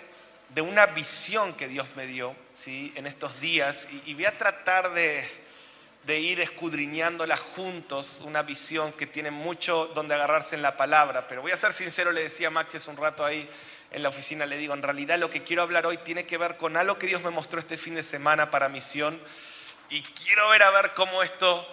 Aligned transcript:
de 0.48 0.60
una 0.60 0.86
visión 0.86 1.54
que 1.54 1.68
Dios 1.68 1.86
me 1.94 2.06
dio 2.06 2.34
¿sí? 2.52 2.92
en 2.96 3.06
estos 3.06 3.40
días 3.40 3.86
y, 4.04 4.12
voy 4.14 4.26
a 4.26 4.36
tratar 4.36 4.92
de, 4.92 5.24
ir 6.08 6.40
escudriñándola 6.40 7.36
juntos, 7.36 8.22
una 8.24 8.42
visión 8.42 8.92
que 8.92 9.06
tiene 9.06 9.30
mucho 9.30 9.86
donde 9.94 10.14
agarrarse 10.14 10.56
en 10.56 10.62
la 10.62 10.76
palabra, 10.76 11.28
pero 11.28 11.42
voy 11.42 11.52
a 11.52 11.56
ser 11.56 11.72
sincero, 11.72 12.10
le 12.10 12.22
decía 12.22 12.48
a 12.48 12.50
Maxi 12.50 12.78
hace 12.78 12.90
un 12.90 12.96
rato 12.96 13.24
ahí 13.24 13.48
en 13.90 14.02
la 14.02 14.08
oficina, 14.08 14.46
le 14.46 14.56
digo, 14.56 14.74
en 14.74 14.82
realidad 14.82 15.18
lo 15.18 15.30
que 15.30 15.44
quiero 15.44 15.62
hablar 15.62 15.86
hoy 15.86 15.98
tiene 15.98 16.26
que 16.26 16.36
ver 16.36 16.56
con 16.56 16.76
algo 16.76 16.98
que 16.98 17.06
Dios 17.06 17.22
me 17.22 17.30
mostró 17.30 17.60
este 17.60 17.78
fin 17.78 17.94
de 17.94 18.02
semana 18.02 18.50
para 18.50 18.68
misión 18.68 19.20
y 19.90 20.02
quiero 20.02 20.48
ver 20.48 20.62
a 20.64 20.70
ver 20.70 20.92
cómo 20.94 21.22
esto 21.22 21.66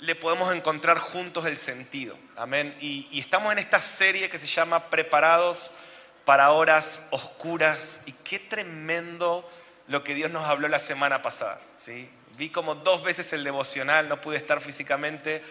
le 0.00 0.14
podemos 0.14 0.54
encontrar 0.54 0.98
juntos 0.98 1.46
el 1.46 1.56
sentido. 1.56 2.18
Amén. 2.36 2.76
y 2.80 3.18
estamos 3.18 3.50
en 3.52 3.60
esta 3.60 3.80
serie 3.80 4.28
que 4.28 4.38
se 4.38 4.46
llama 4.46 4.90
Preparados 4.90 5.72
para 6.26 6.50
horas 6.50 7.00
oscuras. 7.10 8.00
Y 8.04 8.12
qué 8.12 8.38
tremendo 8.38 9.48
lo 9.86 10.04
que 10.04 10.14
Dios 10.14 10.30
nos 10.30 10.44
habló 10.44 10.68
la 10.68 10.80
semana 10.80 11.22
pasada. 11.22 11.60
Vi 12.36 12.50
como 12.50 12.74
dos 12.74 13.02
veces 13.02 13.32
el 13.32 13.44
devocional, 13.44 14.10
no 14.10 14.20
pude 14.20 14.36
estar 14.36 14.60
físicamente, 14.60 15.42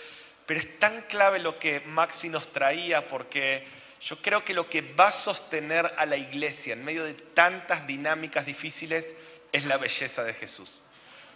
pero 0.45 0.59
es 0.59 0.77
tan 0.77 1.01
clave 1.03 1.39
lo 1.39 1.57
que 1.57 1.79
Maxi 1.79 2.29
nos 2.29 2.51
traía 2.51 3.07
porque 3.07 3.65
yo 4.01 4.21
creo 4.21 4.43
que 4.43 4.53
lo 4.53 4.69
que 4.69 4.81
va 4.81 5.07
a 5.07 5.11
sostener 5.13 5.91
a 5.97 6.05
la 6.05 6.17
iglesia 6.17 6.73
en 6.73 6.83
medio 6.83 7.05
de 7.05 7.13
tantas 7.13 7.87
dinámicas 7.87 8.45
difíciles 8.45 9.15
es 9.53 9.65
la 9.65 9.77
belleza 9.77 10.23
de 10.23 10.33
Jesús. 10.33 10.81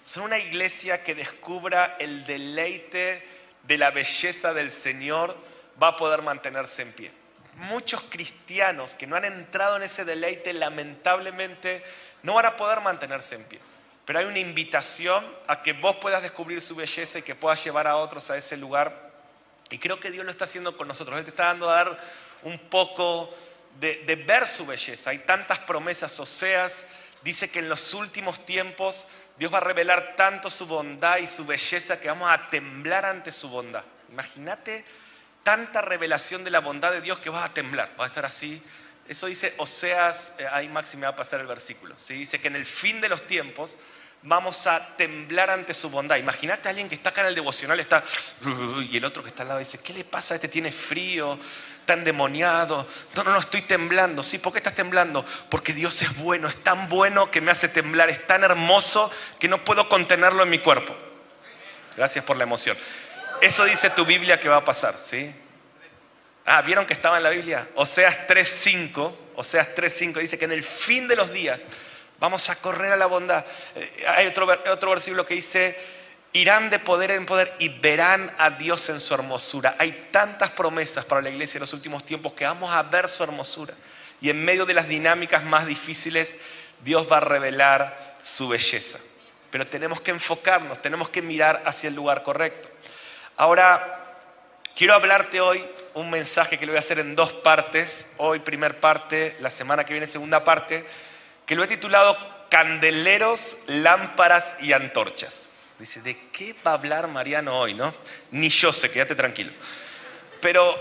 Son 0.03 0.23
una 0.23 0.37
iglesia 0.37 1.03
que 1.03 1.15
descubra 1.15 1.95
el 1.99 2.25
deleite 2.25 3.25
de 3.63 3.77
la 3.77 3.89
belleza 3.91 4.53
del 4.53 4.69
Señor, 4.69 5.37
va 5.81 5.89
a 5.89 5.97
poder 5.97 6.21
mantenerse 6.23 6.81
en 6.81 6.91
pie 6.91 7.18
muchos 7.59 8.01
cristianos 8.09 8.95
que 8.95 9.07
no 9.07 9.15
han 9.15 9.25
entrado 9.25 9.77
en 9.77 9.83
ese 9.83 10.05
deleite, 10.05 10.53
lamentablemente, 10.53 11.83
no 12.23 12.33
van 12.33 12.45
a 12.45 12.57
poder 12.57 12.81
mantenerse 12.81 13.35
en 13.35 13.43
pie. 13.43 13.59
Pero 14.05 14.19
hay 14.19 14.25
una 14.25 14.39
invitación 14.39 15.25
a 15.47 15.61
que 15.61 15.73
vos 15.73 15.97
puedas 15.97 16.21
descubrir 16.21 16.61
su 16.61 16.75
belleza 16.75 17.19
y 17.19 17.21
que 17.21 17.35
puedas 17.35 17.63
llevar 17.63 17.85
a 17.85 17.97
otros 17.97 18.29
a 18.31 18.37
ese 18.37 18.57
lugar. 18.57 19.11
Y 19.69 19.77
creo 19.77 19.99
que 19.99 20.09
Dios 20.09 20.25
lo 20.25 20.31
está 20.31 20.45
haciendo 20.45 20.75
con 20.75 20.87
nosotros. 20.87 21.19
Él 21.19 21.25
te 21.25 21.29
está 21.29 21.45
dando 21.45 21.69
a 21.69 21.75
dar 21.75 21.99
un 22.43 22.57
poco 22.57 23.35
de, 23.79 24.23
ver 24.27 24.47
su 24.47 24.65
belleza. 24.65 25.11
Hay 25.11 25.19
tantas 25.19 25.59
promesas. 25.59 26.19
Oseas 26.19 26.87
dice 27.21 27.51
que 27.51 27.59
en 27.59 27.69
los 27.69 27.93
últimos 27.93 28.45
tiempos 28.45 29.07
Dios 29.37 29.53
va 29.53 29.59
a 29.59 29.61
revelar 29.61 30.15
tanto 30.15 30.49
su 30.49 30.65
bondad 30.65 31.17
y 31.17 31.27
su 31.27 31.45
belleza 31.45 31.99
que 31.99 32.07
vamos 32.07 32.31
a 32.31 32.49
temblar 32.49 33.05
ante 33.05 33.31
su 33.31 33.49
bondad. 33.49 33.83
Imagínate 34.09 34.85
tanta 35.43 35.81
revelación 35.81 36.43
de 36.43 36.51
la 36.51 36.59
bondad 36.59 36.91
de 36.91 37.01
Dios 37.01 37.19
que 37.19 37.29
vas 37.29 37.49
a 37.49 37.53
temblar, 37.53 37.93
vas 37.97 38.05
a 38.05 38.07
estar 38.07 38.25
así. 38.25 38.61
Eso 39.07 39.25
dice 39.25 39.53
Oseas, 39.57 40.33
eh, 40.37 40.47
ahí 40.51 40.69
Maxi 40.69 40.97
me 40.97 41.03
va 41.03 41.13
a 41.13 41.15
pasar 41.15 41.39
el 41.39 41.47
versículo. 41.47 41.95
¿sí? 41.97 42.13
Dice 42.13 42.39
que 42.39 42.47
en 42.47 42.55
el 42.55 42.65
fin 42.65 43.01
de 43.01 43.09
los 43.09 43.23
tiempos 43.23 43.77
vamos 44.21 44.67
a 44.67 44.95
temblar 44.97 45.49
ante 45.49 45.73
su 45.73 45.89
bondad. 45.89 46.17
Imagínate 46.17 46.67
a 46.67 46.71
alguien 46.71 46.87
que 46.87 46.95
está 46.95 47.09
acá 47.09 47.21
en 47.21 47.27
el 47.27 47.35
devocional, 47.35 47.79
está, 47.79 48.03
y 48.89 48.97
el 48.97 49.05
otro 49.05 49.23
que 49.23 49.29
está 49.29 49.43
al 49.43 49.49
lado 49.49 49.59
dice, 49.59 49.79
¿qué 49.79 49.93
le 49.93 50.03
pasa? 50.03 50.35
Este 50.35 50.47
tiene 50.47 50.71
frío, 50.71 51.39
está 51.79 51.93
endemoniado. 51.93 52.87
No, 53.15 53.23
no, 53.23 53.31
no, 53.31 53.39
estoy 53.39 53.61
temblando. 53.61 54.21
¿Sí? 54.23 54.37
¿Por 54.37 54.53
qué 54.53 54.59
estás 54.59 54.75
temblando? 54.75 55.25
Porque 55.49 55.73
Dios 55.73 56.01
es 56.01 56.15
bueno, 56.17 56.47
es 56.47 56.57
tan 56.57 56.89
bueno 56.89 57.31
que 57.31 57.41
me 57.41 57.51
hace 57.51 57.69
temblar, 57.69 58.09
es 58.09 58.27
tan 58.27 58.43
hermoso 58.43 59.11
que 59.39 59.47
no 59.47 59.63
puedo 59.63 59.87
contenerlo 59.89 60.43
en 60.43 60.49
mi 60.49 60.59
cuerpo. 60.59 60.95
Gracias 61.95 62.23
por 62.23 62.37
la 62.37 62.43
emoción. 62.43 62.77
Eso 63.41 63.65
dice 63.65 63.89
tu 63.91 64.05
Biblia 64.05 64.39
que 64.39 64.49
va 64.49 64.57
a 64.57 64.65
pasar, 64.65 64.97
¿sí? 65.01 65.33
Ah, 66.45 66.61
¿vieron 66.61 66.85
que 66.85 66.93
estaba 66.93 67.17
en 67.17 67.23
la 67.23 67.29
Biblia? 67.29 67.67
Oseas 67.75 68.27
3.5, 68.27 69.15
Oseas 69.35 69.69
3.5 69.75 70.19
dice 70.19 70.37
que 70.37 70.45
en 70.45 70.51
el 70.51 70.63
fin 70.63 71.07
de 71.07 71.15
los 71.15 71.31
días 71.31 71.63
vamos 72.19 72.49
a 72.49 72.55
correr 72.55 72.91
a 72.91 72.97
la 72.97 73.05
bondad. 73.05 73.45
Eh, 73.75 74.05
hay 74.07 74.27
otro, 74.27 74.47
otro 74.71 74.89
versículo 74.89 75.25
que 75.25 75.35
dice, 75.35 75.77
irán 76.33 76.69
de 76.69 76.79
poder 76.79 77.11
en 77.11 77.25
poder 77.25 77.53
y 77.59 77.69
verán 77.69 78.33
a 78.37 78.49
Dios 78.49 78.89
en 78.89 78.99
su 78.99 79.13
hermosura. 79.13 79.75
Hay 79.79 80.09
tantas 80.11 80.49
promesas 80.49 81.05
para 81.05 81.21
la 81.21 81.29
iglesia 81.29 81.57
en 81.57 81.61
los 81.61 81.73
últimos 81.73 82.05
tiempos 82.05 82.33
que 82.33 82.45
vamos 82.45 82.73
a 82.73 82.83
ver 82.83 83.07
su 83.07 83.23
hermosura. 83.23 83.73
Y 84.21 84.29
en 84.29 84.43
medio 84.43 84.65
de 84.65 84.73
las 84.73 84.87
dinámicas 84.87 85.43
más 85.43 85.65
difíciles, 85.65 86.37
Dios 86.83 87.07
va 87.09 87.17
a 87.17 87.21
revelar 87.21 88.17
su 88.21 88.49
belleza. 88.49 88.99
Pero 89.51 89.65
tenemos 89.65 90.01
que 90.01 90.11
enfocarnos, 90.11 90.81
tenemos 90.81 91.09
que 91.09 91.21
mirar 91.21 91.63
hacia 91.65 91.87
el 91.87 91.95
lugar 91.95 92.23
correcto. 92.23 92.69
Ahora, 93.39 94.17
quiero 94.75 94.93
hablarte 94.93 95.39
hoy 95.39 95.65
un 95.93 96.09
mensaje 96.09 96.59
que 96.59 96.65
lo 96.65 96.73
voy 96.73 96.77
a 96.77 96.81
hacer 96.81 96.99
en 96.99 97.15
dos 97.15 97.31
partes. 97.31 98.05
Hoy 98.17 98.39
primer 98.39 98.81
parte, 98.81 99.37
la 99.39 99.49
semana 99.49 99.85
que 99.85 99.93
viene 99.93 100.07
segunda 100.07 100.43
parte, 100.43 100.85
que 101.45 101.55
lo 101.55 101.63
he 101.63 101.67
titulado 101.67 102.17
Candeleros, 102.49 103.55
lámparas 103.67 104.57
y 104.59 104.73
antorchas. 104.73 105.53
Dice, 105.79 106.01
¿de 106.01 106.19
qué 106.31 106.53
va 106.67 106.71
a 106.71 106.73
hablar 106.73 107.07
Mariano 107.07 107.57
hoy, 107.57 107.73
no? 107.73 107.95
Ni 108.31 108.49
yo 108.49 108.73
sé, 108.73 108.91
quédate 108.91 109.15
tranquilo. 109.15 109.53
Pero, 110.41 110.75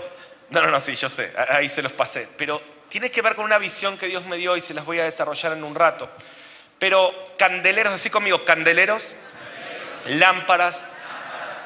no, 0.49 0.61
no, 0.61 0.69
no, 0.69 0.81
sí, 0.81 0.95
yo 0.95 1.07
sé, 1.07 1.33
ahí 1.47 1.69
se 1.69 1.81
los 1.81 1.93
pasé. 1.93 2.27
Pero 2.35 2.61
tiene 2.89 3.09
que 3.09 3.21
ver 3.21 3.35
con 3.35 3.45
una 3.45 3.57
visión 3.57 3.97
que 3.97 4.07
Dios 4.07 4.25
me 4.25 4.35
dio 4.35 4.57
y 4.57 4.59
se 4.59 4.73
las 4.73 4.83
voy 4.83 4.99
a 4.99 5.05
desarrollar 5.05 5.53
en 5.53 5.63
un 5.63 5.75
rato. 5.75 6.11
Pero 6.77 7.15
candeleros, 7.37 7.93
así 7.93 8.09
conmigo, 8.09 8.43
candeleros, 8.43 9.15
lámparas 10.07 10.98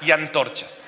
y 0.05 0.11
antorchas. 0.11 0.85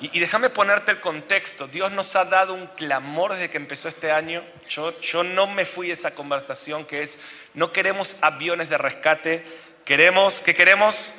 Y, 0.00 0.20
déjame 0.20 0.50
ponerte 0.50 0.90
el 0.90 1.00
contexto. 1.00 1.68
Dios 1.68 1.90
nos 1.90 2.14
ha 2.16 2.26
dado 2.26 2.52
un 2.52 2.66
clamor 2.66 3.32
desde 3.32 3.48
que 3.48 3.56
empezó 3.56 3.88
este 3.88 4.12
año. 4.12 4.44
Yo, 4.68 4.98
yo 5.00 5.24
no 5.24 5.46
me 5.46 5.64
fui 5.64 5.86
de 5.86 5.94
esa 5.94 6.10
conversación 6.10 6.84
que 6.84 7.02
es, 7.02 7.18
no 7.54 7.72
queremos 7.72 8.16
aviones 8.20 8.68
de 8.68 8.76
rescate, 8.76 9.44
queremos, 9.84 10.42
¿qué 10.42 10.54
queremos? 10.54 11.14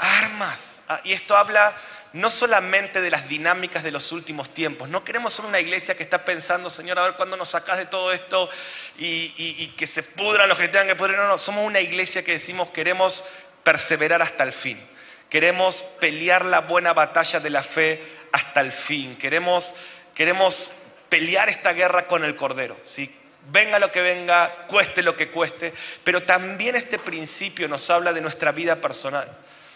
Armas. 0.00 0.60
Ah, 0.88 1.00
y 1.02 1.14
esto 1.14 1.36
habla 1.36 1.74
no 2.12 2.30
solamente 2.30 3.00
de 3.00 3.10
las 3.10 3.28
dinámicas 3.28 3.82
de 3.82 3.90
los 3.90 4.12
últimos 4.12 4.54
tiempos. 4.54 4.88
No 4.88 5.04
queremos 5.04 5.34
ser 5.34 5.44
una 5.44 5.60
iglesia 5.60 5.96
que 5.96 6.02
está 6.02 6.24
pensando, 6.24 6.70
Señor, 6.70 6.98
a 6.98 7.02
ver 7.02 7.14
cuándo 7.14 7.36
nos 7.36 7.48
sacas 7.48 7.76
de 7.76 7.86
todo 7.86 8.12
esto 8.12 8.48
y, 8.98 9.66
que 9.76 9.86
se 9.86 10.02
pudran 10.02 10.48
los 10.48 10.56
que 10.56 10.68
tengan 10.68 10.86
que 10.86 10.96
pudrir. 10.96 11.16
No, 11.16 11.26
no, 11.26 11.38
somos 11.38 11.66
una 11.66 11.80
iglesia 11.80 12.24
que 12.24 12.32
decimos 12.32 12.70
queremos 12.70 13.24
perseverar 13.64 14.22
hasta 14.22 14.44
el 14.44 14.52
fin. 14.52 14.95
Queremos 15.28 15.82
pelear 16.00 16.44
la 16.44 16.60
buena 16.60 16.92
batalla 16.92 17.40
de 17.40 17.50
la 17.50 17.62
fe 17.62 18.02
hasta 18.32 18.60
el 18.60 18.72
fin. 18.72 19.16
Queremos, 19.16 19.74
queremos 20.14 20.72
pelear 21.08 21.48
esta 21.48 21.72
guerra 21.72 22.06
con 22.06 22.24
el 22.24 22.36
Cordero. 22.36 22.76
¿sí? 22.82 23.12
Venga 23.50 23.78
lo 23.78 23.90
que 23.90 24.02
venga, 24.02 24.66
cueste 24.68 25.02
lo 25.02 25.16
que 25.16 25.30
cueste. 25.30 25.72
Pero 26.04 26.22
también 26.22 26.76
este 26.76 26.98
principio 26.98 27.68
nos 27.68 27.90
habla 27.90 28.12
de 28.12 28.20
nuestra 28.20 28.52
vida 28.52 28.80
personal. 28.80 29.28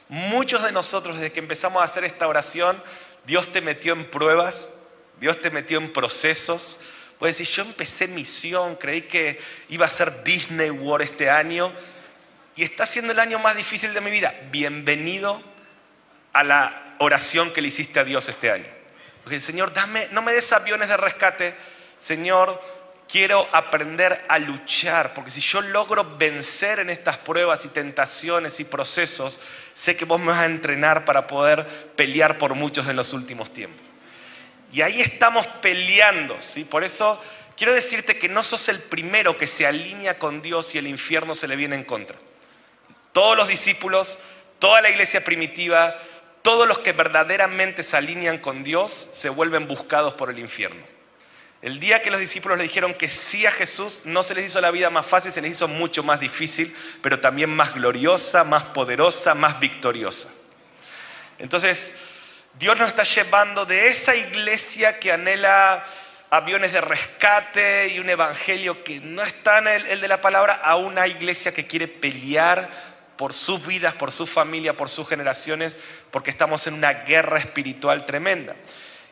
Muchos 0.09 0.63
de 0.65 0.73
nosotros 0.73 1.17
desde 1.17 1.33
que 1.33 1.41
empezamos 1.41 1.83
a 1.83 1.85
hacer 1.85 2.05
esta 2.05 2.29
oración, 2.29 2.83
Dios 3.27 3.53
te 3.53 3.61
metió 3.61 3.93
en 3.93 4.05
pruebas, 4.05 4.71
Dios 5.21 5.41
te 5.41 5.51
metió 5.51 5.79
en 5.79 5.93
procesos. 5.93 6.79
Puedes 7.19 7.39
decir, 7.39 7.57
yo 7.57 7.63
empecé 7.63 8.09
misión, 8.09 8.77
creí 8.77 9.03
que 9.03 9.41
iba 9.69 9.87
a 9.87 9.91
ser 9.91 10.25
Disney 10.25 10.71
World 10.71 11.05
este 11.05 11.29
año 11.29 11.73
y 12.57 12.63
está 12.63 12.87
siendo 12.87 13.13
el 13.13 13.21
año 13.21 13.39
más 13.39 13.57
difícil 13.57 13.95
de 13.95 14.01
mi 14.01 14.11
vida. 14.11 14.35
Bienvenido 14.51 15.43
a 16.33 16.45
la 16.45 16.95
oración 16.99 17.53
que 17.53 17.63
le 17.63 17.69
hiciste 17.69 18.01
a 18.01 18.05
Dios 18.05 18.29
este 18.29 18.51
año. 18.51 18.67
Porque 19.23 19.41
Señor, 19.41 19.73
dame, 19.73 20.09
no 20.13 20.23
me 20.23 20.33
des 20.33 20.53
aviones 20.53 20.89
de 20.89 20.97
rescate, 20.97 21.55
Señor, 21.99 22.61
quiero 23.09 23.47
aprender 23.53 24.25
a 24.29 24.39
luchar, 24.39 25.15
porque 25.15 25.31
si 25.31 25.41
yo 25.41 25.61
logro 25.61 26.17
vencer 26.17 26.79
en 26.81 26.91
estas 26.91 27.19
pruebas 27.19 27.65
y 27.65 27.69
tentaciones 27.69 28.61
y 28.61 28.65
procesos, 28.65 29.41
sé 29.75 29.97
que 29.97 30.05
vos 30.05 30.21
me 30.21 30.29
vas 30.29 30.41
a 30.41 30.47
entrenar 30.47 31.05
para 31.05 31.27
poder 31.27 31.67
pelear 31.97 32.39
por 32.39 32.55
muchos 32.55 32.87
en 32.89 32.97
los 32.97 33.13
últimos 33.13 33.53
tiempos. 33.53 33.91
Y 34.73 34.83
ahí 34.83 35.01
estamos 35.01 35.47
peleando, 35.47 36.41
¿sí? 36.41 36.65
Por 36.65 36.85
eso 36.85 37.21
quiero 37.57 37.73
decirte 37.73 38.19
que 38.19 38.29
no 38.29 38.43
sos 38.45 38.69
el 38.69 38.81
primero 38.81 39.37
que 39.37 39.47
se 39.47 39.67
alinea 39.67 40.19
con 40.19 40.43
Dios 40.43 40.75
y 40.75 40.79
el 40.79 40.87
infierno 40.87 41.35
se 41.35 41.49
le 41.49 41.57
viene 41.57 41.75
en 41.75 41.85
contra. 41.85 42.17
Todos 43.13 43.37
los 43.37 43.49
discípulos, 43.49 44.19
toda 44.59 44.83
la 44.83 44.91
iglesia 44.91 45.25
primitiva, 45.25 45.97
todos 46.43 46.67
los 46.67 46.79
que 46.79 46.93
verdaderamente 46.93 47.83
se 47.83 47.97
alinean 47.97 48.39
con 48.39 48.65
Dios 48.65 49.11
se 49.13 49.29
vuelven 49.29 49.69
buscados 49.69 50.15
por 50.15 50.31
el 50.31 50.39
infierno. 50.39 50.83
El 51.63 51.79
día 51.79 52.01
que 52.01 52.11
los 52.11 52.21
discípulos 52.21 52.57
le 52.57 52.65
dijeron 52.65 52.95
que 52.95 53.09
sí 53.09 53.45
a 53.45 53.51
Jesús, 53.51 54.03
no 54.05 54.23
se 54.23 54.35
les 54.35 54.47
hizo 54.47 54.63
la 54.63 54.71
vida 54.71 54.89
más 54.89 55.05
fácil, 55.05 55.31
se 55.31 55.43
les 55.43 55.53
hizo 55.53 55.69
mucho 55.69 56.03
más 56.03 56.19
difícil, 56.19 56.75
pero 57.03 57.21
también 57.21 57.51
más 57.51 57.75
gloriosa, 57.75 58.45
más 58.45 58.65
poderosa, 58.65 59.35
más 59.35 59.61
victoriosa. 59.61 60.31
Entonces, 61.39 61.93
Dios 62.59 62.79
nos 62.79 62.89
está 62.89 63.03
llevando 63.03 63.67
de 63.67 63.89
esa 63.89 64.17
iglesia 64.17 64.99
que 64.99 65.13
anhela 65.13 65.85
aviones 66.31 66.73
de 66.73 66.81
rescate 66.81 67.89
y 67.89 67.99
un 67.99 68.09
evangelio 68.09 68.83
que 68.83 69.01
no 69.01 69.23
está 69.23 69.59
en 69.59 69.69
el, 69.69 69.87
el 69.89 70.01
de 70.01 70.09
la 70.09 70.23
palabra, 70.23 70.55
a 70.55 70.77
una 70.77 71.07
iglesia 71.07 71.53
que 71.53 71.67
quiere 71.67 71.89
pelear 71.89 72.71
por 73.21 73.35
sus 73.35 73.67
vidas, 73.67 73.93
por 73.93 74.13
su 74.13 74.27
familia, 74.27 74.79
por 74.79 74.89
sus 74.89 75.07
generaciones, 75.07 75.77
porque 76.11 76.31
estamos 76.31 76.67
en 76.67 76.73
una 76.73 77.05
guerra 77.05 77.39
espiritual 77.39 78.07
tremenda. 78.07 78.57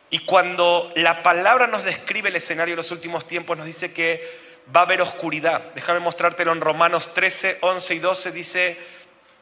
Y 0.09 0.17
cuando 0.25 0.91
la 0.95 1.21
palabra 1.21 1.67
nos 1.67 1.83
describe 1.83 2.29
el 2.29 2.35
escenario 2.35 2.71
de 2.71 2.77
los 2.77 2.89
últimos 2.89 3.27
tiempos, 3.27 3.55
nos 3.55 3.67
dice 3.67 3.93
que 3.93 4.27
va 4.75 4.79
a 4.79 4.83
haber 4.85 5.03
oscuridad. 5.03 5.61
Déjame 5.75 5.99
mostrártelo 5.99 6.51
en 6.51 6.59
Romanos 6.59 7.13
13, 7.13 7.59
11 7.61 7.93
y 7.93 7.99
12. 7.99 8.31
Dice, 8.31 8.79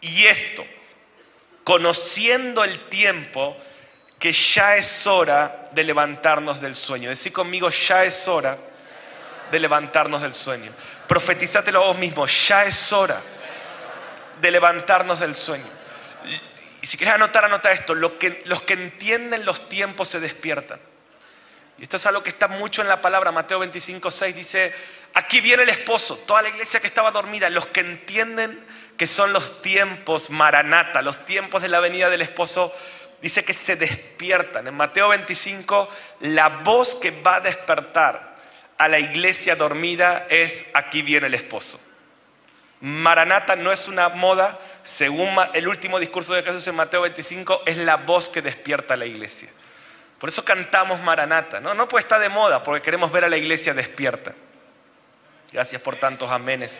y 0.01 0.25
esto, 0.25 0.65
conociendo 1.63 2.65
el 2.65 2.77
tiempo, 2.89 3.55
que 4.19 4.33
ya 4.33 4.75
es 4.75 5.07
hora 5.07 5.69
de 5.71 5.85
levantarnos 5.85 6.59
del 6.59 6.75
sueño. 6.75 7.07
Decí 7.07 7.31
conmigo, 7.31 7.69
ya 7.69 8.03
es 8.03 8.27
hora 8.27 8.57
de 9.49 9.59
levantarnos 9.61 10.21
del 10.21 10.33
sueño. 10.33 10.73
Profetizátelo 11.07 11.85
vos 11.85 11.97
mismo, 11.97 12.27
ya 12.27 12.65
es 12.65 12.91
hora 12.91 13.21
de 14.41 14.51
levantarnos 14.51 15.19
del 15.19 15.35
sueño. 15.35 15.69
Y 16.81 16.85
si 16.87 16.97
quieres 16.97 17.15
anotar, 17.15 17.45
anota 17.45 17.71
esto. 17.71 17.95
Los 17.95 18.13
que, 18.13 18.43
los 18.45 18.61
que 18.61 18.73
entienden 18.73 19.45
los 19.45 19.67
tiempos 19.69 20.09
se 20.09 20.19
despiertan. 20.19 20.79
Y 21.77 21.83
esto 21.83 21.97
es 21.97 22.05
algo 22.05 22.23
que 22.23 22.29
está 22.29 22.47
mucho 22.47 22.81
en 22.81 22.87
la 22.87 23.01
palabra. 23.01 23.31
Mateo 23.31 23.59
25, 23.59 24.09
6 24.09 24.35
dice, 24.35 24.73
aquí 25.13 25.41
viene 25.41 25.63
el 25.63 25.69
esposo, 25.69 26.17
toda 26.17 26.41
la 26.41 26.49
iglesia 26.49 26.79
que 26.79 26.87
estaba 26.87 27.11
dormida, 27.11 27.49
los 27.49 27.67
que 27.67 27.81
entienden 27.81 28.65
que 28.97 29.05
son 29.05 29.31
los 29.31 29.61
tiempos 29.61 30.31
maranata, 30.31 31.03
los 31.03 31.23
tiempos 31.25 31.61
de 31.61 31.67
la 31.67 31.79
venida 31.79 32.09
del 32.09 32.23
esposo, 32.23 32.73
dice 33.21 33.45
que 33.45 33.53
se 33.53 33.75
despiertan. 33.75 34.67
En 34.67 34.73
Mateo 34.73 35.09
25, 35.09 35.89
la 36.21 36.49
voz 36.49 36.95
que 36.95 37.11
va 37.11 37.35
a 37.35 37.41
despertar 37.41 38.37
a 38.77 38.87
la 38.87 38.99
iglesia 38.99 39.55
dormida 39.55 40.25
es, 40.29 40.65
aquí 40.73 41.03
viene 41.03 41.27
el 41.27 41.35
esposo. 41.35 41.79
Maranata 42.81 43.55
no 43.55 43.71
es 43.71 43.87
una 43.87 44.09
moda, 44.09 44.57
según 44.83 45.35
el 45.53 45.67
último 45.67 45.99
discurso 45.99 46.33
de 46.33 46.43
Jesús 46.43 46.67
en 46.67 46.75
Mateo 46.75 47.01
25, 47.01 47.63
es 47.65 47.77
la 47.77 47.97
voz 47.97 48.29
que 48.29 48.41
despierta 48.41 48.93
a 48.93 48.97
la 48.97 49.05
iglesia. 49.05 49.49
Por 50.19 50.29
eso 50.29 50.45
cantamos 50.45 51.01
Maranata, 51.01 51.59
¿no? 51.59 51.73
No 51.73 51.87
puede 51.87 52.03
estar 52.03 52.19
de 52.19 52.29
moda, 52.29 52.63
porque 52.63 52.83
queremos 52.83 53.11
ver 53.11 53.23
a 53.23 53.29
la 53.29 53.37
iglesia 53.37 53.73
despierta. 53.73 54.33
Gracias 55.51 55.81
por 55.81 55.95
tantos 55.95 56.29
amenes. 56.29 56.79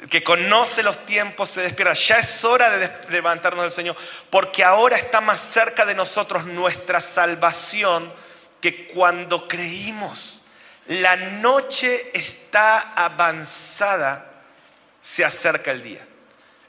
El 0.00 0.08
que 0.08 0.22
conoce 0.22 0.82
los 0.82 1.04
tiempos 1.04 1.50
se 1.50 1.60
despierta. 1.60 1.92
Ya 1.94 2.16
es 2.16 2.44
hora 2.44 2.70
de 2.70 2.90
levantarnos 3.10 3.64
del 3.64 3.72
sueño, 3.72 3.96
porque 4.30 4.64
ahora 4.64 4.96
está 4.96 5.20
más 5.20 5.40
cerca 5.40 5.84
de 5.84 5.94
nosotros 5.94 6.46
nuestra 6.46 7.00
salvación 7.02 8.12
que 8.60 8.88
cuando 8.88 9.46
creímos. 9.46 10.46
La 10.86 11.16
noche 11.16 12.10
está 12.14 12.92
avanzada 12.94 14.29
se 15.14 15.24
acerca 15.24 15.70
el 15.70 15.82
día. 15.82 16.06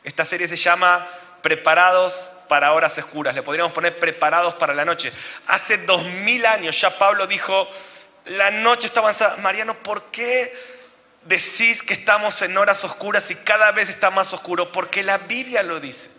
Esta 0.04 0.26
serie 0.26 0.48
se 0.48 0.56
llama 0.56 1.08
Preparados 1.42 2.32
para 2.48 2.74
horas 2.74 2.98
oscuras. 2.98 3.34
Le 3.36 3.44
podríamos 3.44 3.72
poner 3.72 3.98
preparados 4.00 4.56
para 4.56 4.74
la 4.74 4.86
noche. 4.86 5.12
Hace 5.48 5.78
dos 5.78 6.04
mil 6.04 6.46
años 6.46 6.80
ya 6.80 6.98
Pablo 6.98 7.28
dijo, 7.28 7.70
la 8.26 8.52
noche 8.52 8.88
está 8.88 9.00
avanzada. 9.00 9.38
Mariano, 9.38 9.74
¿por 9.76 10.12
qué 10.12 10.54
decís 11.24 11.84
que 11.84 11.94
estamos 11.94 12.42
en 12.42 12.58
horas 12.58 12.84
oscuras 12.84 13.30
y 13.32 13.36
cada 13.36 13.72
vez 13.72 13.90
está 13.90 14.12
más 14.12 14.34
oscuro? 14.34 14.72
Porque 14.72 15.04
la 15.04 15.18
Biblia 15.20 15.64
lo 15.64 15.80
dice. 15.80 16.12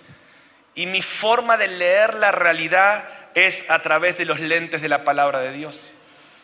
Y 0.75 0.87
mi 0.87 1.03
forma 1.03 1.57
de 1.57 1.69
leer 1.69 2.15
la 2.15 2.33
realidad 2.33 3.05
es 3.35 3.69
a 3.69 3.81
través 3.81 4.17
de 4.17 4.25
los 4.25 4.41
lentes 4.41 4.81
de 4.81 4.89
la 4.89 5.05
palabra 5.05 5.41
de 5.41 5.53
Dios. 5.53 5.93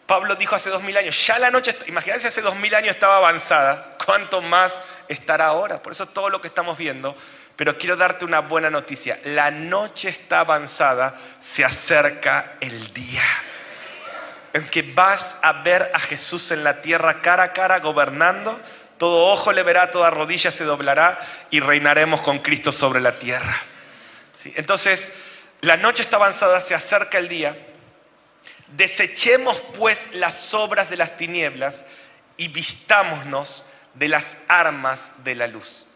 Pablo 0.09 0.37
dijo 0.37 0.57
hace 0.57 0.71
dos 0.71 0.83
mil 0.83 0.97
años, 0.97 1.27
ya 1.27 1.39
la 1.39 1.51
noche, 1.51 1.77
imagínense 1.87 2.29
hace 2.29 2.41
dos 2.41 2.57
mil 2.57 2.75
años 2.75 2.93
estaba 2.93 3.19
avanzada, 3.19 3.95
¿cuánto 4.07 4.41
más 4.41 4.81
estará 5.07 5.49
ahora? 5.49 5.83
Por 5.83 5.93
eso 5.93 6.07
todo 6.07 6.31
lo 6.31 6.41
que 6.41 6.49
estamos 6.49 6.79
viendo. 6.79 7.15
Pero 7.57 7.77
quiero 7.77 7.95
darte 7.95 8.25
una 8.25 8.41
buena 8.41 8.71
noticia, 8.71 9.21
la 9.25 9.51
noche 9.51 10.09
está 10.09 10.41
avanzada, 10.41 11.15
se 11.39 11.63
acerca 11.63 12.57
el 12.61 12.95
día 12.95 13.23
en 14.55 14.67
que 14.71 14.81
vas 14.81 15.37
a 15.43 15.63
ver 15.63 15.91
a 15.93 15.99
Jesús 15.99 16.53
en 16.53 16.65
la 16.65 16.81
tierra 16.81 17.21
cara 17.21 17.43
a 17.43 17.53
cara 17.53 17.79
gobernando, 17.81 18.59
todo 18.97 19.27
ojo 19.27 19.53
le 19.53 19.63
verá, 19.63 19.91
toda 19.91 20.11
rodilla 20.11 20.51
se 20.51 20.65
doblará 20.65 21.19
y 21.51 21.61
reinaremos 21.61 22.23
con 22.23 22.39
Cristo 22.39 22.73
sobre 22.73 23.03
la 23.03 23.19
tierra. 23.19 23.61
Entonces, 24.55 25.13
la 25.61 25.77
noche 25.77 26.01
está 26.01 26.17
avanzada, 26.17 26.63
se 26.63 26.75
acerca 26.75 27.19
el 27.19 27.29
día 27.29 27.55
Desechemos 28.77 29.61
pues 29.77 30.15
las 30.15 30.55
obras 30.55 30.91
de 30.91 30.97
las 30.97 31.17
tinieblas 31.17 31.85
y 32.37 32.49
vistámonos 32.49 33.67
de 33.95 34.09
las 34.09 34.37
armas 34.49 35.11
de 35.25 35.35
la 35.35 35.47
luz. 35.47 35.87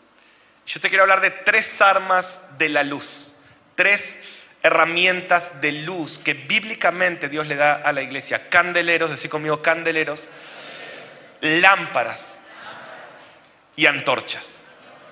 Yo 0.66 0.80
te 0.80 0.88
quiero 0.88 1.02
hablar 1.02 1.20
de 1.20 1.30
tres 1.30 1.80
armas 1.80 2.40
de 2.58 2.68
la 2.68 2.82
luz, 2.82 3.34
tres 3.74 4.18
herramientas 4.62 5.60
de 5.60 5.72
luz 5.72 6.18
que 6.18 6.34
bíblicamente 6.34 7.28
Dios 7.28 7.46
le 7.48 7.56
da 7.56 7.74
a 7.74 7.92
la 7.92 8.02
iglesia. 8.02 8.48
Candeleros, 8.48 9.10
decir 9.10 9.30
conmigo 9.30 9.60
candeleros, 9.60 10.28
lámparas 11.40 12.36
y 13.76 13.86
antorchas. 13.86 14.60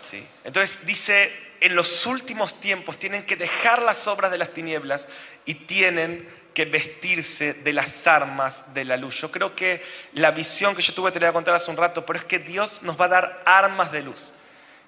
¿sí? 0.01 0.25
Entonces 0.45 0.87
dice, 0.87 1.33
en 1.61 1.75
los 1.75 2.07
últimos 2.07 2.61
tiempos 2.61 2.99
tienen 2.99 3.25
que 3.27 3.37
dejar 3.37 3.83
las 3.83 4.07
obras 4.07 4.31
de 4.31 4.39
las 4.39 4.51
tinieblas 4.51 5.09
y 5.45 5.55
tienen 5.55 6.29
que 6.55 6.65
vestirse 6.65 7.55
de 7.55 7.73
las 7.73 8.07
armas 8.07 8.75
de 8.75 8.85
la 8.85 8.97
luz. 8.97 9.21
Yo 9.21 9.31
creo 9.31 9.55
que 9.55 9.83
la 10.15 10.31
visión 10.31 10.75
que 10.75 10.83
yo 10.83 10.95
tuve 10.95 11.13
te 11.13 11.21
la 11.21 11.27
voy 11.27 11.31
a 11.31 11.35
contar 11.35 11.55
hace 11.55 11.71
un 11.71 11.77
rato, 11.77 12.05
pero 12.05 12.19
es 12.19 12.25
que 12.25 12.39
Dios 12.39 12.83
nos 12.83 13.01
va 13.01 13.07
a 13.07 13.09
dar 13.09 13.43
armas 13.45 13.93
de 13.93 14.03
luz. 14.03 14.33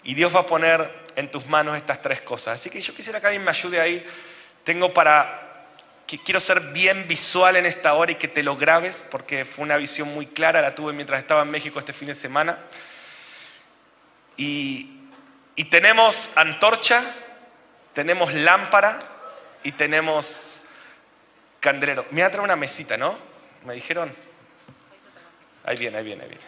Y 0.04 0.14
Dios 0.14 0.35
va 0.35 0.40
a 0.40 0.47
poner 0.47 0.90
en 1.14 1.31
tus 1.31 1.47
manos 1.47 1.76
estas 1.76 2.02
tres 2.02 2.21
cosas. 2.21 2.61
Así 2.61 2.71
que 2.71 2.81
yo 2.81 2.95
quisiera 2.95 3.21
que 3.21 3.26
alguien 3.26 3.45
me 3.45 3.50
ayude 3.50 3.81
ahí. 3.81 4.04
Tengo 4.64 4.92
para... 4.92 5.49
Que 6.07 6.19
quiero 6.19 6.40
ser 6.40 6.61
bien 6.73 7.07
visual 7.09 7.57
en 7.57 7.64
esta 7.64 7.95
hora 7.95 8.12
y 8.12 8.16
que 8.16 8.28
te 8.28 8.42
lo 8.42 8.57
grabes, 8.57 9.07
porque 9.11 9.45
fue 9.45 9.64
una 9.64 9.76
visión 9.76 10.12
muy 10.12 10.26
clara, 10.26 10.61
la 10.61 10.75
tuve 10.75 10.92
mientras 10.92 11.21
estaba 11.21 11.42
en 11.42 11.50
México 11.50 11.78
este 11.78 11.92
fin 11.92 12.09
de 12.09 12.14
semana. 12.14 12.59
Y, 14.37 14.90
y 15.54 15.64
tenemos 15.66 16.31
antorcha, 16.35 17.02
tenemos 17.95 18.35
lámpara 18.35 19.00
y 19.62 19.73
tenemos 19.73 20.51
candelero. 21.62 22.04
Me 22.11 22.16
voy 22.16 22.23
a 22.23 22.28
traer 22.28 22.42
una 22.42 22.57
mesita, 22.57 22.99
¿no? 22.99 23.16
¿Me 23.64 23.75
dijeron? 23.75 24.14
Ahí 25.64 25.76
viene, 25.76 25.97
ahí 25.97 26.04
viene, 26.04 26.25
ahí 26.25 26.28
viene. 26.28 26.45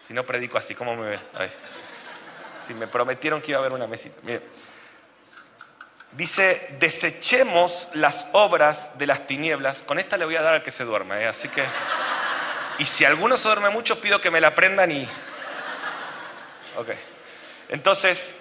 Si 0.00 0.12
no 0.12 0.24
predico 0.24 0.58
así, 0.58 0.74
¿cómo 0.74 0.94
me 0.94 1.08
ven? 1.08 1.20
Si 2.66 2.74
me 2.74 2.86
prometieron 2.86 3.40
que 3.40 3.52
iba 3.52 3.58
a 3.58 3.60
haber 3.60 3.72
una 3.72 3.86
mesita. 3.86 4.18
Miren. 4.22 4.42
Dice, 6.12 6.76
desechemos 6.78 7.88
las 7.94 8.28
obras 8.32 8.98
de 8.98 9.06
las 9.06 9.26
tinieblas. 9.26 9.82
Con 9.82 9.98
esta 9.98 10.18
le 10.18 10.26
voy 10.26 10.36
a 10.36 10.42
dar 10.42 10.54
al 10.54 10.62
que 10.62 10.70
se 10.70 10.84
duerma, 10.84 11.18
¿eh? 11.18 11.26
así 11.26 11.48
que... 11.48 11.64
Y 12.78 12.84
si 12.84 13.04
alguno 13.04 13.36
se 13.36 13.48
duerme 13.48 13.70
mucho, 13.70 14.00
pido 14.00 14.20
que 14.20 14.30
me 14.30 14.40
la 14.40 14.48
aprendan 14.48 14.90
y... 14.90 15.08
Ok. 16.76 16.88
Entonces, 17.68 18.39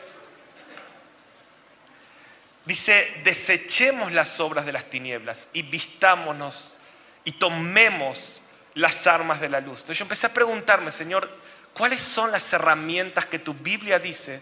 dice, 2.69 3.21
desechemos 3.23 4.11
las 4.11 4.39
obras 4.39 4.63
de 4.63 4.71
las 4.71 4.85
tinieblas 4.85 5.49
y 5.53 5.63
vistámonos 5.63 6.79
y 7.25 7.31
tomemos 7.31 8.43
las 8.75 9.07
armas 9.07 9.41
de 9.41 9.49
la 9.49 9.59
luz. 9.59 9.81
Entonces 9.81 9.97
yo 9.97 10.05
empecé 10.05 10.27
a 10.27 10.33
preguntarme, 10.33 10.91
Señor, 10.91 11.27
¿cuáles 11.73 11.99
son 11.99 12.31
las 12.31 12.53
herramientas 12.53 13.25
que 13.25 13.39
tu 13.39 13.55
Biblia 13.55 13.97
dice 13.97 14.39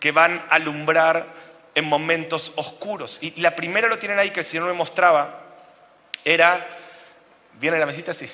que 0.00 0.10
van 0.10 0.44
a 0.50 0.56
alumbrar 0.56 1.32
en 1.76 1.84
momentos 1.84 2.52
oscuros? 2.56 3.18
Y 3.20 3.40
la 3.40 3.54
primera 3.54 3.86
lo 3.86 3.98
tienen 3.98 4.18
ahí 4.18 4.30
que 4.30 4.40
el 4.40 4.46
Señor 4.46 4.66
me 4.66 4.72
mostraba, 4.72 5.40
era, 6.24 6.66
¿viene 7.60 7.78
la 7.78 7.86
mesita? 7.86 8.12
Sí. 8.12 8.28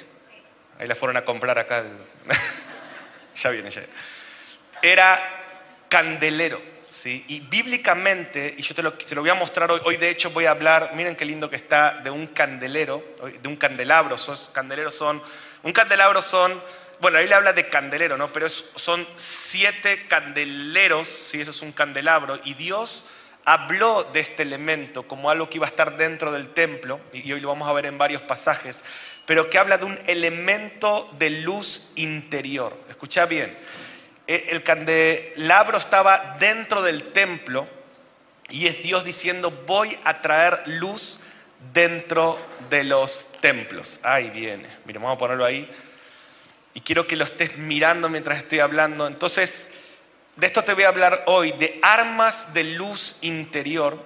Ahí 0.79 0.89
la 0.89 0.95
fueron 0.95 1.19
a 1.19 1.25
comprar 1.25 1.59
acá. 1.59 1.85
ya 3.37 3.51
viene, 3.51 3.71
ya. 3.71 3.83
Era 4.81 5.21
candelero. 5.91 6.74
¿Sí? 6.95 7.25
Y 7.29 7.41
bíblicamente, 7.41 8.55
y 8.57 8.63
yo 8.63 8.75
te 8.75 8.83
lo, 8.83 8.93
te 8.93 9.15
lo, 9.15 9.21
voy 9.21 9.31
a 9.31 9.35
mostrar 9.35 9.71
hoy, 9.71 9.81
hoy 9.85 9.97
de 9.97 10.09
hecho 10.11 10.31
voy 10.31 10.47
a 10.47 10.53
hablar, 10.53 10.93
miren 10.95 11.17
qué 11.17 11.25
lindo 11.25 11.51
que 11.51 11.57
está, 11.57 12.01
de 12.03 12.11
un 12.11 12.29
candelero, 12.29 13.05
de 13.43 13.49
un 13.49 13.57
candelabro. 13.57 14.17
candeleros 14.53 14.95
son, 14.95 15.23
un 15.63 15.73
candelabro 15.73 16.23
son, 16.23 16.63
bueno, 17.01 17.19
ahí 17.19 17.27
le 17.27 17.35
habla 17.35 17.53
de 17.53 17.69
candelero, 17.69 18.17
¿no? 18.17 18.33
Pero 18.33 18.49
son 18.49 19.07
siete 19.17 20.07
candeleros, 20.07 21.09
¿sí? 21.09 21.41
Eso 21.41 21.51
es 21.51 21.63
un 21.63 21.73
candelabro. 21.73 22.41
Y 22.45 22.55
Dios 22.55 23.07
habló 23.45 24.05
de 24.05 24.21
este 24.21 24.43
elemento 24.43 25.03
como 25.03 25.31
algo 25.31 25.51
que 25.51 25.57
iba 25.59 25.67
a 25.67 25.71
estar 25.71 25.97
dentro 25.97 26.33
del 26.33 26.49
templo, 26.55 27.01
y 27.13 27.31
hoy 27.33 27.41
lo 27.41 27.49
vamos 27.49 27.69
a 27.69 27.73
ver 27.73 27.87
en 27.87 27.99
varios 27.99 28.23
pasajes, 28.23 28.81
pero 29.27 29.51
que 29.51 29.59
habla 29.59 29.79
de 29.79 29.85
un 29.85 29.99
elemento 30.07 31.11
de 31.19 31.31
luz 31.31 31.83
interior. 31.97 32.79
Escucha 32.89 33.27
bien 33.27 33.55
el 34.27 34.63
candelabro 34.63 35.79
estaba 35.79 36.37
dentro 36.39 36.83
del 36.83 37.13
templo 37.13 37.69
y 38.49 38.67
es 38.67 38.83
Dios 38.83 39.05
diciendo, 39.05 39.51
voy 39.67 39.99
a 40.05 40.21
traer 40.21 40.63
luz 40.67 41.21
dentro 41.73 42.39
de 42.71 42.85
los 42.85 43.33
templos. 43.41 44.01
Ahí 44.03 44.31
viene, 44.31 44.69
miren, 44.85 45.03
vamos 45.03 45.17
a 45.17 45.19
ponerlo 45.19 45.45
ahí. 45.45 45.71
Y 46.75 46.81
quiero 46.81 47.07
que 47.07 47.17
lo 47.17 47.25
estés 47.25 47.57
mirando 47.57 48.09
mientras 48.09 48.39
estoy 48.39 48.61
hablando. 48.61 49.07
Entonces, 49.07 49.71
de 50.37 50.47
esto 50.47 50.63
te 50.63 50.75
voy 50.75 50.85
a 50.85 50.89
hablar 50.89 51.23
hoy, 51.27 51.53
de 51.53 51.79
armas 51.83 52.53
de 52.53 52.65
luz 52.65 53.17
interior. 53.21 54.05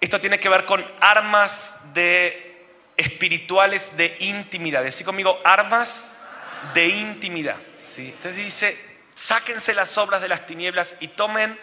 Esto 0.00 0.20
tiene 0.20 0.40
que 0.40 0.48
ver 0.48 0.64
con 0.64 0.84
armas 1.00 1.76
de 1.94 2.66
espirituales 2.96 3.96
de 3.96 4.14
intimidad. 4.20 4.82
Decí 4.82 5.04
conmigo, 5.04 5.40
armas 5.44 6.04
de 6.74 6.88
intimidad. 6.88 7.56
Entonces 7.98 8.36
dice, 8.36 8.78
sáquense 9.14 9.74
las 9.74 9.96
obras 9.98 10.20
de 10.20 10.28
las 10.28 10.46
tinieblas 10.46 10.96
y 11.00 11.08
tomen 11.08 11.58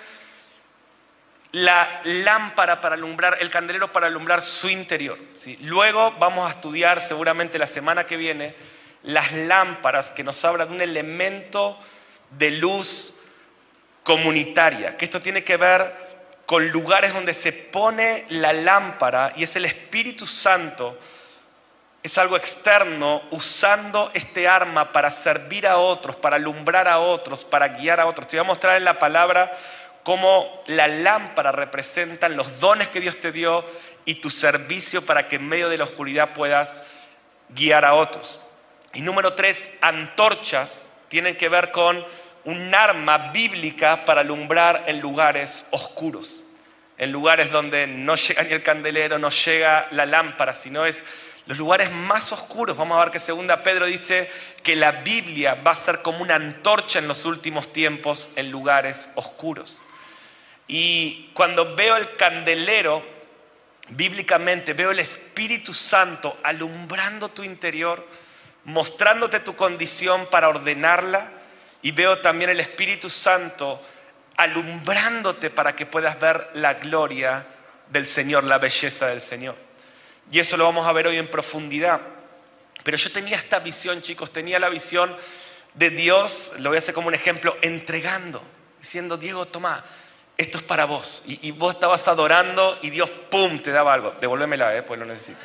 la 1.52 2.02
lámpara 2.04 2.82
para 2.82 2.96
alumbrar, 2.96 3.38
el 3.40 3.52
candelero 3.52 3.94
para 3.94 4.08
alumbrar 4.08 4.42
su 4.42 4.70
interior. 4.70 5.20
Luego 5.62 6.12
vamos 6.13 6.48
a 6.48 6.56
estudiar 6.56 7.00
seguramente 7.00 7.60
la 7.60 7.68
semana 7.68 8.06
que 8.06 8.18
viene 8.18 8.56
las 9.04 9.32
lámparas 9.34 10.12
que 10.12 10.24
nos 10.24 10.44
hablan 10.44 10.70
de 10.70 10.75
un 10.75 10.82
elemento 10.82 11.80
de 12.32 12.52
luz 12.52 13.16
comunitaria, 14.04 14.98
que 14.98 15.06
esto 15.06 15.22
tiene 15.22 15.44
que 15.44 15.58
ver 15.58 16.04
con 16.46 16.68
lugares 16.70 17.13
donde 17.13 17.34
se 17.34 17.54
pone 17.54 18.25
la 18.30 18.52
lámpara 18.52 19.34
y 19.36 19.44
es 19.44 19.56
el 19.56 19.66
Espíritu 19.66 20.25
Santo 20.25 21.00
es 22.04 22.18
algo 22.18 22.36
externo 22.36 23.24
usando 23.32 24.12
este 24.14 24.46
arma 24.46 24.92
para 24.92 25.10
servir 25.10 25.66
a 25.66 25.78
otros, 25.78 26.18
para 26.18 26.36
alumbrar 26.36 26.90
a 26.90 27.00
otros, 27.00 27.46
para 27.46 27.70
guiar 27.70 28.02
a 28.02 28.08
otros. 28.08 28.28
Te 28.28 28.36
voy 28.36 28.44
a 28.44 28.48
mostrar 28.48 28.76
en 28.76 28.84
la 28.84 29.00
palabra 29.00 29.58
cómo 30.04 30.64
la 30.68 30.90
lámpara 30.90 31.54
representa 31.54 32.28
los 32.28 32.60
dones 32.60 32.90
que 32.90 33.00
Dios 33.00 33.18
te 33.18 33.32
dio 33.32 33.66
y 34.04 34.16
tu 34.16 34.30
servicio 34.30 35.06
para 35.06 35.30
que 35.30 35.38
en 35.38 35.48
medio 35.48 35.70
de 35.70 35.78
la 35.78 35.86
oscuridad 35.86 36.34
puedas 36.34 36.84
guiar 37.48 37.86
a 37.86 37.94
otros. 37.94 38.44
Y 38.94 39.02
número 39.02 39.34
tres, 39.34 39.72
antorchas 39.80 40.90
tienen 41.08 41.38
que 41.38 41.48
ver 41.48 41.72
con 41.72 42.06
un 42.44 42.76
arma 42.76 43.30
bíblica 43.32 44.04
para 44.04 44.22
alumbrar 44.22 44.84
en 44.88 45.00
lugares 45.00 45.68
oscuros, 45.72 46.44
en 46.98 47.14
lugares 47.14 47.50
donde 47.50 47.88
no 47.88 48.16
llega 48.16 48.44
ni 48.44 48.52
el 48.52 48.62
candelero, 48.62 49.18
no 49.20 49.30
llega 49.30 49.88
la 49.92 50.06
lámpara, 50.06 50.54
sino 50.54 50.86
es 50.86 51.06
los 51.46 51.58
lugares 51.58 51.92
más 51.92 52.32
oscuros. 52.32 52.78
Vamos 52.78 52.98
a 52.98 53.04
ver 53.04 53.12
que 53.12 53.20
segunda 53.20 53.64
Pedro 53.64 53.86
dice 53.86 54.30
que 54.62 54.76
la 54.76 54.92
Biblia 54.92 55.56
va 55.56 55.72
a 55.72 55.76
ser 55.76 56.02
como 56.02 56.22
una 56.22 56.36
antorcha 56.36 57.00
en 57.00 57.08
los 57.08 57.26
últimos 57.26 57.74
tiempos 57.74 58.32
en 58.36 58.52
lugares 58.52 59.10
oscuros. 59.16 59.82
Y 60.68 61.32
cuando 61.34 61.76
veo 61.76 61.98
el 61.98 62.16
candelero, 62.16 63.06
bíblicamente 63.90 64.74
veo 64.74 64.92
el 64.92 65.00
Espíritu 65.00 65.74
Santo 65.74 66.38
alumbrando 66.44 67.30
tu 67.30 67.44
interior, 67.44 68.08
mostrándote 68.64 69.42
tu 69.42 69.56
condición 69.56 70.26
para 70.28 70.48
ordenarla, 70.48 71.32
y 71.82 71.92
veo 71.92 72.18
también 72.20 72.50
el 72.50 72.62
Espíritu 72.62 73.10
Santo 73.10 73.82
alumbrándote 74.38 75.50
para 75.50 75.76
que 75.76 75.86
puedas 75.86 76.18
ver 76.20 76.50
la 76.54 76.76
gloria 76.76 77.46
del 77.90 78.06
Señor, 78.06 78.46
la 78.46 78.58
belleza 78.58 79.08
del 79.08 79.20
Señor. 79.20 79.56
Y 80.32 80.39
eso 80.39 80.58
lo 80.58 80.65
vamos 80.65 80.86
a 80.86 80.94
ver 80.94 81.08
hoy 81.08 81.18
en 81.18 81.27
profundidad. 81.27 82.01
Pero 82.84 82.98
yo 82.98 83.12
tenía 83.12 83.38
esta 83.38 83.60
visión, 83.60 84.01
chicos, 84.01 84.32
tenía 84.32 84.60
la 84.60 84.70
visión 84.70 85.15
de 85.74 85.89
Dios, 85.89 86.51
lo 86.60 86.70
voy 86.70 86.77
a 86.77 86.80
hacer 86.80 86.94
como 86.94 87.08
un 87.08 87.13
ejemplo, 87.13 87.56
entregando, 87.62 88.44
diciendo, 88.80 89.18
Diego, 89.18 89.46
toma, 89.46 89.84
esto 90.38 90.58
es 90.58 90.63
para 90.63 90.86
vos. 90.86 91.24
Y, 91.25 91.51
vos 91.51 91.75
estabas 91.75 92.08
adorando 92.08 92.77
y 92.82 92.89
Dios, 92.89 93.10
¡pum!, 93.10 93.60
te 93.60 93.72
daba 93.72 93.94
algo. 93.94 94.13
Devuélvemela, 94.20 94.75
eh, 94.75 94.84
pues 94.84 95.00
lo 95.00 95.06
necesito. 95.06 95.39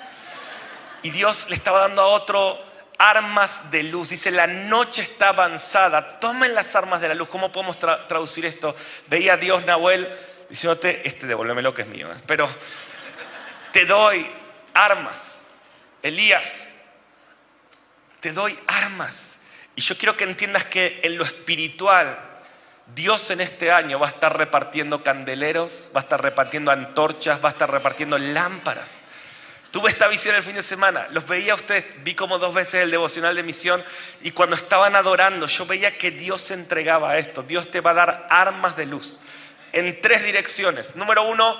Y 1.02 1.10
Dios 1.10 1.46
le 1.48 1.54
estaba 1.54 1.80
dando 1.80 2.02
a 2.02 2.06
otro 2.06 2.58
armas 2.98 3.70
de 3.70 3.84
luz. 3.84 4.10
Dice, 4.10 4.30
la 4.30 4.46
noche 4.46 5.02
está 5.02 5.28
avanzada, 5.28 6.18
tomen 6.18 6.54
las 6.54 6.74
armas 6.74 7.00
de 7.00 7.08
la 7.08 7.14
luz. 7.14 7.28
¿Cómo 7.28 7.52
podemos 7.52 7.78
traducir 7.78 8.44
esto? 8.46 8.74
Veía 9.06 9.34
a 9.34 9.36
Dios, 9.36 9.64
Nahuel, 9.64 10.08
diciéndote, 10.48 11.06
este 11.06 11.26
devuélvemelo 11.26 11.72
que 11.72 11.82
es 11.82 11.88
mío. 11.88 12.10
Eh". 12.12 12.16
Pero 12.26 12.48
te 13.72 13.84
doy 13.84 14.26
armas. 14.84 15.42
Elías, 16.02 16.68
te 18.20 18.32
doy 18.32 18.58
armas. 18.66 19.36
Y 19.74 19.80
yo 19.80 19.96
quiero 19.96 20.16
que 20.16 20.24
entiendas 20.24 20.64
que 20.64 21.00
en 21.02 21.16
lo 21.16 21.24
espiritual, 21.24 22.18
Dios 22.94 23.30
en 23.30 23.40
este 23.40 23.70
año 23.70 23.98
va 23.98 24.06
a 24.06 24.10
estar 24.10 24.36
repartiendo 24.36 25.02
candeleros, 25.02 25.90
va 25.94 26.00
a 26.00 26.02
estar 26.02 26.22
repartiendo 26.22 26.70
antorchas, 26.70 27.42
va 27.44 27.50
a 27.50 27.52
estar 27.52 27.70
repartiendo 27.70 28.18
lámparas. 28.18 28.90
Tuve 29.70 29.90
esta 29.90 30.08
visión 30.08 30.34
el 30.34 30.42
fin 30.42 30.54
de 30.54 30.62
semana, 30.62 31.08
los 31.10 31.26
veía 31.26 31.52
a 31.52 31.56
ustedes, 31.56 31.84
vi 32.02 32.14
como 32.14 32.38
dos 32.38 32.54
veces 32.54 32.82
el 32.82 32.90
devocional 32.90 33.36
de 33.36 33.42
misión 33.42 33.84
y 34.22 34.30
cuando 34.30 34.56
estaban 34.56 34.96
adorando 34.96 35.46
yo 35.46 35.66
veía 35.66 35.96
que 35.98 36.10
Dios 36.10 36.40
se 36.40 36.54
entregaba 36.54 37.10
a 37.10 37.18
esto, 37.18 37.42
Dios 37.42 37.70
te 37.70 37.82
va 37.82 37.90
a 37.90 37.94
dar 37.94 38.26
armas 38.30 38.76
de 38.78 38.86
luz 38.86 39.20
en 39.72 40.00
tres 40.00 40.24
direcciones. 40.24 40.96
Número 40.96 41.22
uno, 41.24 41.58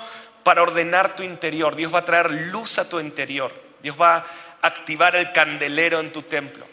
para 0.49 0.63
ordenar 0.63 1.15
tu 1.15 1.21
interior. 1.21 1.75
Dios 1.75 1.93
va 1.93 1.99
a 1.99 2.05
traer 2.05 2.31
luz 2.31 2.79
a 2.79 2.89
tu 2.89 2.99
interior. 2.99 3.53
Dios 3.83 3.95
va 4.01 4.15
a 4.15 4.25
activar 4.63 5.15
el 5.15 5.31
candelero 5.31 5.99
en 5.99 6.11
tu 6.11 6.23
templo. 6.23 6.65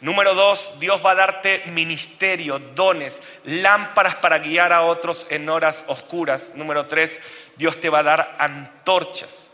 Número 0.00 0.36
dos, 0.36 0.78
Dios 0.78 1.04
va 1.04 1.10
a 1.10 1.14
darte 1.16 1.64
ministerio, 1.66 2.60
dones, 2.60 3.20
lámparas 3.42 4.14
para 4.14 4.38
guiar 4.38 4.72
a 4.72 4.82
otros 4.82 5.26
en 5.30 5.48
horas 5.48 5.84
oscuras. 5.88 6.52
Número 6.54 6.86
tres, 6.86 7.20
Dios 7.56 7.80
te 7.80 7.90
va 7.90 7.98
a 7.98 8.02
dar 8.04 8.36
antorchas. 8.38 9.48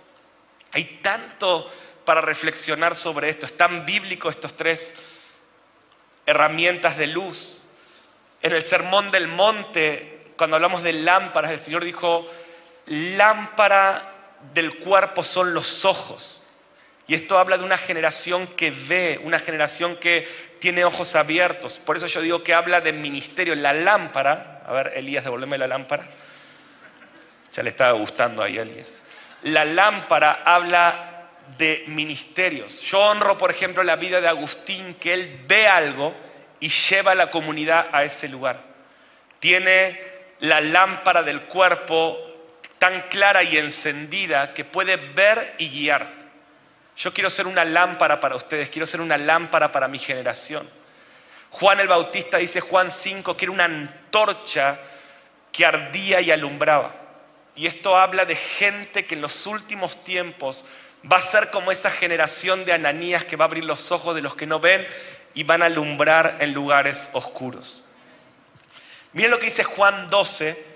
Hay 0.72 1.00
tanto 1.02 1.72
para 2.04 2.20
reflexionar 2.20 2.94
sobre 2.94 3.30
esto. 3.30 3.46
Es 3.46 3.56
tan 3.56 3.86
bíblico 3.86 4.28
estos 4.28 4.58
tres 4.58 4.92
herramientas 6.26 6.98
de 6.98 7.06
luz. 7.06 7.62
En 8.42 8.52
el 8.52 8.62
Sermón 8.62 9.10
del 9.10 9.26
Monte, 9.26 10.32
cuando 10.36 10.56
hablamos 10.56 10.82
de 10.82 10.92
lámparas, 10.92 11.50
el 11.50 11.60
Señor 11.60 11.82
dijo, 11.82 12.28
lámpara 12.86 14.14
del 14.54 14.78
cuerpo 14.78 15.22
son 15.22 15.54
los 15.54 15.84
ojos. 15.84 16.44
Y 17.06 17.14
esto 17.14 17.38
habla 17.38 17.58
de 17.58 17.64
una 17.64 17.76
generación 17.76 18.46
que 18.46 18.70
ve, 18.70 19.20
una 19.24 19.38
generación 19.38 19.96
que 19.96 20.28
tiene 20.60 20.84
ojos 20.84 21.16
abiertos. 21.16 21.78
Por 21.78 21.96
eso 21.96 22.06
yo 22.06 22.20
digo 22.20 22.44
que 22.44 22.54
habla 22.54 22.80
de 22.80 22.92
ministerio. 22.92 23.54
La 23.56 23.72
lámpara, 23.72 24.62
a 24.66 24.72
ver, 24.72 24.92
Elías, 24.94 25.24
devuélveme 25.24 25.58
la 25.58 25.66
lámpara. 25.66 26.06
Ya 27.52 27.62
le 27.62 27.70
estaba 27.70 27.92
gustando 27.92 28.42
ahí 28.42 28.58
Elías. 28.58 29.02
La 29.42 29.64
lámpara 29.64 30.42
habla 30.44 31.26
de 31.58 31.84
ministerios. 31.88 32.80
Yo 32.82 33.00
honro, 33.00 33.36
por 33.38 33.50
ejemplo, 33.50 33.82
la 33.82 33.96
vida 33.96 34.20
de 34.20 34.28
Agustín, 34.28 34.94
que 34.94 35.14
él 35.14 35.44
ve 35.48 35.66
algo 35.66 36.14
y 36.60 36.68
lleva 36.68 37.12
a 37.12 37.16
la 37.16 37.30
comunidad 37.30 37.88
a 37.92 38.04
ese 38.04 38.28
lugar. 38.28 38.60
Tiene 39.40 40.00
la 40.40 40.60
lámpara 40.60 41.22
del 41.22 41.42
cuerpo 41.42 42.29
tan 42.80 43.02
clara 43.02 43.42
y 43.42 43.58
encendida 43.58 44.54
que 44.54 44.64
puede 44.64 44.96
ver 44.96 45.54
y 45.58 45.68
guiar. 45.68 46.08
Yo 46.96 47.12
quiero 47.12 47.28
ser 47.28 47.46
una 47.46 47.62
lámpara 47.62 48.20
para 48.20 48.36
ustedes, 48.36 48.70
quiero 48.70 48.86
ser 48.86 49.02
una 49.02 49.18
lámpara 49.18 49.70
para 49.70 49.86
mi 49.86 49.98
generación. 49.98 50.66
Juan 51.50 51.78
el 51.78 51.88
Bautista 51.88 52.38
dice 52.38 52.60
Juan 52.60 52.90
5 52.90 53.36
que 53.36 53.44
era 53.44 53.52
una 53.52 53.66
antorcha 53.66 54.80
que 55.52 55.66
ardía 55.66 56.22
y 56.22 56.30
alumbraba. 56.30 56.94
Y 57.54 57.66
esto 57.66 57.98
habla 57.98 58.24
de 58.24 58.36
gente 58.36 59.04
que 59.04 59.14
en 59.14 59.20
los 59.20 59.46
últimos 59.46 60.02
tiempos 60.02 60.64
va 61.10 61.18
a 61.18 61.22
ser 61.22 61.50
como 61.50 61.70
esa 61.70 61.90
generación 61.90 62.64
de 62.64 62.72
Ananías 62.72 63.26
que 63.26 63.36
va 63.36 63.44
a 63.44 63.48
abrir 63.48 63.64
los 63.64 63.92
ojos 63.92 64.14
de 64.14 64.22
los 64.22 64.34
que 64.34 64.46
no 64.46 64.58
ven 64.58 64.88
y 65.34 65.42
van 65.42 65.62
a 65.62 65.66
alumbrar 65.66 66.38
en 66.40 66.54
lugares 66.54 67.10
oscuros. 67.12 67.88
Miren 69.12 69.32
lo 69.32 69.38
que 69.38 69.46
dice 69.46 69.64
Juan 69.64 70.08
12, 70.08 70.69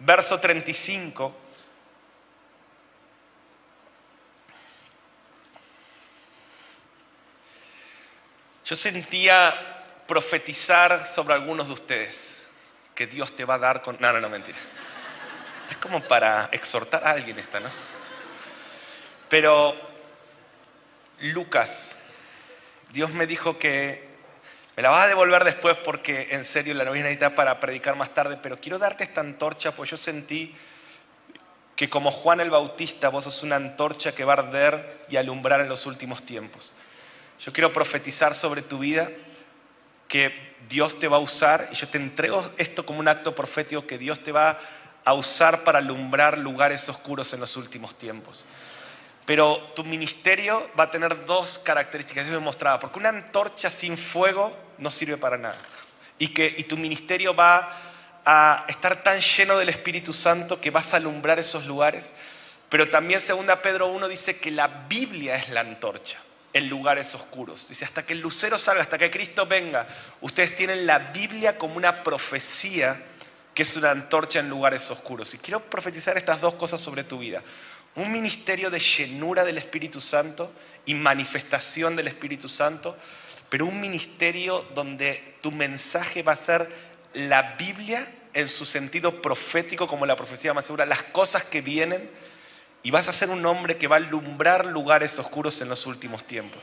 verso 0.00 0.40
35. 0.40 1.34
Yo 8.64 8.76
sentía 8.76 9.84
profetizar 10.06 11.06
sobre 11.06 11.34
algunos 11.34 11.68
de 11.68 11.74
ustedes 11.74 12.48
que 12.94 13.06
Dios 13.06 13.34
te 13.34 13.44
va 13.44 13.54
a 13.54 13.58
dar 13.58 13.82
con... 13.82 13.96
No, 14.00 14.12
no, 14.12 14.20
no, 14.20 14.28
mentira. 14.28 14.58
Es 15.68 15.76
como 15.76 16.06
para 16.06 16.48
exhortar 16.52 17.06
a 17.06 17.10
alguien 17.10 17.38
esta, 17.38 17.60
¿no? 17.60 17.70
Pero 19.28 19.74
Lucas, 21.20 21.96
Dios 22.92 23.10
me 23.12 23.26
dijo 23.26 23.58
que 23.58 24.09
me 24.76 24.82
la 24.82 24.90
vas 24.90 25.04
a 25.04 25.08
devolver 25.08 25.44
después 25.44 25.76
porque 25.76 26.28
en 26.30 26.44
serio 26.44 26.74
la 26.74 26.84
novia 26.84 27.02
necesita 27.02 27.34
para 27.34 27.60
predicar 27.60 27.96
más 27.96 28.14
tarde, 28.14 28.38
pero 28.42 28.58
quiero 28.58 28.78
darte 28.78 29.04
esta 29.04 29.20
antorcha, 29.20 29.72
pues 29.72 29.90
yo 29.90 29.96
sentí 29.96 30.54
que 31.76 31.88
como 31.88 32.10
Juan 32.10 32.40
el 32.40 32.50
Bautista, 32.50 33.08
vos 33.08 33.24
sos 33.24 33.42
una 33.42 33.56
antorcha 33.56 34.12
que 34.12 34.24
va 34.24 34.34
a 34.34 34.38
arder 34.38 35.06
y 35.08 35.16
alumbrar 35.16 35.60
en 35.60 35.68
los 35.68 35.86
últimos 35.86 36.22
tiempos. 36.24 36.74
Yo 37.40 37.52
quiero 37.52 37.72
profetizar 37.72 38.34
sobre 38.34 38.60
tu 38.62 38.78
vida 38.78 39.10
que 40.08 40.50
Dios 40.68 40.98
te 40.98 41.08
va 41.08 41.16
a 41.16 41.20
usar 41.20 41.68
y 41.72 41.74
yo 41.74 41.88
te 41.88 41.96
entrego 41.96 42.44
esto 42.58 42.84
como 42.84 43.00
un 43.00 43.08
acto 43.08 43.34
profético 43.34 43.86
que 43.86 43.96
Dios 43.96 44.20
te 44.20 44.30
va 44.30 44.58
a 45.04 45.14
usar 45.14 45.64
para 45.64 45.78
alumbrar 45.78 46.36
lugares 46.36 46.88
oscuros 46.88 47.32
en 47.32 47.40
los 47.40 47.56
últimos 47.56 47.96
tiempos. 47.96 48.44
Pero 49.30 49.58
tu 49.76 49.84
ministerio 49.84 50.68
va 50.76 50.82
a 50.82 50.90
tener 50.90 51.24
dos 51.24 51.60
características, 51.60 52.26
mostraba, 52.40 52.80
porque 52.80 52.98
una 52.98 53.10
antorcha 53.10 53.70
sin 53.70 53.96
fuego 53.96 54.50
no 54.78 54.90
sirve 54.90 55.18
para 55.18 55.38
nada. 55.38 55.56
Y 56.18 56.34
que 56.34 56.52
y 56.58 56.64
tu 56.64 56.76
ministerio 56.76 57.32
va 57.32 57.78
a 58.24 58.64
estar 58.66 59.04
tan 59.04 59.20
lleno 59.20 59.56
del 59.56 59.68
Espíritu 59.68 60.12
Santo 60.12 60.60
que 60.60 60.72
vas 60.72 60.92
a 60.92 60.96
alumbrar 60.96 61.38
esos 61.38 61.66
lugares. 61.66 62.12
Pero 62.68 62.90
también 62.90 63.20
segunda 63.20 63.62
Pedro 63.62 63.86
1 63.86 64.08
dice 64.08 64.40
que 64.40 64.50
la 64.50 64.66
Biblia 64.66 65.36
es 65.36 65.48
la 65.50 65.60
antorcha 65.60 66.18
en 66.52 66.68
lugares 66.68 67.14
oscuros. 67.14 67.68
Dice, 67.68 67.84
hasta 67.84 68.04
que 68.04 68.14
el 68.14 68.20
lucero 68.20 68.58
salga, 68.58 68.82
hasta 68.82 68.98
que 68.98 69.12
Cristo 69.12 69.46
venga, 69.46 69.86
ustedes 70.22 70.56
tienen 70.56 70.88
la 70.88 70.98
Biblia 70.98 71.56
como 71.56 71.76
una 71.76 72.02
profecía 72.02 73.00
que 73.54 73.62
es 73.62 73.76
una 73.76 73.92
antorcha 73.92 74.40
en 74.40 74.48
lugares 74.48 74.90
oscuros. 74.90 75.34
Y 75.34 75.38
quiero 75.38 75.60
profetizar 75.60 76.16
estas 76.16 76.40
dos 76.40 76.54
cosas 76.54 76.80
sobre 76.80 77.04
tu 77.04 77.20
vida. 77.20 77.40
Un 77.96 78.12
ministerio 78.12 78.70
de 78.70 78.78
llenura 78.78 79.44
del 79.44 79.58
Espíritu 79.58 80.00
Santo 80.00 80.52
y 80.86 80.94
manifestación 80.94 81.96
del 81.96 82.08
Espíritu 82.08 82.48
Santo, 82.48 82.96
pero 83.48 83.66
un 83.66 83.80
ministerio 83.80 84.64
donde 84.74 85.34
tu 85.40 85.50
mensaje 85.50 86.22
va 86.22 86.32
a 86.32 86.36
ser 86.36 86.68
la 87.14 87.56
Biblia 87.56 88.06
en 88.32 88.48
su 88.48 88.64
sentido 88.64 89.20
profético, 89.20 89.88
como 89.88 90.06
la 90.06 90.16
profecía 90.16 90.54
más 90.54 90.66
segura, 90.66 90.86
las 90.86 91.02
cosas 91.02 91.42
que 91.42 91.60
vienen 91.60 92.08
y 92.82 92.90
vas 92.90 93.08
a 93.08 93.12
ser 93.12 93.30
un 93.30 93.44
hombre 93.44 93.76
que 93.76 93.88
va 93.88 93.96
a 93.96 93.98
alumbrar 93.98 94.66
lugares 94.66 95.18
oscuros 95.18 95.60
en 95.60 95.68
los 95.68 95.84
últimos 95.86 96.24
tiempos. 96.24 96.62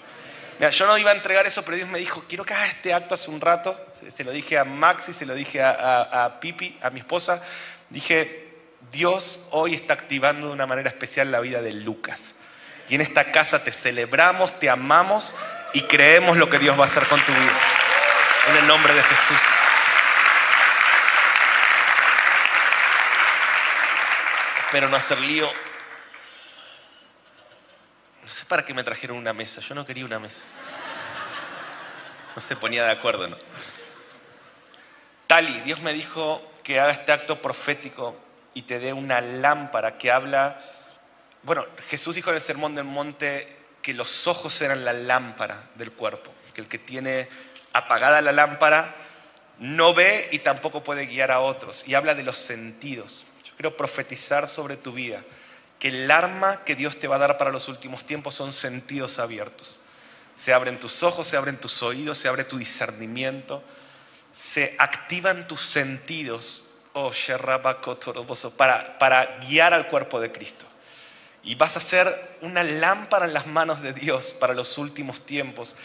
Mira, 0.60 0.72
yo 0.72 0.88
no 0.88 0.98
iba 0.98 1.12
a 1.12 1.14
entregar 1.14 1.46
eso, 1.46 1.64
pero 1.64 1.78
Dios 1.78 1.90
me 1.90 2.00
dijo, 2.00 2.24
quiero 2.28 2.44
que 2.44 2.54
hagas 2.54 2.70
este 2.70 2.94
acto 2.94 3.14
hace 3.14 3.30
un 3.30 3.40
rato. 3.40 3.78
Se, 4.16 4.24
lo 4.24 4.32
dije 4.32 4.58
a 4.58 4.64
Maxi, 4.64 5.14
se 5.14 5.26
lo 5.26 5.36
dije 5.36 5.62
a, 5.62 6.26
a 6.26 6.40
Pipi, 6.40 6.78
a 6.82 6.90
mi 6.90 7.00
esposa. 7.00 7.44
Dije, 7.90 8.47
Dios 8.92 9.48
hoy 9.52 9.74
está 9.74 9.94
activando 9.94 10.48
de 10.48 10.54
una 10.54 10.66
manera 10.66 10.90
especial 10.90 11.32
la 11.32 11.40
vida 11.40 11.62
de 11.62 11.74
Lucas. 11.74 12.36
Y 12.90 12.96
en 12.96 13.02
esta 13.02 13.32
casa 13.32 13.64
te 13.64 13.72
celebramos, 13.72 14.60
te 14.60 14.70
amamos 14.70 15.36
y 15.74 15.82
creemos 15.84 16.38
lo 16.38 16.50
que 16.50 16.60
Dios 16.60 16.78
va 16.80 16.84
a 16.84 16.88
hacer 16.88 17.06
con 17.06 17.24
tu 17.26 17.32
vida. 17.32 17.54
En 18.50 18.58
el 18.58 18.68
nombre 18.68 18.94
de 18.94 19.04
Jesús. 19.04 19.42
Pero 24.72 24.90
no 24.90 24.98
hacer 24.98 25.20
lío 25.20 25.52
no 28.28 28.34
sé 28.34 28.46
para 28.46 28.66
qué 28.66 28.74
me 28.74 28.84
trajeron 28.84 29.16
una 29.16 29.32
mesa, 29.32 29.62
yo 29.62 29.74
no 29.74 29.86
quería 29.86 30.04
una 30.04 30.20
mesa. 30.20 30.44
No 32.36 32.42
se 32.42 32.58
ponía 32.58 32.84
de 32.84 32.92
acuerdo, 32.92 33.26
¿no? 33.30 33.38
Tali, 35.28 35.62
Dios 35.62 35.80
me 35.80 35.94
dijo 35.94 36.42
que 36.62 36.78
haga 36.78 36.92
este 36.92 37.14
acto 37.14 37.42
profético 37.42 38.20
y 38.58 38.64
te 38.64 38.80
dé 38.80 38.92
una 38.92 39.22
lámpara 39.22 40.00
que 40.00 40.12
habla... 40.12 40.60
Bueno, 41.44 41.64
Jesús 41.90 42.16
dijo 42.16 42.32
en 42.32 42.38
el 42.38 42.42
Sermón 42.42 42.74
del 42.74 42.86
Monte 42.86 43.56
que 43.84 43.94
los 43.94 44.26
ojos 44.26 44.60
eran 44.64 44.84
la 44.84 44.94
lámpara 44.94 45.70
del 45.76 45.92
cuerpo, 45.92 46.32
que 46.56 46.62
el 46.62 46.68
que 46.68 46.80
tiene 46.80 47.30
apagada 47.72 48.20
la 48.20 48.32
lámpara 48.32 48.96
no 49.60 49.94
ve 49.94 50.28
y 50.32 50.40
tampoco 50.40 50.84
puede 50.84 51.06
guiar 51.06 51.30
a 51.30 51.42
otros. 51.42 51.88
Y 51.88 51.94
habla 51.94 52.16
de 52.16 52.24
los 52.24 52.36
sentidos. 52.36 53.28
Yo 53.44 53.54
quiero 53.56 53.78
profetizar 53.78 54.48
sobre 54.48 54.76
tu 54.76 54.92
vida 54.92 55.22
que 55.78 55.90
el 55.90 56.10
arma 56.10 56.64
que 56.64 56.74
Dios 56.74 57.00
te 57.00 57.08
va 57.08 57.18
a 57.18 57.20
dar 57.20 57.38
para 57.38 57.52
los 57.52 57.68
últimos 57.68 58.08
tiempos 58.08 58.34
son 58.34 58.52
sentidos 58.52 59.20
abiertos. 59.20 59.82
Se 60.34 60.52
abren 60.52 60.80
tus 60.80 61.04
ojos, 61.04 61.28
se 61.28 61.38
abren 61.38 61.58
tus 61.58 61.84
oídos, 61.84 62.18
se 62.18 62.28
abre 62.28 62.44
tu 62.44 62.58
discernimiento, 62.58 63.64
se 64.34 64.76
activan 64.80 65.48
tus 65.48 65.62
sentidos, 65.62 66.67
para, 68.58 69.00
para 69.00 69.38
guiar 69.48 69.74
al 69.74 69.88
cuerpo 69.88 70.20
de 70.20 70.32
Cristo. 70.32 70.66
Y 71.44 71.56
vas 71.56 71.78
a 71.78 71.80
ser 71.80 72.38
una 72.42 72.64
lámpara 72.64 73.26
en 73.26 73.34
las 73.34 73.48
manos 73.48 73.82
de 73.82 73.94
Dios 73.94 74.34
para 74.34 74.54
los 74.54 74.78
últimos 74.78 75.26
tiempos 75.26 75.78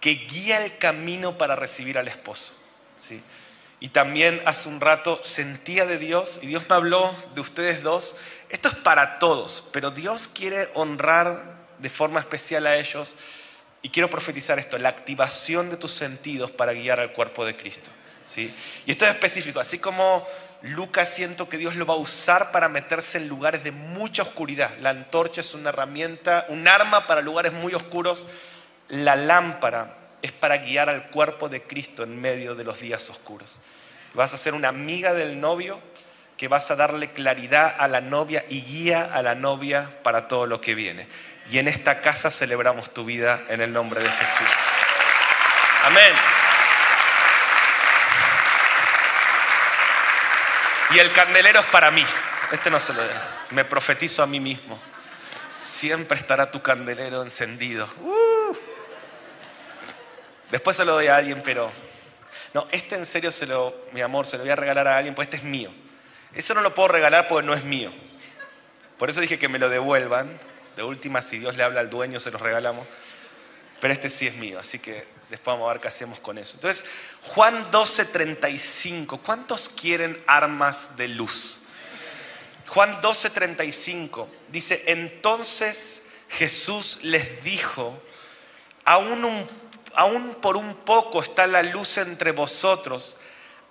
que 0.00 0.14
guía 0.14 0.64
el 0.64 0.78
camino 0.78 1.36
para 1.36 1.56
recibir 1.56 1.98
al 1.98 2.08
esposo. 2.08 2.54
¿sí? 2.96 3.22
Y 3.80 3.90
también 3.90 4.40
hace 4.46 4.68
un 4.68 4.80
rato 4.80 5.20
sentía 5.22 5.84
de 5.84 5.98
Dios 5.98 6.40
y 6.42 6.46
Dios 6.46 6.64
me 6.68 6.76
habló 6.76 7.14
de 7.34 7.40
ustedes 7.40 7.82
dos 7.82 8.16
esto 8.50 8.68
es 8.68 8.74
para 8.74 9.20
todos, 9.20 9.70
pero 9.72 9.92
Dios 9.92 10.28
quiere 10.28 10.68
honrar 10.74 11.40
de 11.78 11.88
forma 11.88 12.18
especial 12.18 12.66
a 12.66 12.76
ellos 12.76 13.16
y 13.80 13.90
quiero 13.90 14.10
profetizar 14.10 14.58
esto, 14.58 14.76
la 14.76 14.88
activación 14.88 15.70
de 15.70 15.76
tus 15.76 15.92
sentidos 15.92 16.50
para 16.50 16.72
guiar 16.72 16.98
al 16.98 17.12
cuerpo 17.12 17.44
de 17.46 17.56
Cristo. 17.56 17.90
¿sí? 18.24 18.52
Y 18.86 18.90
esto 18.90 19.06
es 19.06 19.12
específico, 19.12 19.60
así 19.60 19.78
como 19.78 20.26
Lucas 20.62 21.08
siento 21.08 21.48
que 21.48 21.56
Dios 21.56 21.76
lo 21.76 21.86
va 21.86 21.94
a 21.94 21.98
usar 21.98 22.52
para 22.52 22.68
meterse 22.68 23.18
en 23.18 23.28
lugares 23.28 23.64
de 23.64 23.72
mucha 23.72 24.22
oscuridad. 24.22 24.70
La 24.80 24.90
antorcha 24.90 25.40
es 25.40 25.54
una 25.54 25.70
herramienta, 25.70 26.44
un 26.48 26.68
arma 26.68 27.06
para 27.06 27.22
lugares 27.22 27.52
muy 27.52 27.74
oscuros. 27.74 28.26
La 28.88 29.16
lámpara 29.16 29.96
es 30.20 30.32
para 30.32 30.58
guiar 30.58 30.90
al 30.90 31.06
cuerpo 31.10 31.48
de 31.48 31.62
Cristo 31.62 32.02
en 32.02 32.20
medio 32.20 32.54
de 32.54 32.64
los 32.64 32.78
días 32.80 33.08
oscuros. 33.08 33.58
Vas 34.14 34.34
a 34.34 34.38
ser 34.38 34.54
una 34.54 34.68
amiga 34.68 35.14
del 35.14 35.40
novio 35.40 35.80
que 36.36 36.48
vas 36.48 36.70
a 36.70 36.76
darle 36.76 37.10
claridad 37.10 37.74
a 37.78 37.88
la 37.88 38.00
novia 38.00 38.44
y 38.48 38.62
guía 38.62 39.10
a 39.12 39.22
la 39.22 39.34
novia 39.34 39.98
para 40.02 40.28
todo 40.28 40.46
lo 40.46 40.60
que 40.60 40.74
viene. 40.74 41.06
Y 41.50 41.58
en 41.58 41.68
esta 41.68 42.00
casa 42.00 42.30
celebramos 42.30 42.92
tu 42.92 43.04
vida 43.04 43.42
en 43.48 43.60
el 43.60 43.72
nombre 43.72 44.02
de 44.02 44.10
Jesús. 44.10 44.48
Amén. 45.84 46.39
Y 50.92 50.98
el 50.98 51.12
candelero 51.12 51.60
es 51.60 51.66
para 51.66 51.90
mí. 51.90 52.04
Este 52.52 52.70
no 52.70 52.80
se 52.80 52.92
lo 52.92 53.00
den. 53.00 53.16
Me 53.50 53.64
profetizo 53.64 54.22
a 54.22 54.26
mí 54.26 54.40
mismo. 54.40 54.78
Siempre 55.60 56.18
estará 56.18 56.50
tu 56.50 56.60
candelero 56.60 57.22
encendido. 57.22 57.88
Uh. 58.00 58.56
Después 60.50 60.76
se 60.76 60.84
lo 60.84 60.92
doy 60.92 61.06
a 61.06 61.16
alguien, 61.16 61.42
pero... 61.44 61.70
No, 62.52 62.66
este 62.72 62.96
en 62.96 63.06
serio 63.06 63.30
se 63.30 63.46
lo, 63.46 63.86
mi 63.92 64.00
amor, 64.00 64.26
se 64.26 64.36
lo 64.36 64.42
voy 64.42 64.50
a 64.50 64.56
regalar 64.56 64.88
a 64.88 64.96
alguien, 64.96 65.14
pues 65.14 65.26
este 65.26 65.36
es 65.36 65.44
mío. 65.44 65.72
Eso 66.34 66.52
no 66.54 66.60
lo 66.62 66.74
puedo 66.74 66.88
regalar 66.88 67.28
porque 67.28 67.46
no 67.46 67.54
es 67.54 67.62
mío. 67.62 67.92
Por 68.98 69.08
eso 69.08 69.20
dije 69.20 69.38
que 69.38 69.48
me 69.48 69.60
lo 69.60 69.68
devuelvan. 69.68 70.38
De 70.74 70.82
última, 70.82 71.22
si 71.22 71.38
Dios 71.38 71.56
le 71.56 71.62
habla 71.62 71.80
al 71.80 71.90
dueño, 71.90 72.18
se 72.18 72.32
los 72.32 72.40
regalamos. 72.40 72.86
Pero 73.80 73.94
este 73.94 74.10
sí 74.10 74.26
es 74.26 74.34
mío, 74.34 74.58
así 74.58 74.80
que 74.80 75.06
después 75.30 75.54
vamos 75.54 75.70
a 75.70 75.72
ver 75.72 75.80
qué 75.80 75.88
hacemos 75.88 76.20
con 76.20 76.36
eso. 76.38 76.56
Entonces, 76.56 76.84
Juan 77.22 77.70
12:35. 77.70 79.20
¿Cuántos 79.22 79.68
quieren 79.68 80.22
armas 80.26 80.96
de 80.96 81.08
luz? 81.08 81.60
Juan 82.68 83.00
12:35 83.00 84.28
dice, 84.48 84.84
entonces 84.86 86.02
Jesús 86.28 87.00
les 87.02 87.42
dijo, 87.42 88.00
aún, 88.84 89.48
aún 89.94 90.34
por 90.40 90.56
un 90.56 90.74
poco 90.74 91.20
está 91.20 91.46
la 91.46 91.62
luz 91.62 91.98
entre 91.98 92.30
vosotros, 92.32 93.16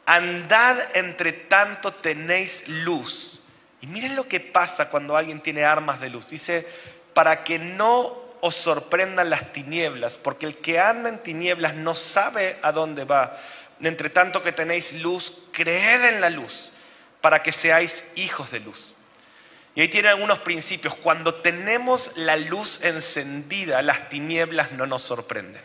andad 0.06 0.78
entre 0.96 1.32
tanto 1.32 1.94
tenéis 1.94 2.68
luz. 2.68 3.40
Y 3.82 3.88
miren 3.88 4.16
lo 4.16 4.28
que 4.28 4.42
pasa 4.42 4.90
cuando 4.90 5.16
alguien 5.16 5.40
tiene 5.40 5.64
armas 5.64 6.02
de 6.02 6.10
luz. 6.10 6.30
Dice, 6.30 6.68
para 7.14 7.44
que 7.44 7.60
no 7.60 8.29
os 8.42 8.56
sorprendan 8.56 9.30
las 9.30 9.54
tinieblas, 9.54 10.18
porque 10.18 10.46
el 10.46 10.58
que 10.58 10.80
anda 10.80 11.10
en 11.10 11.20
tinieblas 11.20 11.76
no 11.76 11.96
sabe 11.96 12.58
a 12.62 12.72
dónde 12.72 13.06
va. 13.06 13.38
Entre 13.82 14.10
tanto 14.10 14.44
que 14.44 14.52
tenéis 14.52 14.94
luz, 14.94 15.44
creed 15.52 16.06
en 16.06 16.22
la 16.22 16.30
luz 16.30 16.72
para 17.22 17.44
que 17.44 17.52
seáis 17.52 18.04
hijos 18.16 18.52
de 18.52 18.60
luz. 18.60 18.96
Y 19.76 19.82
ahí 19.82 19.88
tiene 19.88 20.10
algunos 20.10 20.40
principios. 20.40 20.96
Cuando 20.96 21.36
tenemos 21.36 22.18
la 22.18 22.36
luz 22.36 22.82
encendida, 22.84 23.82
las 23.82 24.10
tinieblas 24.10 24.72
no 24.74 24.88
nos 24.88 25.04
sorprenden. 25.04 25.64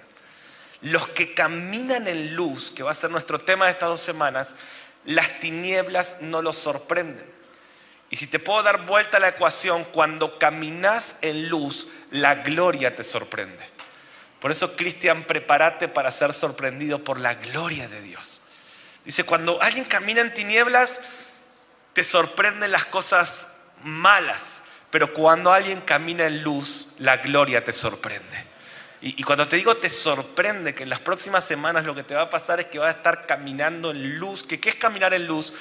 Los 0.83 1.09
que 1.09 1.35
caminan 1.35 2.07
en 2.07 2.37
luz, 2.37 2.71
que 2.71 2.83
va 2.83 2.91
a 2.91 2.95
ser 2.95 3.11
nuestro 3.11 3.41
tema 3.41 3.65
de 3.65 3.73
estas 3.73 3.89
dos 3.89 4.01
semanas, 4.01 4.49
las 5.05 5.41
tinieblas 5.41 6.17
no 6.21 6.43
los 6.43 6.57
sorprenden. 6.57 7.34
Y 8.14 8.16
si 8.16 8.29
te 8.29 8.38
puedo 8.38 8.62
dar 8.62 8.87
vuelta 8.87 9.16
a 9.16 9.20
la 9.20 9.31
ecuación, 9.31 9.83
cuando 9.83 10.38
caminas 10.38 11.16
en 11.20 11.48
luz, 11.48 11.88
la 12.12 12.37
gloria 12.37 12.94
te 12.94 13.03
sorprende. 13.03 13.59
Por 14.38 14.53
eso, 14.53 14.77
Cristian, 14.77 15.24
prepárate 15.24 15.88
para 15.88 16.12
ser 16.12 16.33
sorprendido 16.33 17.03
por 17.03 17.18
la 17.18 17.35
gloria 17.35 17.88
de 17.88 18.00
Dios. 18.03 18.44
Dice, 19.05 19.24
cuando 19.24 19.61
alguien 19.61 19.85
camina 19.85 20.20
en 20.20 20.33
tinieblas, 20.33 21.00
te 21.92 22.05
sorprenden 22.05 22.70
las 22.70 22.85
cosas 22.85 23.48
malas, 23.83 24.61
pero 24.92 25.12
cuando 25.12 25.53
alguien 25.53 25.81
camina 25.81 26.27
en 26.27 26.44
luz, 26.44 26.94
la 26.98 27.16
gloria 27.16 27.64
te 27.64 27.72
sorprende. 27.72 28.46
Y, 29.00 29.24
cuando 29.24 29.48
te 29.48 29.57
digo 29.57 29.77
te 29.77 29.90
sorprende 29.90 30.72
que 30.72 30.85
en 30.85 30.88
las 30.88 31.00
próximas 31.00 31.44
semanas 31.44 31.85
lo 31.85 31.96
que 31.96 32.05
te 32.05 32.14
va 32.14 32.22
a 32.22 32.31
pasar 32.31 32.61
es 32.61 32.66
que 32.66 32.79
vas 32.79 32.94
a 32.94 32.98
estar 32.98 33.27
caminando 33.27 33.90
en 33.90 34.18
luz. 34.18 34.44
¿Qué, 34.44 34.61
qué 34.61 34.70
es 34.70 34.77
caminar 34.77 35.12
en 35.12 35.27
luz? 35.27 35.53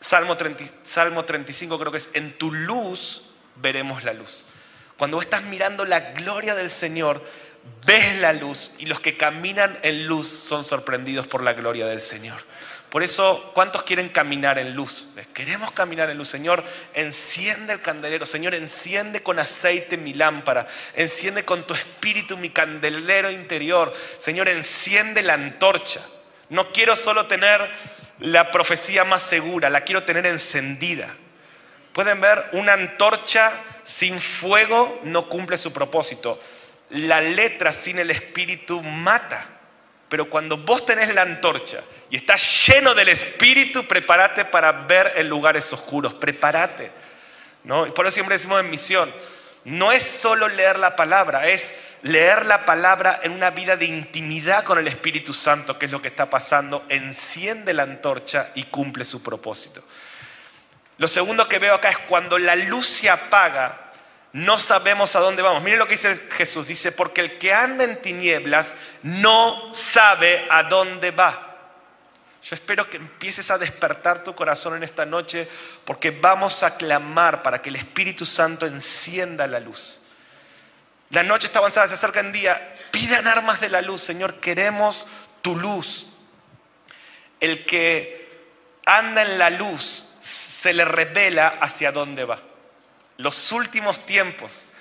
Salmo, 0.00 0.36
Salmo 0.84 1.24
35 1.24 1.78
creo 1.78 1.92
que 1.92 1.98
es, 1.98 2.10
en 2.14 2.36
tu 2.36 2.52
luz 2.52 3.24
veremos 3.56 4.02
la 4.02 4.12
luz. 4.12 4.44
Cuando 4.96 5.20
estás 5.20 5.42
mirando 5.44 5.84
la 5.84 6.12
gloria 6.12 6.54
del 6.54 6.70
Señor, 6.70 7.22
ves 7.86 8.18
la 8.18 8.32
luz 8.32 8.74
y 8.78 8.86
los 8.86 9.00
que 9.00 9.16
caminan 9.16 9.78
en 9.82 10.06
luz 10.06 10.28
son 10.28 10.64
sorprendidos 10.64 11.26
por 11.26 11.42
la 11.42 11.52
gloria 11.52 11.86
del 11.86 12.00
Señor. 12.00 12.38
Por 12.90 13.04
eso, 13.04 13.52
¿cuántos 13.54 13.84
quieren 13.84 14.08
caminar 14.08 14.58
en 14.58 14.74
luz? 14.74 15.10
Queremos 15.32 15.70
caminar 15.70 16.10
en 16.10 16.18
luz. 16.18 16.28
Señor, 16.28 16.64
enciende 16.92 17.72
el 17.72 17.80
candelero. 17.80 18.26
Señor, 18.26 18.52
enciende 18.52 19.22
con 19.22 19.38
aceite 19.38 19.96
mi 19.96 20.12
lámpara. 20.12 20.66
Enciende 20.94 21.44
con 21.44 21.64
tu 21.64 21.72
espíritu 21.72 22.36
mi 22.36 22.50
candelero 22.50 23.30
interior. 23.30 23.94
Señor, 24.18 24.48
enciende 24.48 25.22
la 25.22 25.34
antorcha. 25.34 26.00
No 26.48 26.72
quiero 26.72 26.96
solo 26.96 27.26
tener 27.26 27.70
la 28.20 28.50
profecía 28.50 29.04
más 29.04 29.22
segura, 29.22 29.70
la 29.70 29.82
quiero 29.82 30.04
tener 30.04 30.26
encendida. 30.26 31.08
Pueden 31.92 32.20
ver, 32.20 32.42
una 32.52 32.74
antorcha 32.74 33.52
sin 33.82 34.20
fuego 34.20 35.00
no 35.04 35.28
cumple 35.28 35.56
su 35.56 35.72
propósito. 35.72 36.40
La 36.90 37.20
letra 37.20 37.72
sin 37.72 37.98
el 37.98 38.10
espíritu 38.10 38.82
mata. 38.82 39.46
Pero 40.08 40.28
cuando 40.28 40.56
vos 40.56 40.84
tenés 40.84 41.14
la 41.14 41.22
antorcha 41.22 41.80
y 42.10 42.16
estás 42.16 42.66
lleno 42.66 42.94
del 42.94 43.08
Espíritu, 43.08 43.84
prepárate 43.86 44.44
para 44.44 44.72
ver 44.72 45.12
en 45.14 45.28
lugares 45.28 45.72
oscuros, 45.72 46.12
prepárate. 46.14 46.90
¿no? 47.62 47.86
Por 47.94 48.04
eso 48.04 48.14
siempre 48.14 48.36
decimos 48.36 48.58
en 48.58 48.70
misión, 48.70 49.12
no 49.64 49.92
es 49.92 50.02
solo 50.02 50.48
leer 50.48 50.80
la 50.80 50.96
palabra, 50.96 51.48
es 51.48 51.74
leer 52.02 52.46
la 52.46 52.64
palabra 52.64 53.20
en 53.22 53.32
una 53.32 53.50
vida 53.50 53.76
de 53.76 53.84
intimidad 53.86 54.64
con 54.64 54.78
el 54.78 54.88
Espíritu 54.88 55.34
Santo, 55.34 55.78
que 55.78 55.86
es 55.86 55.92
lo 55.92 56.00
que 56.00 56.08
está 56.08 56.30
pasando, 56.30 56.84
enciende 56.88 57.74
la 57.74 57.82
antorcha 57.82 58.50
y 58.54 58.64
cumple 58.64 59.04
su 59.04 59.22
propósito. 59.22 59.82
Lo 60.98 61.08
segundo 61.08 61.48
que 61.48 61.58
veo 61.58 61.74
acá 61.74 61.90
es 61.90 61.98
cuando 61.98 62.38
la 62.38 62.56
luz 62.56 62.86
se 62.86 63.08
apaga, 63.08 63.90
no 64.32 64.58
sabemos 64.58 65.16
a 65.16 65.20
dónde 65.20 65.42
vamos. 65.42 65.62
Miren 65.62 65.78
lo 65.78 65.86
que 65.86 65.94
dice 65.94 66.14
Jesús. 66.14 66.68
Dice, 66.68 66.92
porque 66.92 67.20
el 67.20 67.38
que 67.38 67.52
anda 67.52 67.84
en 67.84 68.00
tinieblas 68.00 68.76
no 69.02 69.74
sabe 69.74 70.46
a 70.50 70.62
dónde 70.64 71.10
va. 71.10 71.46
Yo 72.42 72.54
espero 72.54 72.88
que 72.88 72.96
empieces 72.96 73.50
a 73.50 73.58
despertar 73.58 74.24
tu 74.24 74.34
corazón 74.34 74.76
en 74.76 74.82
esta 74.82 75.04
noche 75.04 75.48
porque 75.84 76.10
vamos 76.10 76.62
a 76.62 76.76
clamar 76.76 77.42
para 77.42 77.60
que 77.60 77.68
el 77.68 77.76
Espíritu 77.76 78.24
Santo 78.24 78.66
encienda 78.66 79.46
la 79.46 79.60
luz. 79.60 79.99
La 81.10 81.22
noche 81.22 81.46
está 81.46 81.58
avanzada, 81.58 81.88
se 81.88 81.94
acerca 81.94 82.20
el 82.20 82.32
día. 82.32 82.76
Pidan 82.90 83.26
armas 83.26 83.60
de 83.60 83.68
la 83.68 83.82
luz, 83.82 84.00
Señor, 84.00 84.34
queremos 84.40 85.10
tu 85.42 85.56
luz. 85.56 86.06
El 87.40 87.64
que 87.64 88.28
anda 88.86 89.22
en 89.22 89.38
la 89.38 89.50
luz 89.50 90.06
se 90.60 90.72
le 90.72 90.84
revela 90.84 91.48
hacia 91.60 91.92
dónde 91.92 92.24
va 92.24 92.42
los 93.20 93.52
últimos 93.52 94.06
tiempos, 94.06 94.72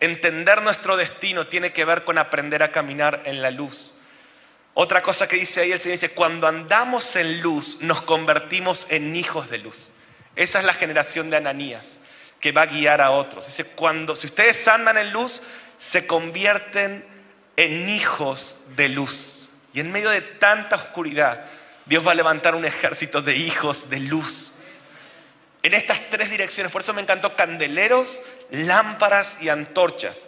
entender 0.00 0.60
nuestro 0.62 0.96
destino 0.96 1.46
tiene 1.46 1.72
que 1.72 1.84
ver 1.84 2.04
con 2.04 2.18
aprender 2.18 2.62
a 2.62 2.72
caminar 2.72 3.22
en 3.26 3.42
la 3.42 3.52
luz. 3.52 3.94
Otra 4.74 5.02
cosa 5.02 5.28
que 5.28 5.36
dice 5.36 5.60
ahí 5.60 5.72
el 5.72 5.80
Señor 5.80 5.94
dice, 5.94 6.10
cuando 6.10 6.48
andamos 6.48 7.14
en 7.14 7.40
luz 7.40 7.78
nos 7.82 8.02
convertimos 8.02 8.88
en 8.90 9.14
hijos 9.14 9.48
de 9.50 9.58
luz. 9.58 9.90
Esa 10.34 10.58
es 10.58 10.64
la 10.64 10.74
generación 10.74 11.30
de 11.30 11.36
Ananías 11.36 11.98
que 12.40 12.52
va 12.52 12.62
a 12.62 12.66
guiar 12.66 13.00
a 13.00 13.12
otros. 13.12 13.46
Dice, 13.46 13.64
cuando 13.64 14.16
si 14.16 14.26
ustedes 14.26 14.66
andan 14.66 14.98
en 14.98 15.12
luz, 15.12 15.42
se 15.78 16.06
convierten 16.06 17.04
en 17.56 17.88
hijos 17.88 18.58
de 18.76 18.88
luz. 18.88 19.48
Y 19.72 19.80
en 19.80 19.92
medio 19.92 20.10
de 20.10 20.20
tanta 20.20 20.76
oscuridad, 20.76 21.44
Dios 21.84 22.06
va 22.06 22.12
a 22.12 22.16
levantar 22.16 22.54
un 22.54 22.64
ejército 22.64 23.22
de 23.22 23.36
hijos 23.36 23.90
de 23.90 24.00
luz 24.00 24.52
en 25.66 25.74
estas 25.74 25.98
tres 26.10 26.30
direcciones. 26.30 26.72
Por 26.72 26.82
eso 26.82 26.94
me 26.94 27.02
encantó 27.02 27.34
candeleros, 27.34 28.22
lámparas 28.50 29.38
y 29.40 29.48
antorchas. 29.48 30.20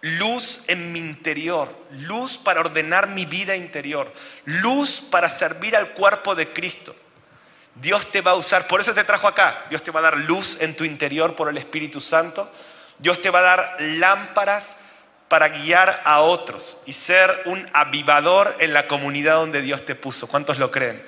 Luz 0.00 0.60
en 0.68 0.92
mi 0.92 1.00
interior, 1.00 1.74
luz 1.90 2.38
para 2.38 2.60
ordenar 2.60 3.08
mi 3.08 3.24
vida 3.24 3.56
interior, 3.56 4.12
luz 4.44 5.00
para 5.00 5.28
servir 5.28 5.76
al 5.76 5.90
cuerpo 5.94 6.36
de 6.36 6.52
Cristo. 6.52 6.94
Dios 7.74 8.12
te 8.12 8.20
va 8.20 8.30
a 8.32 8.36
usar, 8.36 8.68
por 8.68 8.80
eso 8.80 8.94
te 8.94 9.02
trajo 9.02 9.26
acá. 9.26 9.64
Dios 9.68 9.82
te 9.82 9.90
va 9.90 9.98
a 9.98 10.04
dar 10.04 10.18
luz 10.18 10.58
en 10.60 10.76
tu 10.76 10.84
interior 10.84 11.34
por 11.34 11.48
el 11.48 11.58
Espíritu 11.58 12.00
Santo. 12.00 12.48
Dios 12.98 13.20
te 13.20 13.30
va 13.30 13.40
a 13.40 13.42
dar 13.42 13.76
lámparas 13.80 14.76
para 15.28 15.48
guiar 15.48 16.02
a 16.04 16.20
otros 16.20 16.82
y 16.86 16.92
ser 16.92 17.42
un 17.46 17.68
avivador 17.72 18.54
en 18.60 18.72
la 18.72 18.86
comunidad 18.86 19.36
donde 19.36 19.62
Dios 19.62 19.84
te 19.84 19.94
puso. 19.94 20.28
¿Cuántos 20.28 20.58
lo 20.58 20.70
creen? 20.70 21.02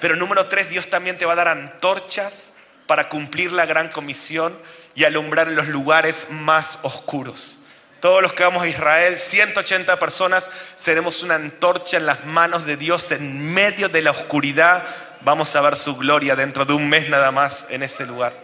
Pero 0.00 0.16
número 0.16 0.46
tres, 0.46 0.68
Dios 0.68 0.88
también 0.88 1.18
te 1.18 1.24
va 1.24 1.32
a 1.32 1.36
dar 1.36 1.48
antorchas 1.48 2.52
para 2.86 3.08
cumplir 3.08 3.52
la 3.52 3.66
gran 3.66 3.88
comisión 3.88 4.56
y 4.94 5.04
alumbrar 5.04 5.48
en 5.48 5.56
los 5.56 5.68
lugares 5.68 6.26
más 6.30 6.78
oscuros. 6.82 7.58
Todos 8.00 8.22
los 8.22 8.32
que 8.34 8.44
vamos 8.44 8.62
a 8.62 8.68
Israel, 8.68 9.18
180 9.18 9.98
personas, 9.98 10.50
seremos 10.76 11.22
una 11.22 11.34
antorcha 11.34 11.96
en 11.96 12.06
las 12.06 12.24
manos 12.24 12.66
de 12.66 12.76
Dios 12.76 13.10
en 13.10 13.52
medio 13.52 13.88
de 13.88 14.02
la 14.02 14.12
oscuridad. 14.12 14.84
Vamos 15.22 15.56
a 15.56 15.60
ver 15.60 15.76
su 15.76 15.96
gloria 15.96 16.36
dentro 16.36 16.64
de 16.64 16.74
un 16.74 16.88
mes 16.88 17.08
nada 17.08 17.30
más 17.30 17.66
en 17.68 17.82
ese 17.82 18.06
lugar. 18.06 18.34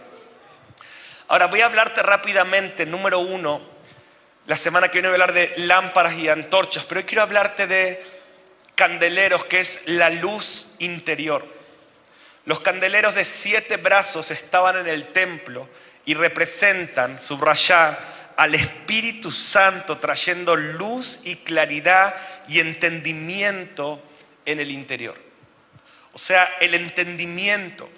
Ahora 1.27 1.47
voy 1.47 1.61
a 1.61 1.67
hablarte 1.67 2.03
rápidamente, 2.03 2.85
número 2.85 3.19
uno, 3.19 3.72
la 4.45 4.57
semana 4.57 4.89
que 4.89 4.93
viene 4.93 5.07
voy 5.07 5.19
a 5.19 5.23
hablar 5.23 5.33
de 5.33 5.53
lámparas 5.57 6.15
y 6.15 6.27
antorchas, 6.27 6.83
pero 6.83 6.99
hoy 6.99 7.05
quiero 7.05 7.21
hablarte 7.21 7.65
de 7.65 8.03
candeleros, 8.75 9.45
que 9.45 9.61
es 9.61 9.81
la 9.85 10.09
luz 10.09 10.73
interior. 10.79 11.45
Los 12.45 12.59
candeleros 12.59 13.15
de 13.15 13.23
siete 13.23 13.77
brazos 13.77 14.31
estaban 14.31 14.77
en 14.77 14.87
el 14.87 15.13
templo 15.13 15.69
y 16.05 16.13
representan, 16.13 17.21
subrayá, 17.21 17.97
al 18.35 18.55
Espíritu 18.55 19.31
Santo 19.31 19.99
trayendo 19.99 20.55
luz 20.55 21.21
y 21.23 21.37
claridad 21.37 22.15
y 22.47 22.59
entendimiento 22.59 24.03
en 24.45 24.59
el 24.59 24.71
interior. 24.71 25.15
O 26.13 26.17
sea, 26.17 26.51
el 26.59 26.73
entendimiento, 26.73 27.89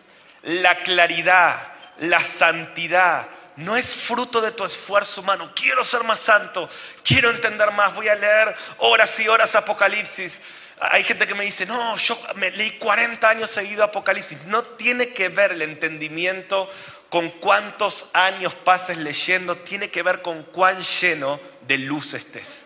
la 0.44 0.84
claridad, 0.84 1.74
la 2.00 2.24
santidad, 2.24 3.28
no 3.58 3.78
es 3.78 3.96
fruto 3.96 4.42
de 4.42 4.52
tu 4.52 4.66
esfuerzo 4.66 5.22
humano. 5.22 5.52
Quiero 5.56 5.84
ser 5.84 6.04
más 6.04 6.20
santo, 6.20 6.70
quiero 7.04 7.30
entender 7.30 7.72
más, 7.72 7.96
voy 7.96 8.08
a 8.08 8.16
leer 8.16 8.56
horas 8.80 9.20
y 9.20 9.28
horas 9.28 9.56
Apocalipsis. 9.56 10.42
Hay 10.80 11.04
gente 11.04 11.26
que 11.26 11.36
me 11.36 11.46
dice, 11.46 11.66
no, 11.66 11.96
yo 11.96 12.20
me 12.36 12.52
leí 12.52 12.72
40 12.72 13.30
años 13.30 13.50
seguido 13.50 13.84
Apocalipsis. 13.84 14.44
No 14.48 14.62
tiene 14.64 15.10
que 15.10 15.30
ver 15.30 15.54
el 15.54 15.62
entendimiento 15.62 16.70
con 17.10 17.30
cuántos 17.30 18.10
años 18.14 18.54
pases 18.54 18.98
leyendo, 18.98 19.56
tiene 19.56 19.90
que 19.90 20.04
ver 20.04 20.22
con 20.22 20.44
cuán 20.44 20.84
lleno 20.84 21.40
de 21.62 21.78
luz 21.78 22.14
estés. 22.14 22.66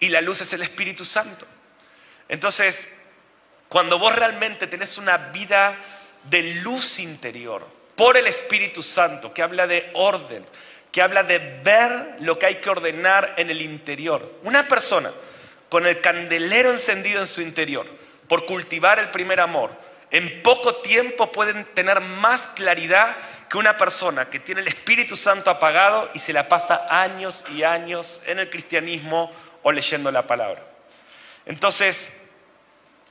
Y 0.00 0.10
la 0.10 0.20
luz 0.20 0.42
es 0.42 0.52
el 0.52 0.60
Espíritu 0.60 1.04
Santo. 1.04 1.46
Entonces, 2.28 2.90
cuando 3.68 3.98
vos 3.98 4.14
realmente 4.14 4.66
tenés 4.66 4.98
una 4.98 5.16
vida 5.16 5.76
de 6.24 6.42
luz 6.62 6.98
interior, 6.98 7.79
por 8.00 8.16
el 8.16 8.26
Espíritu 8.26 8.82
Santo, 8.82 9.30
que 9.34 9.42
habla 9.42 9.66
de 9.66 9.90
orden, 9.92 10.42
que 10.90 11.02
habla 11.02 11.22
de 11.22 11.38
ver 11.62 12.16
lo 12.20 12.38
que 12.38 12.46
hay 12.46 12.54
que 12.54 12.70
ordenar 12.70 13.34
en 13.36 13.50
el 13.50 13.60
interior. 13.60 14.38
Una 14.42 14.66
persona 14.66 15.12
con 15.68 15.86
el 15.86 16.00
candelero 16.00 16.70
encendido 16.70 17.20
en 17.20 17.26
su 17.26 17.42
interior, 17.42 17.86
por 18.26 18.46
cultivar 18.46 18.98
el 19.00 19.10
primer 19.10 19.38
amor, 19.38 19.70
en 20.10 20.42
poco 20.42 20.76
tiempo 20.76 21.30
pueden 21.30 21.66
tener 21.74 22.00
más 22.00 22.46
claridad 22.54 23.14
que 23.50 23.58
una 23.58 23.76
persona 23.76 24.30
que 24.30 24.40
tiene 24.40 24.62
el 24.62 24.68
Espíritu 24.68 25.14
Santo 25.14 25.50
apagado 25.50 26.08
y 26.14 26.20
se 26.20 26.32
la 26.32 26.48
pasa 26.48 26.86
años 26.88 27.44
y 27.54 27.64
años 27.64 28.22
en 28.24 28.38
el 28.38 28.48
cristianismo 28.48 29.30
o 29.62 29.72
leyendo 29.72 30.10
la 30.10 30.26
palabra. 30.26 30.62
Entonces, 31.44 32.14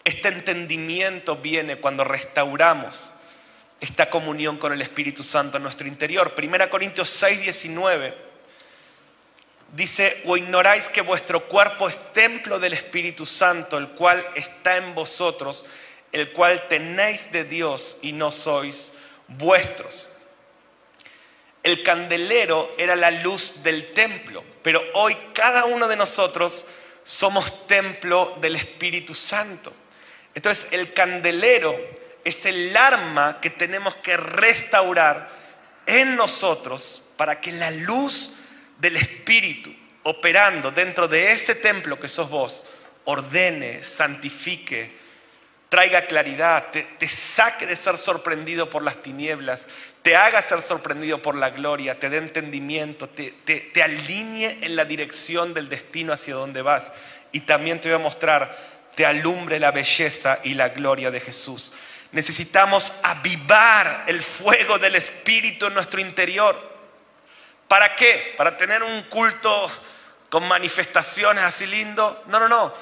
este 0.03 0.29
entendimiento 0.29 1.35
viene 1.35 1.75
cuando 1.75 2.03
restauramos 2.03 3.13
esta 3.79 4.09
comunión 4.09 4.57
con 4.57 4.73
el 4.73 4.81
Espíritu 4.81 5.23
Santo 5.23 5.57
en 5.57 5.63
nuestro 5.63 5.87
interior. 5.87 6.35
Primera 6.35 6.69
Corintios 6.69 7.09
6, 7.09 7.41
19 7.41 8.29
dice, 9.73 10.21
o 10.25 10.37
ignoráis 10.37 10.89
que 10.89 11.01
vuestro 11.01 11.41
cuerpo 11.41 11.87
es 11.87 11.97
templo 12.13 12.59
del 12.59 12.73
Espíritu 12.73 13.25
Santo, 13.25 13.77
el 13.77 13.89
cual 13.89 14.25
está 14.35 14.77
en 14.77 14.95
vosotros, 14.95 15.65
el 16.11 16.31
cual 16.31 16.67
tenéis 16.67 17.31
de 17.31 17.43
Dios 17.43 17.97
y 18.01 18.11
no 18.11 18.31
sois 18.31 18.91
vuestros. 19.27 20.09
El 21.61 21.83
candelero 21.83 22.73
era 22.77 22.95
la 22.95 23.11
luz 23.11 23.61
del 23.63 23.91
templo, 23.93 24.43
pero 24.63 24.81
hoy 24.93 25.15
cada 25.33 25.65
uno 25.65 25.87
de 25.87 25.97
nosotros 25.97 26.65
somos 27.03 27.67
templo 27.67 28.37
del 28.41 28.55
Espíritu 28.55 29.13
Santo. 29.13 29.73
Entonces 30.33 30.71
el 30.71 30.93
candelero 30.93 31.98
es 32.23 32.45
el 32.45 32.75
arma 32.75 33.39
que 33.41 33.49
tenemos 33.49 33.95
que 33.95 34.17
restaurar 34.17 35.29
en 35.85 36.15
nosotros 36.15 37.09
para 37.17 37.41
que 37.41 37.51
la 37.51 37.71
luz 37.71 38.33
del 38.77 38.95
Espíritu 38.95 39.73
operando 40.03 40.71
dentro 40.71 41.07
de 41.07 41.31
ese 41.31 41.55
templo 41.55 41.99
que 41.99 42.07
sos 42.07 42.29
vos 42.29 42.65
ordene, 43.05 43.83
santifique, 43.83 44.97
traiga 45.67 46.05
claridad, 46.05 46.67
te, 46.71 47.07
saque 47.07 47.65
de 47.65 47.75
ser 47.75 47.97
sorprendido 47.97 48.69
por 48.69 48.83
las 48.83 49.01
tinieblas, 49.01 49.65
te 50.01 50.15
haga 50.15 50.41
ser 50.41 50.61
sorprendido 50.61 51.21
por 51.21 51.35
la 51.35 51.49
gloria, 51.49 51.99
te 51.99 52.09
dé 52.09 52.17
entendimiento, 52.17 53.09
te, 53.09 53.31
te 53.31 53.83
alinee 53.83 54.59
en 54.61 54.75
la 54.75 54.85
dirección 54.85 55.53
del 55.53 55.69
destino 55.69 56.13
hacia 56.13 56.35
donde 56.35 56.61
vas. 56.61 56.91
Y 57.31 57.41
también 57.41 57.79
te 57.81 57.89
voy 57.89 57.95
a 57.95 58.03
mostrar, 58.03 58.55
te 58.95 59.05
alumbre 59.05 59.59
la 59.59 59.71
belleza 59.71 60.39
y 60.43 60.53
la 60.53 60.69
gloria 60.69 61.11
de 61.11 61.19
Jesús. 61.19 61.73
Necesitamos 62.11 62.91
avivar 63.03 64.05
el 64.07 64.23
fuego 64.23 64.79
del 64.79 64.95
Espíritu 64.95 65.67
en 65.67 65.75
nuestro 65.75 66.01
interior. 66.01 66.57
¿Para 67.67 67.95
qué? 67.95 68.33
¿Para 68.35 68.57
tener 68.57 68.81
un 68.81 69.03
culto 69.03 69.69
con 70.29 70.47
manifestaciones 70.47 71.43
así 71.43 71.67
lindo? 71.67 72.23
No, 72.27 72.39
no, 72.39 72.49
no. 72.49 72.73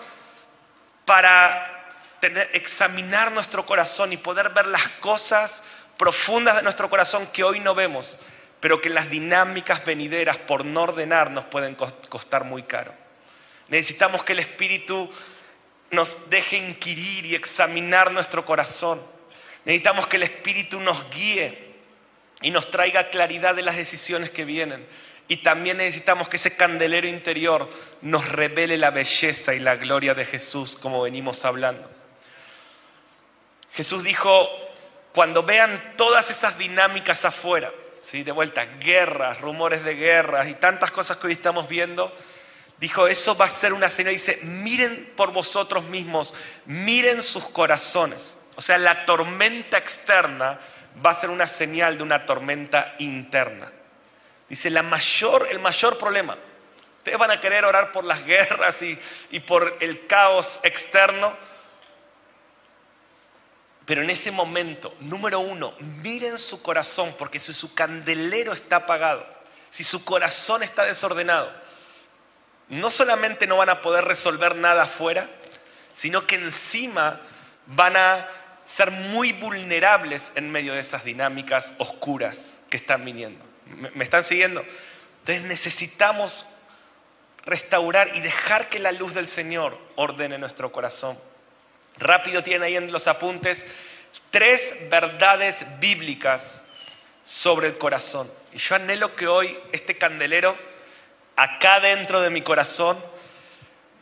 Para 1.04 1.94
tener, 2.22 2.50
examinar 2.54 3.34
nuestro 3.34 3.66
corazón 3.66 4.14
y 4.14 4.18
poder 4.18 4.50
ver 4.50 4.68
las 4.68 4.88
cosas 5.02 5.62
profundas 5.98 6.56
de 6.56 6.64
nuestro 6.64 6.90
corazón 6.90 7.28
que 7.28 7.44
hoy 7.44 7.60
no 7.60 7.76
vemos, 7.76 8.20
pero 8.62 8.80
que 8.80 8.90
las 8.90 9.10
dinámicas 9.10 9.84
venideras 9.84 10.38
por 10.38 10.64
no 10.64 10.84
ordenar 10.84 11.32
nos 11.32 11.44
pueden 11.46 11.76
costar 11.76 12.46
muy 12.46 12.64
caro. 12.64 12.94
Necesitamos 13.68 14.24
que 14.24 14.32
el 14.32 14.40
Espíritu 14.40 15.12
nos 15.92 16.30
deje 16.30 16.56
inquirir 16.56 17.26
y 17.26 17.36
examinar 17.36 18.12
nuestro 18.12 18.46
corazón 18.46 19.17
Necesitamos 19.68 20.08
que 20.08 20.16
el 20.16 20.24
Espíritu 20.24 20.80
nos 20.80 21.10
guíe 21.10 21.54
y 22.42 22.52
nos 22.52 22.72
traiga 22.72 23.10
claridad 23.10 23.54
de 23.54 23.64
las 23.64 23.76
decisiones 23.76 24.32
que 24.32 24.46
vienen. 24.46 24.88
Y 25.28 25.44
también 25.44 25.76
necesitamos 25.76 26.30
que 26.30 26.38
ese 26.38 26.56
candelero 26.56 27.06
interior 27.06 27.70
nos 28.02 28.30
revele 28.30 28.78
la 28.78 28.92
belleza 28.92 29.54
y 29.54 29.60
la 29.60 29.76
gloria 29.76 30.14
de 30.14 30.24
Jesús, 30.24 30.78
como 30.78 31.02
venimos 31.02 31.44
hablando. 31.44 31.92
Jesús 33.74 34.06
dijo, 34.06 34.50
cuando 35.14 35.44
vean 35.44 35.96
todas 35.98 36.32
esas 36.32 36.58
dinámicas 36.58 37.26
afuera, 37.26 37.70
¿sí? 38.00 38.24
de 38.24 38.32
vuelta, 38.32 38.66
guerras, 38.80 39.42
rumores 39.42 39.84
de 39.84 39.96
guerras 39.96 40.48
y 40.48 40.54
tantas 40.54 40.92
cosas 40.92 41.18
que 41.18 41.28
hoy 41.28 41.34
estamos 41.34 41.68
viendo, 41.68 42.16
dijo, 42.80 43.06
eso 43.06 43.36
va 43.36 43.44
a 43.44 43.50
ser 43.50 43.74
una 43.74 43.90
señal. 43.90 44.14
Dice, 44.14 44.40
miren 44.44 45.12
por 45.18 45.34
vosotros 45.34 45.84
mismos, 45.84 46.36
miren 46.66 47.22
sus 47.22 47.44
corazones. 47.50 48.37
O 48.58 48.62
sea, 48.62 48.80
la 48.80 49.06
tormenta 49.06 49.78
externa 49.78 50.60
va 51.06 51.12
a 51.12 51.20
ser 51.20 51.30
una 51.30 51.48
señal 51.48 51.96
de 51.96 52.04
una 52.04 52.26
tormenta 52.26 52.96
interna. 52.98 53.72
Dice, 54.50 54.70
el 54.70 54.82
mayor 54.84 55.98
problema. 56.00 56.36
Ustedes 56.98 57.20
van 57.20 57.30
a 57.30 57.40
querer 57.40 57.64
orar 57.66 57.92
por 57.92 58.04
las 58.04 58.26
guerras 58.26 58.82
y, 58.82 58.98
y 59.30 59.42
por 59.42 59.78
el 59.80 60.08
caos 60.08 60.60
externo. 60.64 61.38
Pero 63.86 64.02
en 64.02 64.10
ese 64.10 64.32
momento, 64.32 64.96
número 65.02 65.40
uno, 65.40 65.76
miren 66.02 66.40
su 66.40 66.64
corazón, 66.64 67.16
porque 67.16 67.40
si 67.40 67.54
su 67.54 67.76
candelero 67.76 68.54
está 68.54 68.78
apagado, 68.78 69.24
si 69.70 69.84
su 69.84 70.04
corazón 70.04 70.64
está 70.64 70.84
desordenado, 70.84 71.54
no 72.70 72.90
solamente 72.90 73.46
no 73.46 73.58
van 73.58 73.70
a 73.70 73.84
poder 73.84 74.04
resolver 74.06 74.56
nada 74.56 74.84
afuera, 74.84 75.30
sino 75.94 76.26
que 76.26 76.38
encima 76.38 77.22
van 77.68 77.96
a 77.96 78.28
ser 78.68 78.92
muy 78.92 79.32
vulnerables 79.34 80.32
en 80.36 80.52
medio 80.52 80.74
de 80.74 80.82
esas 80.82 81.04
dinámicas 81.04 81.74
oscuras 81.78 82.62
que 82.70 82.78
están 82.78 83.06
viniendo. 83.06 83.44
¿Me 83.96 84.04
están 84.04 84.24
siguiendo? 84.24 84.66
Entonces 85.20 85.46
necesitamos 85.46 86.48
restaurar 87.46 88.10
y 88.16 88.20
dejar 88.20 88.70
que 88.70 88.80
la 88.80 88.92
luz 88.92 89.14
del 89.14 89.28
Señor 89.28 89.80
ordene 89.96 90.38
nuestro 90.38 90.72
corazón. 90.72 91.18
Rápido 91.98 92.44
tienen 92.44 92.64
ahí 92.64 92.76
en 92.76 92.92
los 92.92 93.08
apuntes 93.08 93.66
tres 94.32 94.90
verdades 94.90 95.66
bíblicas 95.80 96.62
sobre 97.24 97.68
el 97.68 97.78
corazón. 97.78 98.32
Y 98.54 98.58
yo 98.58 98.76
anhelo 98.76 99.16
que 99.16 99.28
hoy 99.28 99.58
este 99.72 99.98
candelero, 99.98 100.56
acá 101.36 101.80
dentro 101.80 102.22
de 102.22 102.30
mi 102.30 102.42
corazón, 102.42 102.98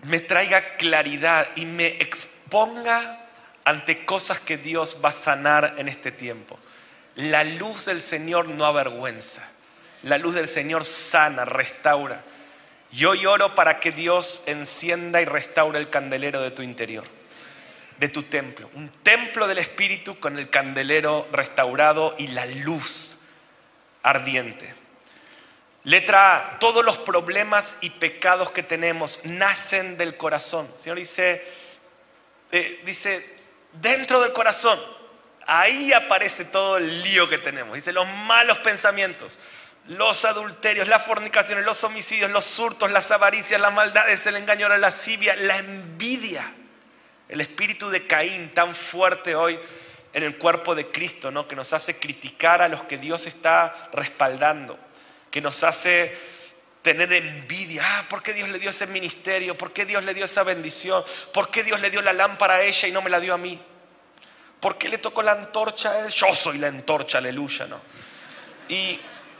me 0.03 0.19
traiga 0.19 0.75
claridad 0.77 1.47
y 1.55 1.65
me 1.65 1.87
exponga 2.01 3.24
ante 3.65 4.05
cosas 4.05 4.39
que 4.39 4.57
Dios 4.57 4.97
va 5.03 5.09
a 5.09 5.13
sanar 5.13 5.75
en 5.77 5.89
este 5.89 6.11
tiempo. 6.11 6.57
La 7.15 7.43
luz 7.43 7.85
del 7.85 7.99
Señor 7.99 8.47
no 8.47 8.65
avergüenza. 8.65 9.41
La 10.03 10.17
luz 10.17 10.35
del 10.35 10.47
Señor 10.47 10.85
sana, 10.85 11.45
restaura. 11.45 12.23
Yo 12.91 13.15
lloro 13.15 13.55
para 13.55 13.79
que 13.79 13.91
Dios 13.91 14.43
encienda 14.45 15.21
y 15.21 15.25
restaure 15.25 15.79
el 15.79 15.89
candelero 15.89 16.41
de 16.41 16.51
tu 16.51 16.61
interior, 16.61 17.05
de 17.97 18.07
tu 18.07 18.23
templo. 18.23 18.69
Un 18.75 18.89
templo 18.89 19.47
del 19.47 19.57
Espíritu 19.57 20.19
con 20.19 20.37
el 20.37 20.49
candelero 20.49 21.27
restaurado 21.31 22.13
y 22.17 22.27
la 22.27 22.45
luz 22.45 23.17
ardiente. 24.03 24.75
Letra 25.83 26.57
todos 26.59 26.85
los 26.85 26.97
problemas 26.97 27.75
y 27.81 27.89
pecados 27.91 28.51
que 28.51 28.63
tenemos 28.63 29.21
nacen 29.23 29.97
del 29.97 30.17
corazón. 30.17 30.67
El 30.75 30.81
Señor 30.81 30.97
dice, 30.97 31.43
eh, 32.51 32.81
dice, 32.85 33.34
dentro 33.81 34.21
del 34.21 34.33
corazón. 34.33 34.79
Ahí 35.47 35.93
aparece 35.93 36.45
todo 36.45 36.77
el 36.77 37.03
lío 37.03 37.29
que 37.29 37.37
tenemos. 37.37 37.75
Dice, 37.75 37.91
los 37.91 38.07
malos 38.25 38.57
pensamientos, 38.59 39.39
los 39.87 40.25
adulterios, 40.25 40.87
las 40.87 41.05
fornicaciones, 41.05 41.65
los 41.65 41.83
homicidios, 41.83 42.31
los 42.31 42.59
hurtos, 42.59 42.91
las 42.91 43.11
avaricias, 43.11 43.61
las 43.61 43.73
maldades, 43.73 44.25
el 44.25 44.37
engaño, 44.37 44.67
la 44.67 44.77
lascivia, 44.77 45.35
la 45.35 45.57
envidia. 45.57 46.51
El 47.29 47.41
espíritu 47.41 47.89
de 47.89 48.05
Caín 48.05 48.53
tan 48.53 48.75
fuerte 48.75 49.35
hoy 49.35 49.59
en 50.13 50.23
el 50.23 50.37
cuerpo 50.37 50.75
de 50.75 50.87
Cristo, 50.87 51.29
¿no? 51.29 51.47
que 51.47 51.55
nos 51.55 51.73
hace 51.73 51.97
criticar 51.99 52.61
a 52.61 52.69
los 52.69 52.81
que 52.83 52.97
Dios 52.97 53.27
está 53.27 53.89
respaldando, 53.91 54.79
que 55.29 55.41
nos 55.41 55.63
hace 55.63 56.17
tener 56.85 57.11
envidia. 57.13 57.81
Ah, 57.83 58.05
¿por 58.07 58.21
qué 58.21 58.31
Dios 58.31 58.47
le 58.47 58.59
dio 58.59 58.69
ese 58.69 58.85
ministerio? 58.85 59.57
¿Por 59.57 59.73
qué 59.73 59.87
Dios 59.87 60.03
le 60.03 60.13
dio 60.13 60.23
esa 60.23 60.43
bendición? 60.43 61.03
¿Por 61.33 61.49
qué 61.49 61.63
Dios 61.63 61.81
le 61.81 61.89
dio 61.89 61.99
la 62.03 62.13
lámpara 62.13 62.53
a 62.53 62.61
ella 62.61 62.87
y 62.87 62.91
no 62.91 63.01
me 63.01 63.09
la 63.09 63.19
dio 63.19 63.33
a 63.33 63.39
mí? 63.39 63.59
¿Por 64.59 64.77
qué 64.77 64.87
le 64.87 64.99
tocó 64.99 65.23
la 65.23 65.31
antorcha 65.31 65.91
a 65.91 66.05
él? 66.05 66.09
Yo 66.09 66.31
soy 66.35 66.59
la 66.59 66.67
antorcha, 66.67 67.17
aleluya, 67.17 67.65
¿no? 67.65 67.81
Y, 68.69 68.99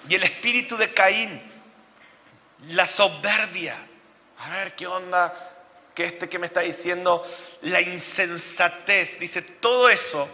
y 0.10 0.16
el 0.16 0.24
espíritu 0.24 0.76
de 0.76 0.92
Caín, 0.92 1.40
la 2.70 2.88
soberbia. 2.88 3.78
A 4.40 4.50
ver, 4.50 4.76
¿qué 4.76 4.88
onda? 4.88 5.32
¿Qué 5.94 6.06
este 6.06 6.28
que 6.28 6.40
me 6.40 6.48
está 6.48 6.62
diciendo? 6.62 7.24
La 7.62 7.80
insensatez. 7.80 9.20
Dice, 9.20 9.44
todo 9.44 9.88
eso 9.88 10.28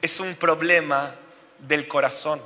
es 0.00 0.20
un 0.20 0.36
problema 0.36 1.12
del 1.58 1.88
corazón. 1.88 2.40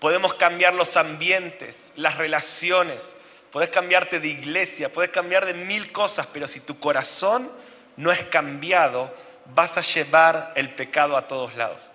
Podemos 0.00 0.34
cambiar 0.34 0.74
los 0.74 0.96
ambientes, 0.96 1.92
las 1.94 2.16
relaciones, 2.16 3.14
puedes 3.52 3.70
cambiarte 3.70 4.18
de 4.18 4.28
iglesia, 4.28 4.92
puedes 4.92 5.10
cambiar 5.10 5.44
de 5.46 5.54
mil 5.54 5.92
cosas, 5.92 6.26
pero 6.32 6.48
si 6.48 6.60
tu 6.60 6.80
corazón 6.80 7.50
no 7.96 8.10
es 8.10 8.22
cambiado, 8.24 9.14
vas 9.54 9.76
a 9.76 9.82
llevar 9.82 10.52
el 10.56 10.70
pecado 10.70 11.16
a 11.16 11.28
todos 11.28 11.54
lados. 11.54 11.90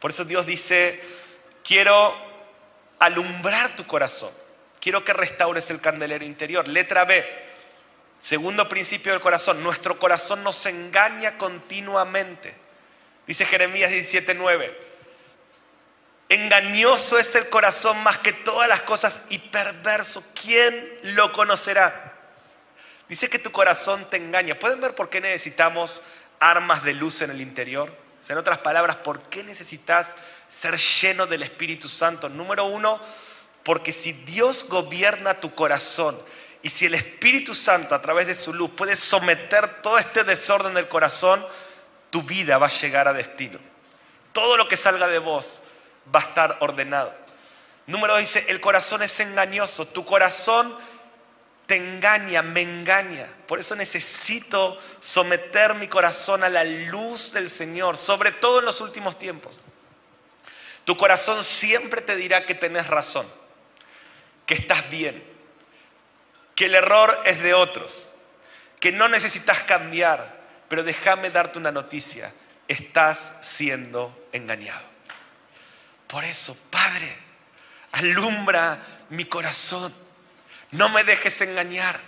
Por 0.00 0.10
eso 0.10 0.24
Dios 0.24 0.46
dice, 0.46 1.00
quiero 1.64 2.14
alumbrar 2.98 3.74
tu 3.76 3.86
corazón. 3.86 4.32
Quiero 4.80 5.04
que 5.04 5.12
restaures 5.12 5.70
el 5.70 5.80
candelero 5.80 6.24
interior. 6.24 6.68
Letra 6.68 7.04
B. 7.04 7.24
Segundo 8.20 8.68
principio 8.68 9.12
del 9.12 9.20
corazón. 9.20 9.62
Nuestro 9.62 9.98
corazón 9.98 10.42
nos 10.42 10.64
engaña 10.66 11.38
continuamente. 11.38 12.54
Dice 13.26 13.46
Jeremías 13.46 13.90
17:9. 13.90 14.72
Engañoso 16.28 17.18
es 17.18 17.34
el 17.36 17.48
corazón 17.48 18.02
más 18.02 18.18
que 18.18 18.32
todas 18.32 18.68
las 18.68 18.80
cosas 18.80 19.22
y 19.28 19.38
perverso. 19.38 20.24
¿Quién 20.40 20.98
lo 21.02 21.32
conocerá? 21.32 22.14
Dice 23.08 23.30
que 23.30 23.38
tu 23.38 23.52
corazón 23.52 24.08
te 24.10 24.16
engaña. 24.16 24.58
¿Pueden 24.58 24.80
ver 24.80 24.94
por 24.94 25.08
qué 25.08 25.20
necesitamos 25.20 26.02
armas 26.40 26.82
de 26.82 26.94
luz 26.94 27.22
en 27.22 27.30
el 27.30 27.40
interior? 27.40 27.90
O 28.20 28.26
sea, 28.26 28.34
en 28.34 28.40
otras 28.40 28.58
palabras, 28.58 28.96
¿por 28.96 29.22
qué 29.22 29.44
necesitas 29.44 30.08
ser 30.60 30.76
lleno 30.76 31.26
del 31.26 31.44
Espíritu 31.44 31.88
Santo? 31.88 32.28
Número 32.28 32.64
uno, 32.64 33.00
porque 33.62 33.92
si 33.92 34.12
Dios 34.12 34.66
gobierna 34.68 35.40
tu 35.40 35.54
corazón 35.54 36.20
y 36.60 36.70
si 36.70 36.86
el 36.86 36.94
Espíritu 36.94 37.54
Santo 37.54 37.94
a 37.94 38.02
través 38.02 38.26
de 38.26 38.34
su 38.34 38.52
luz 38.52 38.70
puede 38.70 38.96
someter 38.96 39.80
todo 39.80 39.96
este 39.98 40.24
desorden 40.24 40.74
del 40.74 40.88
corazón, 40.88 41.46
tu 42.10 42.22
vida 42.22 42.58
va 42.58 42.66
a 42.66 42.70
llegar 42.70 43.06
a 43.06 43.12
destino. 43.12 43.60
Todo 44.32 44.56
lo 44.56 44.66
que 44.66 44.76
salga 44.76 45.06
de 45.06 45.20
vos 45.20 45.62
va 46.14 46.20
a 46.20 46.22
estar 46.22 46.56
ordenado. 46.60 47.14
Número 47.86 48.14
dos 48.14 48.20
dice, 48.20 48.44
el 48.48 48.60
corazón 48.60 49.02
es 49.02 49.18
engañoso. 49.20 49.86
Tu 49.86 50.04
corazón 50.04 50.76
te 51.66 51.76
engaña, 51.76 52.42
me 52.42 52.62
engaña. 52.62 53.28
Por 53.46 53.60
eso 53.60 53.74
necesito 53.76 54.78
someter 55.00 55.74
mi 55.74 55.88
corazón 55.88 56.44
a 56.44 56.48
la 56.48 56.64
luz 56.64 57.32
del 57.32 57.48
Señor, 57.48 57.96
sobre 57.96 58.32
todo 58.32 58.60
en 58.60 58.64
los 58.64 58.80
últimos 58.80 59.18
tiempos. 59.18 59.58
Tu 60.84 60.96
corazón 60.96 61.42
siempre 61.42 62.00
te 62.00 62.16
dirá 62.16 62.46
que 62.46 62.54
tenés 62.54 62.86
razón, 62.86 63.26
que 64.46 64.54
estás 64.54 64.88
bien, 64.88 65.20
que 66.54 66.66
el 66.66 66.76
error 66.76 67.16
es 67.24 67.42
de 67.42 67.54
otros, 67.54 68.12
que 68.78 68.92
no 68.92 69.08
necesitas 69.08 69.62
cambiar, 69.62 70.40
pero 70.68 70.84
déjame 70.84 71.30
darte 71.30 71.58
una 71.58 71.72
noticia, 71.72 72.32
estás 72.68 73.34
siendo 73.42 74.28
engañado. 74.32 74.95
Por 76.06 76.24
eso, 76.24 76.56
Padre, 76.70 77.16
alumbra 77.92 78.78
mi 79.10 79.24
corazón 79.24 80.06
no 80.72 80.88
me 80.88 81.04
dejes 81.04 81.40
engañar. 81.40 81.98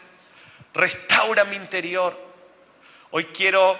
Restaura 0.74 1.44
mi 1.44 1.56
interior. 1.56 2.18
Hoy 3.10 3.24
quiero 3.26 3.78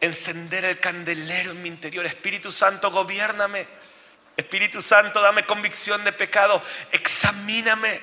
encender 0.00 0.64
el 0.64 0.80
candelero 0.80 1.52
en 1.52 1.62
mi 1.62 1.68
interior. 1.68 2.04
Espíritu 2.06 2.50
Santo, 2.50 2.90
gobiername. 2.90 3.66
Espíritu 4.36 4.80
Santo, 4.80 5.20
dame 5.20 5.44
convicción 5.44 6.02
de 6.04 6.12
pecado. 6.12 6.62
Examíname. 6.92 8.00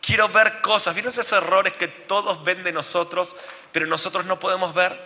Quiero 0.00 0.28
ver 0.28 0.60
cosas. 0.60 0.94
¿Vieron 0.94 1.10
esos 1.10 1.30
errores 1.32 1.72
que 1.74 1.88
todos 1.88 2.42
ven 2.44 2.64
de 2.64 2.72
nosotros, 2.72 3.36
pero 3.72 3.86
nosotros 3.86 4.24
no 4.24 4.40
podemos 4.40 4.74
ver? 4.74 4.98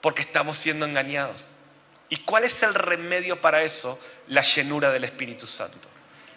Porque 0.00 0.22
estamos 0.22 0.56
siendo 0.58 0.86
engañados. 0.86 1.48
¿Y 2.12 2.18
cuál 2.18 2.44
es 2.44 2.62
el 2.62 2.74
remedio 2.74 3.40
para 3.40 3.62
eso? 3.62 3.98
La 4.28 4.42
llenura 4.42 4.92
del 4.92 5.04
Espíritu 5.04 5.46
Santo 5.46 5.88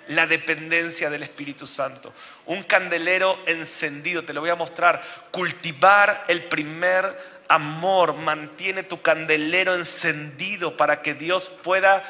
la 0.10 0.28
dependencia 0.28 1.10
del 1.10 1.24
Espíritu 1.24 1.66
Santo. 1.66 2.14
Un 2.46 2.62
candelero 2.62 3.40
encendido, 3.48 4.24
te 4.24 4.34
lo 4.34 4.42
voy 4.42 4.52
a 4.52 4.56
mostrar. 4.56 5.02
Cultivar 5.32 6.26
el 6.28 6.44
primer 6.44 7.12
amor 7.48 8.14
mantiene 8.14 8.84
tu 8.84 9.02
candelero 9.02 9.74
encendido 9.74 10.78
para 10.78 11.02
que 11.02 11.16
Dios 11.16 11.50
pueda 11.50 12.04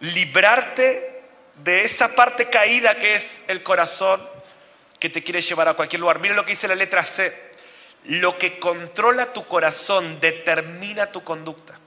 librarte 0.00 1.22
de 1.64 1.84
esa 1.84 2.14
parte 2.14 2.50
caída 2.50 2.98
que 2.98 3.14
es 3.14 3.42
el 3.48 3.62
corazón 3.62 4.20
que 5.00 5.08
te 5.08 5.24
quiere 5.24 5.40
llevar 5.40 5.68
a 5.68 5.74
cualquier 5.74 6.00
lugar. 6.00 6.20
Mira 6.20 6.34
lo 6.34 6.44
que 6.44 6.52
dice 6.52 6.68
la 6.68 6.74
letra 6.74 7.02
C. 7.02 7.48
Lo 8.04 8.36
que 8.36 8.58
controla 8.58 9.32
tu 9.32 9.46
corazón 9.46 10.20
determina 10.20 11.06
tu 11.06 11.24
conducta. 11.24 11.77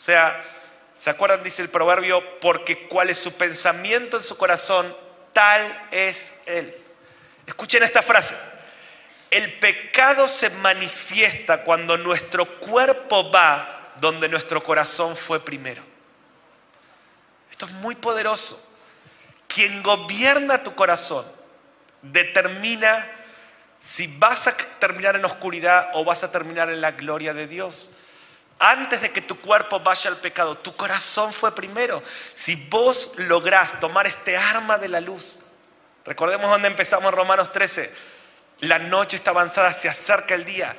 O 0.00 0.02
sea, 0.02 0.44
¿Se 1.02 1.08
acuerdan? 1.08 1.42
Dice 1.42 1.62
el 1.62 1.70
proverbio, 1.70 2.22
porque 2.40 2.86
cuál 2.86 3.08
es 3.08 3.16
su 3.16 3.32
pensamiento 3.32 4.18
en 4.18 4.22
su 4.22 4.36
corazón, 4.36 4.94
tal 5.32 5.88
es 5.90 6.34
él. 6.44 6.76
Escuchen 7.46 7.82
esta 7.82 8.02
frase. 8.02 8.36
El 9.30 9.50
pecado 9.54 10.28
se 10.28 10.50
manifiesta 10.50 11.64
cuando 11.64 11.96
nuestro 11.96 12.44
cuerpo 12.44 13.30
va 13.30 13.94
donde 13.96 14.28
nuestro 14.28 14.62
corazón 14.62 15.16
fue 15.16 15.42
primero. 15.42 15.82
Esto 17.50 17.64
es 17.64 17.72
muy 17.72 17.94
poderoso. 17.94 18.62
Quien 19.48 19.82
gobierna 19.82 20.62
tu 20.62 20.74
corazón 20.74 21.24
determina 22.02 23.10
si 23.78 24.06
vas 24.18 24.46
a 24.48 24.54
terminar 24.54 25.16
en 25.16 25.24
oscuridad 25.24 25.92
o 25.94 26.04
vas 26.04 26.24
a 26.24 26.30
terminar 26.30 26.68
en 26.68 26.82
la 26.82 26.90
gloria 26.90 27.32
de 27.32 27.46
Dios 27.46 27.96
antes 28.60 29.00
de 29.00 29.10
que 29.10 29.22
tu 29.22 29.40
cuerpo 29.40 29.80
vaya 29.80 30.10
al 30.10 30.18
pecado, 30.18 30.54
tu 30.54 30.76
corazón 30.76 31.32
fue 31.32 31.54
primero. 31.54 32.02
Si 32.34 32.54
vos 32.68 33.14
lográs 33.16 33.80
tomar 33.80 34.06
este 34.06 34.36
arma 34.36 34.76
de 34.76 34.88
la 34.88 35.00
luz, 35.00 35.40
recordemos 36.04 36.50
donde 36.50 36.68
empezamos 36.68 37.10
en 37.10 37.16
Romanos 37.16 37.50
13, 37.52 37.90
la 38.60 38.78
noche 38.78 39.16
está 39.16 39.30
avanzada, 39.30 39.72
se 39.72 39.88
acerca 39.88 40.34
el 40.34 40.44
día, 40.44 40.76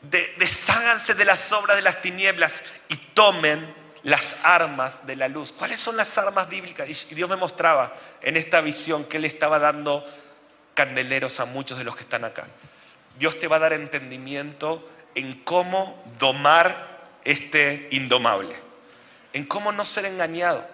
desháganse 0.00 1.12
de 1.12 1.26
las 1.26 1.52
obras 1.52 1.76
de 1.76 1.82
las 1.82 2.00
tinieblas 2.00 2.64
y 2.88 2.96
tomen 2.96 3.74
las 4.04 4.36
armas 4.42 5.06
de 5.06 5.14
la 5.14 5.28
luz. 5.28 5.52
¿Cuáles 5.52 5.78
son 5.78 5.98
las 5.98 6.16
armas 6.16 6.48
bíblicas? 6.48 6.88
Y 6.88 7.14
Dios 7.14 7.28
me 7.28 7.36
mostraba 7.36 7.94
en 8.22 8.38
esta 8.38 8.62
visión 8.62 9.04
que 9.04 9.18
Él 9.18 9.26
estaba 9.26 9.58
dando 9.58 10.02
candeleros 10.72 11.40
a 11.40 11.44
muchos 11.44 11.76
de 11.76 11.84
los 11.84 11.94
que 11.94 12.02
están 12.02 12.24
acá. 12.24 12.46
Dios 13.18 13.38
te 13.38 13.48
va 13.48 13.56
a 13.56 13.60
dar 13.60 13.74
entendimiento 13.74 14.88
en 15.14 15.44
cómo 15.44 16.02
domar 16.18 16.91
este 17.24 17.88
indomable, 17.92 18.54
en 19.32 19.44
cómo 19.44 19.72
no 19.72 19.84
ser 19.84 20.06
engañado, 20.06 20.66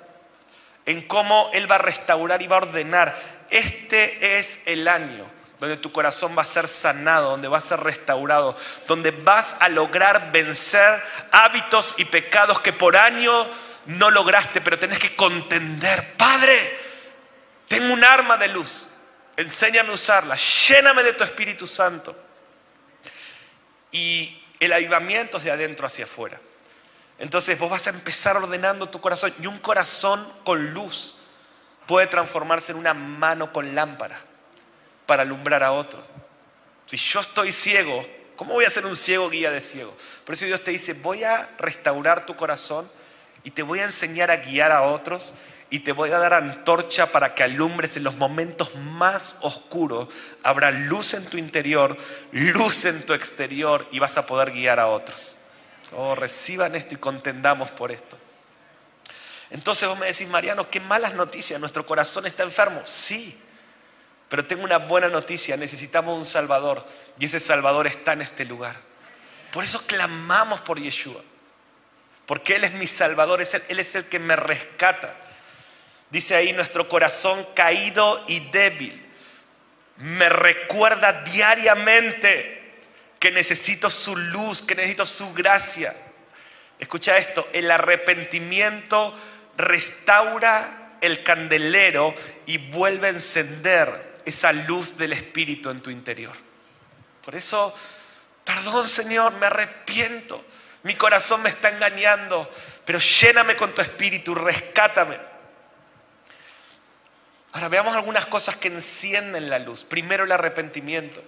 en 0.86 1.06
cómo 1.06 1.50
Él 1.52 1.70
va 1.70 1.76
a 1.76 1.78
restaurar 1.78 2.42
y 2.42 2.46
va 2.46 2.56
a 2.56 2.60
ordenar. 2.60 3.16
Este 3.50 4.38
es 4.38 4.60
el 4.66 4.88
año 4.88 5.38
donde 5.58 5.76
tu 5.76 5.90
corazón 5.90 6.36
va 6.38 6.42
a 6.42 6.46
ser 6.46 6.68
sanado, 6.68 7.30
donde 7.30 7.48
va 7.48 7.58
a 7.58 7.62
ser 7.62 7.80
restaurado, 7.80 8.56
donde 8.86 9.10
vas 9.10 9.56
a 9.58 9.68
lograr 9.68 10.30
vencer 10.30 11.02
hábitos 11.32 11.94
y 11.98 12.04
pecados 12.04 12.60
que 12.60 12.72
por 12.72 12.96
año 12.96 13.32
no 13.86 14.10
lograste, 14.10 14.60
pero 14.60 14.78
tenés 14.78 14.98
que 14.98 15.16
contender. 15.16 16.14
Padre, 16.16 16.78
tengo 17.66 17.92
un 17.92 18.04
arma 18.04 18.36
de 18.36 18.48
luz, 18.48 18.88
enséñame 19.36 19.90
a 19.90 19.94
usarla, 19.94 20.36
lléname 20.36 21.02
de 21.02 21.14
tu 21.14 21.24
Espíritu 21.24 21.66
Santo. 21.66 22.16
Y 23.90 24.44
el 24.60 24.72
avivamiento 24.72 25.38
es 25.38 25.44
de 25.44 25.50
adentro 25.50 25.86
hacia 25.86 26.04
afuera. 26.04 26.40
Entonces 27.18 27.58
vos 27.58 27.70
vas 27.70 27.86
a 27.86 27.90
empezar 27.90 28.36
ordenando 28.36 28.88
tu 28.88 29.00
corazón 29.00 29.34
y 29.42 29.46
un 29.46 29.58
corazón 29.58 30.26
con 30.44 30.72
luz 30.72 31.16
puede 31.86 32.06
transformarse 32.06 32.72
en 32.72 32.78
una 32.78 32.94
mano 32.94 33.52
con 33.52 33.74
lámpara 33.74 34.18
para 35.06 35.22
alumbrar 35.22 35.62
a 35.62 35.72
otros. 35.72 36.04
Si 36.86 36.96
yo 36.96 37.20
estoy 37.20 37.50
ciego, 37.50 38.06
¿cómo 38.36 38.52
voy 38.52 38.64
a 38.64 38.70
ser 38.70 38.86
un 38.86 38.94
ciego 38.94 39.30
guía 39.30 39.50
de 39.50 39.60
ciego? 39.60 39.96
Por 40.24 40.34
eso 40.34 40.44
Dios 40.44 40.62
te 40.62 40.70
dice, 40.70 40.92
voy 40.92 41.24
a 41.24 41.48
restaurar 41.58 42.26
tu 42.26 42.36
corazón 42.36 42.90
y 43.42 43.50
te 43.50 43.62
voy 43.62 43.80
a 43.80 43.84
enseñar 43.84 44.30
a 44.30 44.36
guiar 44.36 44.70
a 44.70 44.82
otros 44.82 45.34
y 45.70 45.80
te 45.80 45.92
voy 45.92 46.10
a 46.10 46.18
dar 46.18 46.32
antorcha 46.32 47.12
para 47.12 47.34
que 47.34 47.42
alumbres 47.42 47.96
en 47.96 48.04
los 48.04 48.16
momentos 48.16 48.74
más 48.74 49.36
oscuros. 49.42 50.08
Habrá 50.42 50.70
luz 50.70 51.14
en 51.14 51.26
tu 51.26 51.36
interior, 51.36 51.96
luz 52.32 52.86
en 52.86 53.04
tu 53.04 53.12
exterior 53.12 53.86
y 53.90 53.98
vas 53.98 54.16
a 54.16 54.26
poder 54.26 54.52
guiar 54.52 54.80
a 54.80 54.86
otros. 54.86 55.36
Oh, 55.92 56.14
reciban 56.14 56.74
esto 56.74 56.94
y 56.94 56.98
contendamos 56.98 57.70
por 57.70 57.92
esto. 57.92 58.16
Entonces 59.50 59.88
vos 59.88 59.98
me 59.98 60.06
decís, 60.06 60.28
Mariano, 60.28 60.70
qué 60.70 60.80
malas 60.80 61.14
noticias, 61.14 61.58
nuestro 61.60 61.84
corazón 61.84 62.26
está 62.26 62.42
enfermo. 62.42 62.80
Sí, 62.84 63.38
pero 64.28 64.46
tengo 64.46 64.64
una 64.64 64.78
buena 64.78 65.08
noticia, 65.08 65.56
necesitamos 65.56 66.16
un 66.16 66.24
Salvador 66.24 66.86
y 67.18 67.26
ese 67.26 67.40
Salvador 67.40 67.86
está 67.86 68.12
en 68.12 68.22
este 68.22 68.44
lugar. 68.44 68.76
Por 69.52 69.64
eso 69.64 69.86
clamamos 69.86 70.60
por 70.60 70.80
Yeshua, 70.80 71.22
porque 72.26 72.56
Él 72.56 72.64
es 72.64 72.74
mi 72.74 72.86
Salvador, 72.86 73.42
Él 73.68 73.80
es 73.80 73.94
el 73.94 74.04
que 74.06 74.18
me 74.18 74.36
rescata. 74.36 75.27
Dice 76.10 76.34
ahí 76.34 76.52
nuestro 76.52 76.88
corazón 76.88 77.46
caído 77.54 78.24
y 78.26 78.40
débil. 78.50 79.06
Me 79.96 80.28
recuerda 80.28 81.24
diariamente 81.24 82.78
que 83.18 83.30
necesito 83.30 83.90
su 83.90 84.16
luz, 84.16 84.62
que 84.62 84.74
necesito 84.74 85.04
su 85.06 85.34
gracia. 85.34 85.94
Escucha 86.78 87.18
esto, 87.18 87.46
el 87.52 87.70
arrepentimiento 87.70 89.18
restaura 89.56 90.96
el 91.00 91.22
candelero 91.22 92.14
y 92.46 92.58
vuelve 92.58 93.08
a 93.08 93.10
encender 93.10 94.14
esa 94.24 94.52
luz 94.52 94.96
del 94.96 95.12
Espíritu 95.12 95.70
en 95.70 95.80
tu 95.80 95.90
interior. 95.90 96.34
Por 97.24 97.34
eso, 97.34 97.74
perdón 98.44 98.84
Señor, 98.84 99.32
me 99.34 99.46
arrepiento. 99.46 100.44
Mi 100.84 100.94
corazón 100.94 101.42
me 101.42 101.50
está 101.50 101.70
engañando 101.70 102.48
pero 102.88 103.00
lléname 103.00 103.54
con 103.54 103.74
tu 103.74 103.82
espíritu, 103.82 104.34
rescátame. 104.34 105.18
Ahora 107.52 107.68
veamos 107.68 107.94
algunas 107.94 108.26
cosas 108.26 108.56
que 108.56 108.68
encienden 108.68 109.48
la 109.48 109.58
luz. 109.58 109.84
Primero 109.84 110.24
el 110.24 110.32
arrepentimiento. 110.32 111.22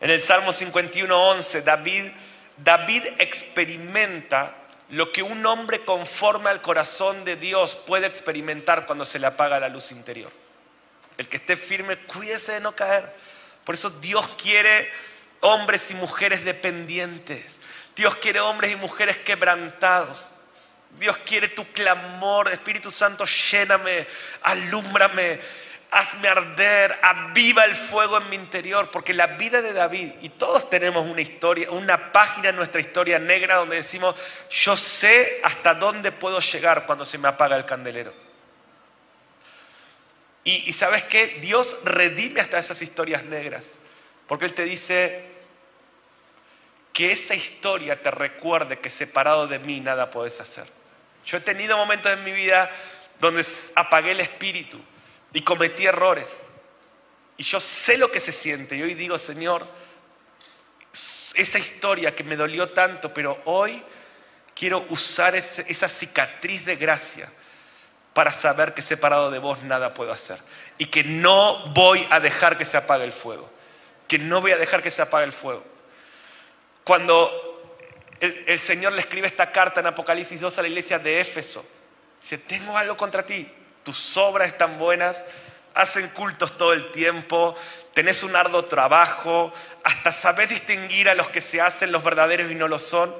En 0.00 0.10
el 0.10 0.22
Salmo 0.22 0.50
51.11, 0.50 1.62
David, 1.62 2.10
David 2.56 3.04
experimenta 3.18 4.56
lo 4.88 5.12
que 5.12 5.22
un 5.22 5.44
hombre 5.46 5.84
conforme 5.84 6.50
al 6.50 6.62
corazón 6.62 7.24
de 7.24 7.36
Dios 7.36 7.74
puede 7.74 8.06
experimentar 8.06 8.86
cuando 8.86 9.04
se 9.04 9.18
le 9.18 9.26
apaga 9.26 9.60
la 9.60 9.68
luz 9.68 9.92
interior. 9.92 10.32
El 11.18 11.28
que 11.28 11.36
esté 11.36 11.56
firme, 11.56 11.98
cuídese 11.98 12.52
de 12.52 12.60
no 12.60 12.74
caer. 12.74 13.14
Por 13.64 13.74
eso 13.74 13.90
Dios 13.90 14.26
quiere 14.42 14.90
hombres 15.40 15.90
y 15.90 15.94
mujeres 15.94 16.44
dependientes. 16.44 17.60
Dios 17.94 18.16
quiere 18.16 18.40
hombres 18.40 18.72
y 18.72 18.76
mujeres 18.76 19.18
quebrantados. 19.18 20.30
Dios 20.98 21.16
quiere 21.18 21.48
tu 21.48 21.64
clamor. 21.72 22.50
Espíritu 22.50 22.90
Santo, 22.90 23.24
lléname, 23.24 24.06
alúmbrame, 24.42 25.40
hazme 25.90 26.28
arder, 26.28 26.98
aviva 27.02 27.64
el 27.64 27.74
fuego 27.74 28.18
en 28.18 28.28
mi 28.30 28.36
interior. 28.36 28.90
Porque 28.90 29.14
la 29.14 29.26
vida 29.26 29.62
de 29.62 29.72
David, 29.72 30.12
y 30.22 30.30
todos 30.30 30.68
tenemos 30.68 31.06
una 31.06 31.20
historia, 31.20 31.70
una 31.70 32.12
página 32.12 32.50
en 32.50 32.56
nuestra 32.56 32.80
historia 32.80 33.18
negra 33.18 33.56
donde 33.56 33.76
decimos, 33.76 34.14
yo 34.50 34.76
sé 34.76 35.40
hasta 35.42 35.74
dónde 35.74 36.12
puedo 36.12 36.40
llegar 36.40 36.86
cuando 36.86 37.04
se 37.04 37.18
me 37.18 37.28
apaga 37.28 37.56
el 37.56 37.64
candelero. 37.64 38.12
Y, 40.42 40.72
sabes 40.72 41.04
qué? 41.04 41.38
Dios 41.42 41.76
redime 41.84 42.40
hasta 42.40 42.58
esas 42.58 42.80
historias 42.82 43.24
negras. 43.24 43.68
Porque 44.26 44.46
Él 44.46 44.54
te 44.54 44.64
dice, 44.64 45.30
que 46.92 47.12
esa 47.12 47.34
historia 47.34 48.02
te 48.02 48.10
recuerde 48.10 48.78
que 48.78 48.90
separado 48.90 49.46
de 49.46 49.58
mí 49.58 49.80
nada 49.80 50.10
puedes 50.10 50.40
hacer. 50.40 50.66
Yo 51.24 51.38
he 51.38 51.40
tenido 51.40 51.76
momentos 51.76 52.12
en 52.12 52.24
mi 52.24 52.32
vida 52.32 52.70
donde 53.20 53.44
apagué 53.74 54.12
el 54.12 54.20
espíritu 54.20 54.80
y 55.32 55.42
cometí 55.42 55.86
errores. 55.86 56.42
Y 57.36 57.42
yo 57.42 57.60
sé 57.60 57.96
lo 57.96 58.10
que 58.10 58.20
se 58.20 58.32
siente. 58.32 58.76
Y 58.76 58.82
hoy 58.82 58.94
digo, 58.94 59.18
Señor, 59.18 59.66
esa 61.34 61.58
historia 61.58 62.14
que 62.14 62.24
me 62.24 62.36
dolió 62.36 62.68
tanto, 62.68 63.14
pero 63.14 63.40
hoy 63.44 63.82
quiero 64.54 64.84
usar 64.88 65.34
esa 65.36 65.88
cicatriz 65.88 66.64
de 66.64 66.76
gracia 66.76 67.30
para 68.12 68.32
saber 68.32 68.74
que 68.74 68.82
separado 68.82 69.30
de 69.30 69.38
vos 69.38 69.62
nada 69.62 69.94
puedo 69.94 70.12
hacer. 70.12 70.38
Y 70.78 70.86
que 70.86 71.04
no 71.04 71.68
voy 71.68 72.06
a 72.10 72.20
dejar 72.20 72.58
que 72.58 72.64
se 72.64 72.76
apague 72.76 73.04
el 73.04 73.12
fuego. 73.12 73.48
Que 74.08 74.18
no 74.18 74.40
voy 74.40 74.52
a 74.52 74.58
dejar 74.58 74.82
que 74.82 74.90
se 74.90 75.00
apague 75.00 75.24
el 75.24 75.32
fuego. 75.32 75.64
Cuando 76.84 77.49
el, 78.20 78.58
Señor 78.58 78.92
le 78.92 79.00
escribe 79.00 79.26
esta 79.26 79.50
carta 79.50 79.80
en 79.80 79.86
Apocalipsis 79.86 80.40
2 80.40 80.58
a 80.58 80.62
la 80.62 80.68
iglesia 80.68 80.98
de 80.98 81.20
Éfeso, 81.20 81.66
dice, 82.20 82.38
tengo 82.38 82.76
algo 82.76 82.96
contra 82.96 83.24
ti, 83.24 83.50
tus 83.82 84.16
obras 84.16 84.48
están 84.48 84.78
buenas, 84.78 85.24
hacen 85.74 86.08
cultos 86.08 86.56
todo 86.58 86.72
el 86.72 86.92
tiempo, 86.92 87.56
tenés 87.94 88.22
un 88.22 88.36
arduo 88.36 88.64
trabajo, 88.66 89.52
hasta 89.84 90.12
sabés 90.12 90.50
distinguir 90.50 91.08
a 91.08 91.14
los 91.14 91.28
que 91.28 91.40
se 91.40 91.60
hacen 91.60 91.92
los 91.92 92.04
verdaderos 92.04 92.50
y 92.50 92.54
no 92.54 92.68
lo 92.68 92.78
son, 92.78 93.14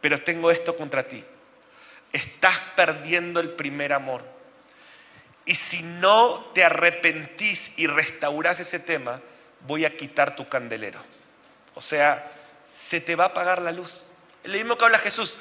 pero 0.00 0.20
tengo 0.20 0.50
esto 0.50 0.76
contra 0.76 1.04
ti. 1.04 1.24
Estás 2.12 2.58
perdiendo 2.74 3.40
el 3.40 3.50
primer 3.50 3.92
amor. 3.92 4.24
Y 5.44 5.54
si 5.54 5.82
no 5.82 6.50
te 6.54 6.64
arrepentís 6.64 7.72
y 7.76 7.86
restaurás 7.86 8.60
ese 8.60 8.78
tema, 8.78 9.20
voy 9.60 9.84
a 9.84 9.96
quitar 9.96 10.36
tu 10.36 10.48
candelero. 10.48 10.98
O 11.74 11.80
sea, 11.80 12.32
se 12.88 13.00
te 13.00 13.16
va 13.16 13.24
a 13.24 13.28
apagar 13.28 13.60
la 13.60 13.72
luz. 13.72 14.04
Lo 14.44 14.54
mismo 14.54 14.78
que 14.78 14.84
habla 14.84 14.98
Jesús, 14.98 15.38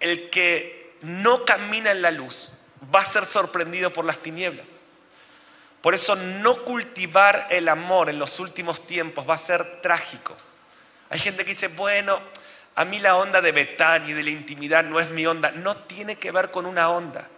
el 0.00 0.30
que 0.30 0.94
no 1.02 1.44
camina 1.44 1.90
en 1.90 2.02
la 2.02 2.10
luz 2.10 2.52
va 2.94 3.00
a 3.00 3.04
ser 3.04 3.26
sorprendido 3.26 3.92
por 3.92 4.04
las 4.04 4.18
tinieblas. 4.18 4.68
Por 5.82 5.94
eso 5.94 6.16
no 6.16 6.64
cultivar 6.64 7.46
el 7.50 7.68
amor 7.68 8.08
en 8.08 8.18
los 8.18 8.40
últimos 8.40 8.86
tiempos 8.86 9.28
va 9.28 9.34
a 9.34 9.38
ser 9.38 9.80
trágico. 9.82 10.36
Hay 11.10 11.18
gente 11.18 11.44
que 11.44 11.50
dice, 11.50 11.68
bueno, 11.68 12.18
a 12.74 12.84
mí 12.84 12.98
la 12.98 13.16
onda 13.16 13.40
de 13.40 13.52
Betán 13.52 14.08
y 14.08 14.12
de 14.12 14.22
la 14.22 14.30
intimidad 14.30 14.84
no 14.84 14.98
es 14.98 15.10
mi 15.10 15.26
onda. 15.26 15.50
No 15.52 15.76
tiene 15.76 16.16
que 16.16 16.30
ver 16.30 16.50
con 16.50 16.66
una 16.66 16.90
onda. 16.90 17.28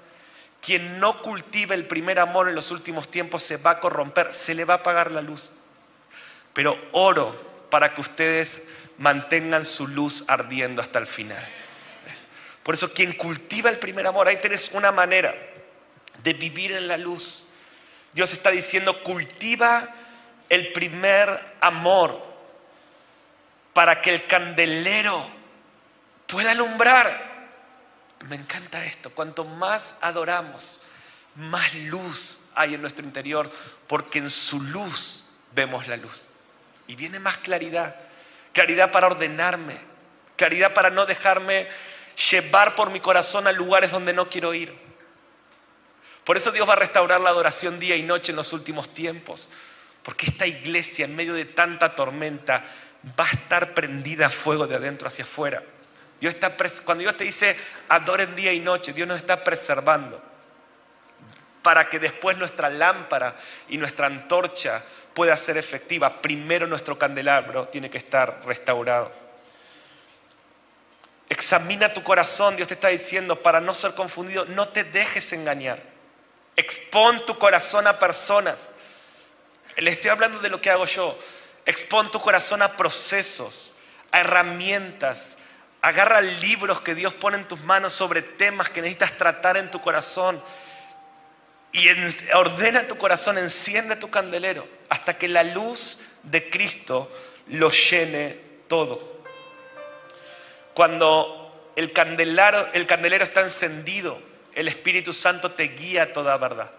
Quien 0.63 1.01
no 1.01 1.23
cultiva 1.23 1.75
el 1.75 1.87
primer 1.87 2.19
amor 2.19 2.49
en 2.49 2.55
los 2.55 2.71
últimos 2.71 3.11
tiempos 3.11 3.43
se 3.43 3.57
va 3.57 3.73
a 3.73 3.81
corromper, 3.81 4.33
se 4.33 4.55
le 4.55 4.65
va 4.65 4.75
a 4.75 4.79
apagar 4.79 5.11
la 5.11 5.23
luz. 5.23 5.53
Pero 6.53 6.77
oro 6.93 7.69
para 7.71 7.95
que 7.95 8.01
ustedes 8.01 8.63
mantengan 9.01 9.65
su 9.65 9.89
luz 9.89 10.25
ardiendo 10.29 10.83
hasta 10.83 10.99
el 10.99 11.07
final. 11.07 11.43
Por 12.63 12.75
eso 12.75 12.93
quien 12.93 13.15
cultiva 13.15 13.71
el 13.71 13.79
primer 13.79 14.07
amor, 14.07 14.29
ahí 14.29 14.37
tenés 14.37 14.73
una 14.73 14.93
manera 14.93 15.35
de 16.23 16.35
vivir 16.35 16.73
en 16.73 16.87
la 16.87 16.99
luz. 16.99 17.45
Dios 18.13 18.33
está 18.33 18.51
diciendo, 18.51 19.03
cultiva 19.03 19.89
el 20.51 20.71
primer 20.73 21.57
amor 21.63 22.23
para 23.73 24.03
que 24.03 24.15
el 24.15 24.27
candelero 24.27 25.27
pueda 26.27 26.51
alumbrar. 26.51 27.31
Me 28.29 28.37
encanta 28.37 28.85
esto, 28.85 29.11
cuanto 29.11 29.45
más 29.47 29.95
adoramos, 30.03 30.83
más 31.37 31.75
luz 31.75 32.41
hay 32.55 32.75
en 32.75 32.83
nuestro 32.83 33.07
interior, 33.07 33.51
porque 33.87 34.19
en 34.19 34.29
su 34.29 34.61
luz 34.61 35.25
vemos 35.55 35.87
la 35.87 35.97
luz. 35.97 36.29
Y 36.87 36.97
viene 36.97 37.19
más 37.19 37.39
claridad 37.39 38.10
claridad 38.53 38.91
para 38.91 39.07
ordenarme, 39.07 39.81
claridad 40.37 40.75
para 40.75 40.91
no 40.91 41.07
dejarme 41.07 41.69
llevar 42.31 42.75
por 42.75 42.91
mi 42.91 43.01
corazón 43.01 43.47
a 43.47 43.53
lugares 43.53 43.91
donde 43.91 44.13
no 44.13 44.29
quiero 44.29 44.55
ir. 44.55 44.77
Por 46.25 46.37
eso 46.37 46.53
Dios 46.53 46.69
va 46.69 46.75
a 46.75 46.77
restaurar 46.77 47.21
la 47.21 47.31
adoración 47.31 47.81
día 47.81 47.97
y 47.97 48.03
noche 48.03 48.33
en 48.33 48.37
los 48.37 48.53
últimos 48.53 48.93
tiempos, 48.95 49.51
porque 50.03 50.27
esta 50.27 50.47
iglesia 50.47 51.05
en 51.05 51.17
medio 51.17 51.35
de 51.35 51.45
tanta 51.45 51.95
tormenta 51.95 52.65
va 53.19 53.27
a 53.27 53.31
estar 53.31 53.75
prendida 53.75 54.27
a 54.27 54.31
fuego 54.31 54.67
de 54.67 54.77
adentro 54.77 55.09
hacia 55.09 55.25
afuera. 55.25 55.63
Dios 56.21 56.35
está 56.35 56.55
cuando 56.85 57.03
Dios 57.03 57.17
te 57.17 57.25
dice 57.25 57.57
adoren 57.89 58.37
día 58.37 58.53
y 58.53 58.61
noche, 58.61 58.93
Dios 58.93 59.09
nos 59.09 59.17
está 59.17 59.43
preservando 59.43 60.23
para 61.63 61.89
que 61.89 61.99
después 61.99 62.37
nuestra 62.37 62.71
lámpara 62.71 63.37
y 63.69 63.79
nuestra 63.79 64.07
antorcha 64.07 64.83
pueda 65.15 65.37
ser 65.37 65.57
efectiva, 65.57 66.21
primero 66.23 66.67
nuestro 66.67 66.99
candelabro 66.99 67.69
tiene 67.69 67.91
que 67.91 67.99
estar 67.99 68.43
restaurado. 68.47 69.13
Examina 71.29 71.93
tu 71.93 72.03
corazón, 72.03 72.57
Dios 72.57 72.69
te 72.69 72.75
está 72.75 72.89
diciendo, 72.89 73.41
para 73.41 73.61
no 73.61 73.73
ser 73.73 73.95
confundido, 73.95 74.45
no 74.47 74.69
te 74.69 74.83
dejes 74.83 75.33
engañar. 75.33 75.81
Expon 76.57 77.25
tu 77.25 77.39
corazón 77.39 77.87
a 77.87 77.99
personas. 77.99 78.71
Le 79.77 79.93
estoy 79.93 80.11
hablando 80.11 80.41
de 80.41 80.51
lo 80.51 80.61
que 80.61 80.71
hago 80.71 80.87
yo. 80.87 81.17
Expon 81.67 82.11
tu 82.11 82.21
corazón 82.21 82.63
a 82.63 82.77
procesos, 82.77 83.75
a 84.11 84.21
herramientas. 84.21 85.37
Agarra 85.83 86.21
libros 86.21 86.81
que 86.81 86.95
Dios 86.95 87.15
pone 87.15 87.37
en 87.37 87.47
tus 87.47 87.61
manos 87.61 87.93
sobre 87.93 88.23
temas 88.23 88.69
que 88.69 88.83
necesitas 88.83 89.17
tratar 89.17 89.57
en 89.57 89.71
tu 89.71 89.81
corazón 89.81 90.43
y 91.73 91.89
ordena 92.35 92.89
tu 92.89 92.97
corazón, 92.97 93.39
enciende 93.39 93.97
tu 93.97 94.11
candelero 94.11 94.67
hasta 94.89 95.17
que 95.17 95.29
la 95.29 95.45
luz 95.45 96.01
de 96.25 96.51
Cristo 96.51 97.11
lo 97.49 97.71
llene 97.71 98.41
todo. 98.67 99.21
Cuando 100.75 101.73
el 101.77 101.93
candelero, 101.93 102.67
el 102.73 102.87
candelero 102.87 103.25
está 103.25 103.43
encendido, 103.43 104.21
el 104.55 104.69
Espíritu 104.69 105.13
Santo 105.13 105.53
te 105.53 105.65
guía 105.65 106.05
a 106.05 106.13
toda 106.13 106.37
verdad. 106.37 106.71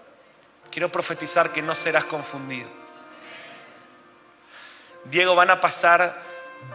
Quiero 0.69 0.91
profetizar 0.91 1.51
que 1.51 1.61
no 1.61 1.75
serás 1.75 2.05
confundido. 2.05 2.69
Diego, 5.05 5.35
van 5.35 5.49
a 5.49 5.61
pasar 5.61 6.21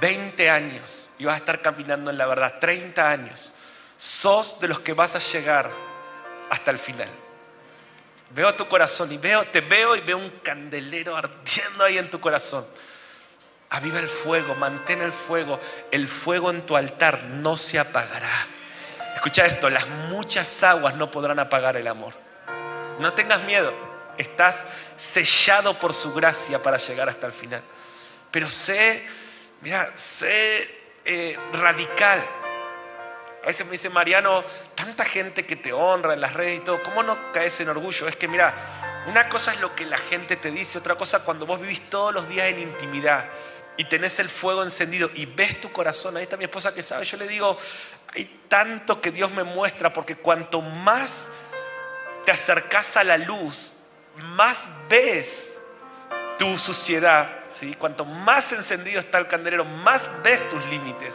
20 0.01 0.51
años 0.51 1.11
y 1.19 1.25
vas 1.25 1.35
a 1.35 1.39
estar 1.39 1.63
caminando 1.63 2.11
en 2.11 2.19
la 2.19 2.27
verdad, 2.27 2.59
30 2.61 3.11
años. 3.11 3.55
Sos 3.97 4.61
de 4.61 4.69
los 4.69 4.81
que 4.81 4.93
vas 4.93 5.15
a 5.15 5.19
llegar 5.19 5.71
hasta 6.51 6.71
el 6.71 6.79
final. 6.79 7.09
Veo 8.31 8.55
tu 8.55 8.67
corazón 8.67 9.11
y 9.13 9.19
veo, 9.19 9.45
te 9.45 9.61
veo 9.61 9.97
y 9.97 10.01
veo 10.01 10.19
un 10.19 10.31
candelero 10.43 11.17
ardiendo 11.17 11.85
ahí 11.85 11.99
en 11.99 12.11
tu 12.11 12.21
corazón. 12.21 12.67
Aviva 13.71 13.99
el 13.99 14.09
fuego, 14.09 14.55
mantén 14.55 15.01
el 15.03 15.13
fuego. 15.13 15.61
El 15.91 16.09
fuego 16.09 16.51
en 16.51 16.63
tu 16.67 16.77
altar 16.77 17.25
no 17.25 17.57
se 17.57 17.79
apagará. 17.79 18.47
Escucha 19.15 19.47
esto, 19.47 19.71
las 19.71 19.89
muchas 19.89 20.63
aguas 20.63 20.95
no 20.95 21.11
podrán 21.11 21.39
apagar 21.39 21.77
el 21.77 21.87
amor. 21.87 22.15
No 22.99 23.13
tengas 23.13 23.43
miedo, 23.45 23.73
estás 24.19 24.65
sellado 24.97 25.79
por 25.79 25.93
su 25.95 26.13
gracia 26.13 26.63
para 26.63 26.77
llegar 26.77 27.09
hasta 27.09 27.27
el 27.27 27.33
final. 27.33 27.63
Pero 28.31 28.51
sé, 28.51 29.07
mira, 29.61 29.93
sé 29.97 30.69
eh, 31.05 31.39
radical 31.53 32.25
a 33.47 33.51
veces 33.51 33.65
me 33.65 33.73
dice 33.73 33.89
Mariano, 33.89 34.43
tanta 34.75 35.05
gente 35.05 35.47
que 35.47 35.55
te 35.55 35.73
honra 35.73 36.15
en 36.15 36.21
las 36.21 36.35
redes 36.35 36.59
y 36.59 36.65
todo, 36.65 36.83
¿cómo 36.83 37.05
no 37.05 37.31
caes 37.31 37.61
en 37.61 37.69
orgullo? 37.69 38.09
Es 38.09 38.17
que 38.17 38.27
mira, 38.27 38.53
una 39.07 39.29
cosa 39.29 39.53
es 39.53 39.61
lo 39.61 39.73
que 39.77 39.87
la 39.87 39.99
gente 39.99 40.35
te 40.35 40.51
dice, 40.51 40.79
otra 40.79 40.97
cosa 40.97 41.23
cuando 41.23 41.47
vos 41.47 41.61
vivís 41.61 41.89
todos 41.89 42.13
los 42.13 42.29
días 42.29 42.49
en 42.49 42.59
intimidad 42.59 43.27
y 43.77 43.85
tenés 43.85 44.19
el 44.19 44.29
fuego 44.29 44.65
encendido 44.65 45.09
y 45.15 45.27
ves 45.27 45.61
tu 45.61 45.71
corazón, 45.71 46.17
ahí 46.17 46.25
está 46.25 46.37
mi 46.37 46.43
esposa 46.43 46.75
que 46.75 46.83
sabe, 46.83 47.05
yo 47.05 47.17
le 47.19 47.29
digo, 47.29 47.57
hay 48.17 48.25
tanto 48.49 49.01
que 49.01 49.13
Dios 49.13 49.31
me 49.31 49.45
muestra 49.45 49.93
porque 49.93 50.17
cuanto 50.17 50.61
más 50.61 51.13
te 52.25 52.33
acercas 52.33 52.97
a 52.97 53.05
la 53.05 53.17
luz, 53.17 53.75
más 54.17 54.67
ves 54.89 55.53
tu 56.37 56.59
suciedad, 56.59 57.45
¿sí? 57.47 57.77
Cuanto 57.79 58.05
más 58.05 58.53
encendido 58.53 58.99
está 58.99 59.19
el 59.19 59.29
candelero, 59.29 59.65
más 59.65 60.11
ves 60.25 60.49
tus 60.49 60.67
límites. 60.67 61.15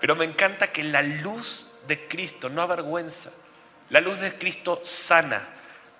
Pero 0.00 0.16
me 0.16 0.24
encanta 0.24 0.72
que 0.72 0.82
la 0.82 1.02
luz 1.02 1.80
de 1.86 2.08
Cristo 2.08 2.48
no 2.48 2.62
avergüenza. 2.62 3.30
La 3.90 4.00
luz 4.00 4.18
de 4.18 4.32
Cristo 4.34 4.80
sana, 4.82 5.46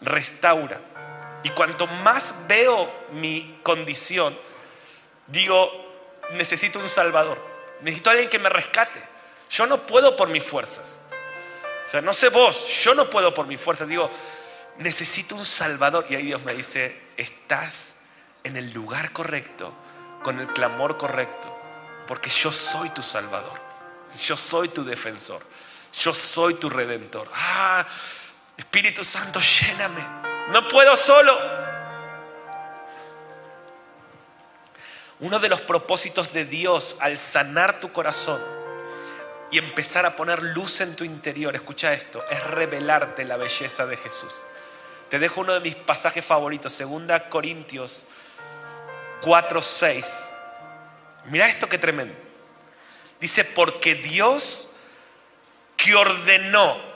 restaura. 0.00 0.80
Y 1.42 1.50
cuanto 1.50 1.86
más 1.86 2.34
veo 2.48 2.90
mi 3.12 3.60
condición, 3.62 4.36
digo, 5.26 5.70
necesito 6.32 6.78
un 6.78 6.88
Salvador. 6.88 7.42
Necesito 7.82 8.10
alguien 8.10 8.28
que 8.28 8.38
me 8.38 8.48
rescate. 8.48 9.00
Yo 9.50 9.66
no 9.66 9.86
puedo 9.86 10.16
por 10.16 10.28
mis 10.28 10.44
fuerzas. 10.44 11.00
O 11.84 11.88
sea, 11.88 12.00
no 12.00 12.12
sé 12.12 12.28
vos, 12.28 12.68
yo 12.84 12.94
no 12.94 13.10
puedo 13.10 13.34
por 13.34 13.46
mis 13.46 13.60
fuerzas. 13.60 13.88
Digo, 13.88 14.10
necesito 14.78 15.34
un 15.34 15.44
Salvador. 15.44 16.06
Y 16.08 16.14
ahí 16.14 16.26
Dios 16.26 16.42
me 16.42 16.54
dice, 16.54 17.00
estás 17.16 17.94
en 18.44 18.56
el 18.56 18.72
lugar 18.72 19.12
correcto, 19.12 19.72
con 20.22 20.40
el 20.40 20.48
clamor 20.48 20.96
correcto, 20.96 21.54
porque 22.06 22.30
yo 22.30 22.52
soy 22.52 22.90
tu 22.90 23.02
Salvador. 23.02 23.69
Yo 24.18 24.36
soy 24.36 24.68
tu 24.68 24.84
defensor. 24.84 25.42
Yo 25.98 26.14
soy 26.14 26.54
tu 26.54 26.70
redentor. 26.70 27.28
Ah, 27.34 27.86
Espíritu 28.56 29.04
Santo, 29.04 29.40
lléname. 29.40 30.04
No 30.52 30.68
puedo 30.68 30.96
solo. 30.96 31.36
Uno 35.20 35.38
de 35.38 35.48
los 35.48 35.60
propósitos 35.60 36.32
de 36.32 36.44
Dios 36.44 36.96
al 37.00 37.18
sanar 37.18 37.80
tu 37.80 37.92
corazón 37.92 38.40
y 39.50 39.58
empezar 39.58 40.06
a 40.06 40.16
poner 40.16 40.42
luz 40.42 40.80
en 40.80 40.96
tu 40.96 41.04
interior, 41.04 41.54
escucha 41.54 41.92
esto, 41.92 42.24
es 42.30 42.42
revelarte 42.44 43.24
la 43.24 43.36
belleza 43.36 43.84
de 43.84 43.96
Jesús. 43.96 44.42
Te 45.10 45.18
dejo 45.18 45.40
uno 45.40 45.52
de 45.52 45.60
mis 45.60 45.74
pasajes 45.74 46.24
favoritos, 46.24 46.78
2 46.78 47.22
Corintios 47.28 48.06
4, 49.22 49.60
6. 49.60 50.06
Mira 51.26 51.48
esto 51.48 51.68
que 51.68 51.78
tremendo. 51.78 52.29
Dice, 53.20 53.44
porque 53.44 53.94
Dios 53.94 54.70
que 55.76 55.94
ordenó 55.94 56.90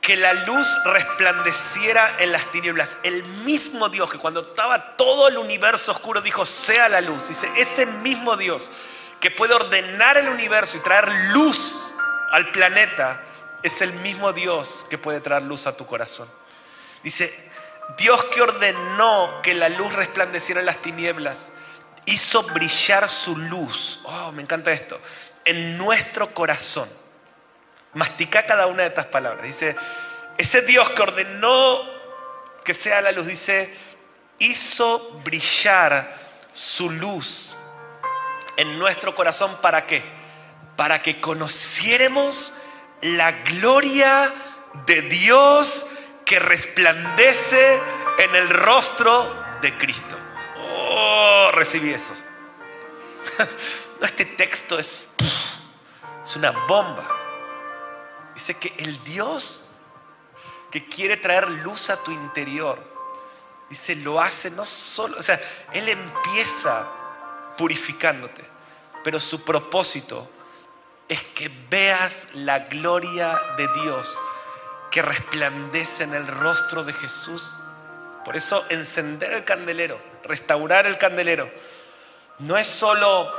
que 0.00 0.16
la 0.16 0.32
luz 0.32 0.66
resplandeciera 0.84 2.16
en 2.18 2.32
las 2.32 2.50
tinieblas, 2.50 2.98
el 3.04 3.22
mismo 3.44 3.88
Dios 3.88 4.10
que 4.10 4.18
cuando 4.18 4.40
estaba 4.40 4.96
todo 4.96 5.28
el 5.28 5.38
universo 5.38 5.92
oscuro 5.92 6.20
dijo, 6.20 6.44
sea 6.44 6.88
la 6.88 7.00
luz. 7.00 7.28
Dice, 7.28 7.48
ese 7.56 7.86
mismo 7.86 8.36
Dios 8.36 8.70
que 9.20 9.30
puede 9.30 9.54
ordenar 9.54 10.16
el 10.16 10.28
universo 10.28 10.76
y 10.76 10.80
traer 10.80 11.08
luz 11.32 11.86
al 12.32 12.50
planeta, 12.50 13.22
es 13.62 13.80
el 13.80 13.92
mismo 13.92 14.32
Dios 14.32 14.86
que 14.90 14.98
puede 14.98 15.20
traer 15.20 15.44
luz 15.44 15.68
a 15.68 15.76
tu 15.76 15.86
corazón. 15.86 16.28
Dice, 17.04 17.32
Dios 17.96 18.24
que 18.24 18.42
ordenó 18.42 19.40
que 19.42 19.54
la 19.54 19.68
luz 19.68 19.92
resplandeciera 19.94 20.60
en 20.60 20.66
las 20.66 20.78
tinieblas, 20.78 21.52
hizo 22.06 22.42
brillar 22.44 23.08
su 23.08 23.36
luz. 23.36 24.00
Oh, 24.04 24.32
me 24.32 24.42
encanta 24.42 24.72
esto. 24.72 25.00
En 25.44 25.78
nuestro 25.78 26.32
corazón. 26.34 26.88
Mastica 27.94 28.46
cada 28.46 28.66
una 28.66 28.82
de 28.82 28.88
estas 28.88 29.06
palabras. 29.06 29.44
Dice, 29.44 29.76
ese 30.38 30.62
Dios 30.62 30.88
que 30.90 31.02
ordenó 31.02 31.78
que 32.64 32.74
sea 32.74 33.00
la 33.02 33.12
luz, 33.12 33.26
dice, 33.26 33.74
hizo 34.38 35.20
brillar 35.24 36.16
su 36.52 36.90
luz 36.90 37.56
en 38.56 38.78
nuestro 38.78 39.14
corazón. 39.14 39.56
¿Para 39.60 39.86
qué? 39.86 40.02
Para 40.76 41.02
que 41.02 41.20
conociéramos 41.20 42.54
la 43.02 43.32
gloria 43.32 44.32
de 44.86 45.02
Dios 45.02 45.86
que 46.24 46.38
resplandece 46.38 47.80
en 48.18 48.34
el 48.36 48.48
rostro 48.48 49.44
de 49.60 49.72
Cristo. 49.76 50.16
Recibí 51.62 51.90
eso. 51.90 52.12
este 54.02 54.24
texto 54.24 54.80
es, 54.80 55.06
es 56.24 56.34
una 56.34 56.50
bomba. 56.66 57.08
Dice 58.34 58.54
que 58.54 58.74
el 58.78 59.04
Dios 59.04 59.70
que 60.72 60.88
quiere 60.88 61.16
traer 61.16 61.48
luz 61.48 61.88
a 61.90 62.02
tu 62.02 62.10
interior, 62.10 62.82
dice, 63.70 63.94
lo 63.94 64.20
hace 64.20 64.50
no 64.50 64.66
solo, 64.66 65.16
o 65.16 65.22
sea, 65.22 65.40
Él 65.72 65.88
empieza 65.88 66.88
purificándote, 67.56 68.44
pero 69.04 69.20
su 69.20 69.44
propósito 69.44 70.28
es 71.08 71.22
que 71.22 71.48
veas 71.70 72.26
la 72.32 72.58
gloria 72.58 73.40
de 73.56 73.68
Dios 73.82 74.18
que 74.90 75.00
resplandece 75.00 76.02
en 76.02 76.14
el 76.14 76.26
rostro 76.26 76.82
de 76.82 76.92
Jesús. 76.92 77.54
Por 78.24 78.36
eso 78.36 78.64
encender 78.68 79.32
el 79.32 79.44
candelero, 79.44 80.10
restaurar 80.24 80.86
el 80.86 80.98
candelero, 80.98 81.50
no 82.38 82.56
es 82.56 82.66
solo 82.66 83.32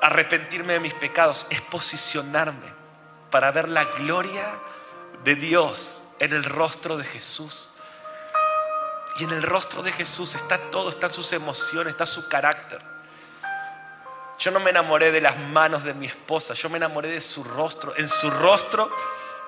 arrepentirme 0.00 0.74
de 0.74 0.80
mis 0.80 0.94
pecados, 0.94 1.46
es 1.50 1.60
posicionarme 1.62 2.74
para 3.30 3.50
ver 3.50 3.68
la 3.68 3.84
gloria 3.84 4.44
de 5.24 5.34
Dios 5.34 6.02
en 6.18 6.32
el 6.32 6.44
rostro 6.44 6.96
de 6.96 7.04
Jesús. 7.04 7.72
Y 9.18 9.24
en 9.24 9.30
el 9.30 9.42
rostro 9.42 9.82
de 9.82 9.92
Jesús 9.92 10.34
está 10.34 10.58
todo, 10.58 10.90
están 10.90 11.12
sus 11.12 11.32
emociones, 11.32 11.92
está 11.92 12.04
su 12.04 12.28
carácter. 12.28 12.80
Yo 14.38 14.50
no 14.50 14.60
me 14.60 14.70
enamoré 14.70 15.10
de 15.12 15.22
las 15.22 15.38
manos 15.38 15.84
de 15.84 15.94
mi 15.94 16.04
esposa, 16.04 16.52
yo 16.52 16.68
me 16.68 16.76
enamoré 16.76 17.08
de 17.08 17.22
su 17.22 17.42
rostro. 17.42 17.96
En 17.96 18.08
su 18.08 18.30
rostro 18.30 18.90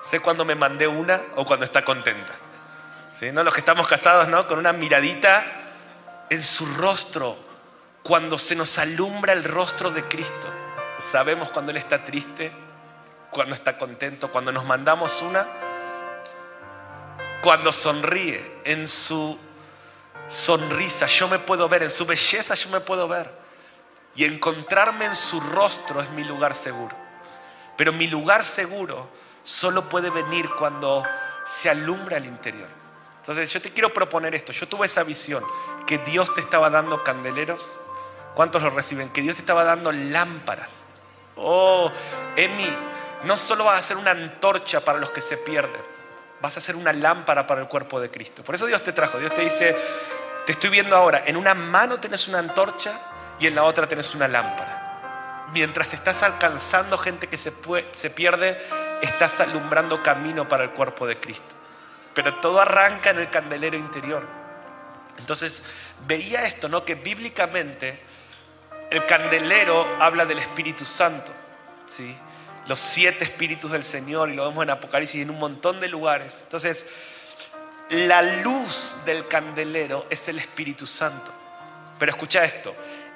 Sé 0.01 0.19
cuando 0.19 0.45
me 0.45 0.55
mandé 0.55 0.87
una 0.87 1.21
o 1.35 1.45
cuando 1.45 1.65
está 1.65 1.83
contenta. 1.83 2.33
¿Sí? 3.19 3.31
¿No? 3.31 3.43
Los 3.43 3.53
que 3.53 3.59
estamos 3.59 3.87
casados, 3.87 4.27
¿no? 4.27 4.47
Con 4.47 4.59
una 4.59 4.73
miradita 4.73 5.45
en 6.29 6.43
su 6.43 6.65
rostro. 6.65 7.35
Cuando 8.03 8.39
se 8.39 8.55
nos 8.55 8.77
alumbra 8.77 9.33
el 9.33 9.43
rostro 9.43 9.91
de 9.91 10.03
Cristo. 10.03 10.47
Sabemos 11.11 11.49
cuando 11.49 11.71
Él 11.71 11.77
está 11.77 12.03
triste, 12.05 12.51
cuando 13.29 13.55
está 13.55 13.77
contento, 13.77 14.31
cuando 14.31 14.51
nos 14.51 14.65
mandamos 14.65 15.21
una, 15.21 15.45
cuando 17.41 17.71
sonríe, 17.71 18.61
en 18.65 18.87
su 18.87 19.37
sonrisa 20.27 21.07
yo 21.07 21.27
me 21.27 21.39
puedo 21.39 21.67
ver, 21.69 21.83
en 21.83 21.89
su 21.89 22.05
belleza 22.05 22.53
yo 22.55 22.69
me 22.69 22.79
puedo 22.79 23.07
ver. 23.07 23.31
Y 24.15 24.25
encontrarme 24.25 25.05
en 25.05 25.15
su 25.15 25.39
rostro 25.39 26.01
es 26.01 26.09
mi 26.11 26.23
lugar 26.23 26.55
seguro. 26.55 26.95
Pero 27.77 27.93
mi 27.93 28.07
lugar 28.07 28.43
seguro 28.43 29.09
solo 29.43 29.87
puede 29.87 30.09
venir 30.09 30.49
cuando 30.57 31.03
se 31.45 31.69
alumbra 31.69 32.17
el 32.17 32.25
interior. 32.25 32.67
Entonces 33.17 33.51
yo 33.53 33.61
te 33.61 33.71
quiero 33.71 33.93
proponer 33.93 34.35
esto. 34.35 34.51
Yo 34.51 34.67
tuve 34.67 34.87
esa 34.87 35.03
visión, 35.03 35.43
que 35.89 35.97
Dios 35.97 36.35
te 36.35 36.41
estaba 36.41 36.69
dando 36.69 37.03
candeleros. 37.03 37.79
¿Cuántos 38.35 38.61
lo 38.61 38.69
reciben? 38.69 39.09
Que 39.09 39.21
Dios 39.21 39.37
te 39.37 39.41
estaba 39.41 39.63
dando 39.63 39.91
lámparas. 39.91 40.69
Oh, 41.35 41.91
Emi, 42.35 42.69
no 43.23 43.35
solo 43.39 43.63
vas 43.63 43.79
a 43.79 43.87
ser 43.87 43.97
una 43.97 44.11
antorcha 44.11 44.81
para 44.81 44.99
los 44.99 45.09
que 45.09 45.19
se 45.19 45.35
pierden, 45.35 45.81
vas 46.41 46.55
a 46.57 46.61
ser 46.61 46.75
una 46.75 46.93
lámpara 46.93 47.47
para 47.47 47.61
el 47.61 47.67
cuerpo 47.67 47.99
de 47.99 48.11
Cristo. 48.11 48.43
Por 48.43 48.53
eso 48.53 48.67
Dios 48.67 48.83
te 48.83 48.93
trajo. 48.93 49.17
Dios 49.17 49.33
te 49.33 49.41
dice, 49.41 49.75
te 50.45 50.51
estoy 50.51 50.69
viendo 50.69 50.95
ahora, 50.95 51.23
en 51.25 51.35
una 51.35 51.55
mano 51.55 51.99
tenés 51.99 52.27
una 52.27 52.37
antorcha 52.37 52.91
y 53.39 53.47
en 53.47 53.55
la 53.55 53.63
otra 53.63 53.87
tenés 53.87 54.13
una 54.13 54.27
lámpara. 54.27 55.47
Mientras 55.53 55.91
estás 55.95 56.21
alcanzando 56.21 56.99
gente 56.99 57.25
que 57.25 57.37
se, 57.39 57.51
se 57.93 58.09
pierde, 58.11 58.61
estás 59.01 59.39
alumbrando 59.39 60.03
camino 60.03 60.47
para 60.47 60.65
el 60.65 60.69
cuerpo 60.69 61.07
de 61.07 61.19
Cristo. 61.19 61.55
Pero 62.13 62.35
todo 62.35 62.61
arranca 62.61 63.09
en 63.09 63.17
el 63.17 63.31
candelero 63.31 63.75
interior. 63.75 64.38
Entonces, 65.19 65.63
veía 66.07 66.45
esto, 66.45 66.67
¿no? 66.67 66.83
Que 66.83 66.95
bíblicamente 66.95 67.99
el 68.89 69.05
candelero 69.05 69.87
habla 69.99 70.25
del 70.25 70.39
Espíritu 70.39 70.85
Santo, 70.85 71.31
¿sí? 71.85 72.15
Los 72.67 72.79
siete 72.79 73.23
espíritus 73.23 73.71
del 73.71 73.83
Señor, 73.83 74.29
y 74.29 74.35
lo 74.35 74.47
vemos 74.47 74.63
en 74.63 74.71
Apocalipsis 74.71 75.19
y 75.19 75.21
en 75.21 75.29
un 75.29 75.39
montón 75.39 75.79
de 75.79 75.87
lugares. 75.87 76.39
Entonces, 76.43 76.85
la 77.89 78.21
luz 78.21 78.97
del 79.05 79.27
candelero 79.27 80.05
es 80.09 80.27
el 80.27 80.39
Espíritu 80.39 80.85
Santo. 80.85 81.31
Pero 81.97 82.11
escucha 82.11 82.45
esto, 82.45 82.73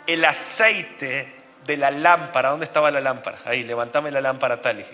el 0.08 0.26
aceite 0.26 1.36
de 1.66 1.78
la 1.78 1.92
lámpara, 1.92 2.50
¿dónde 2.50 2.66
estaba 2.66 2.92
la 2.92 3.00
lámpara? 3.00 3.38
Ahí, 3.46 3.64
levantame 3.64 4.12
la 4.12 4.22
lámpara, 4.22 4.62
Tali. 4.62 4.86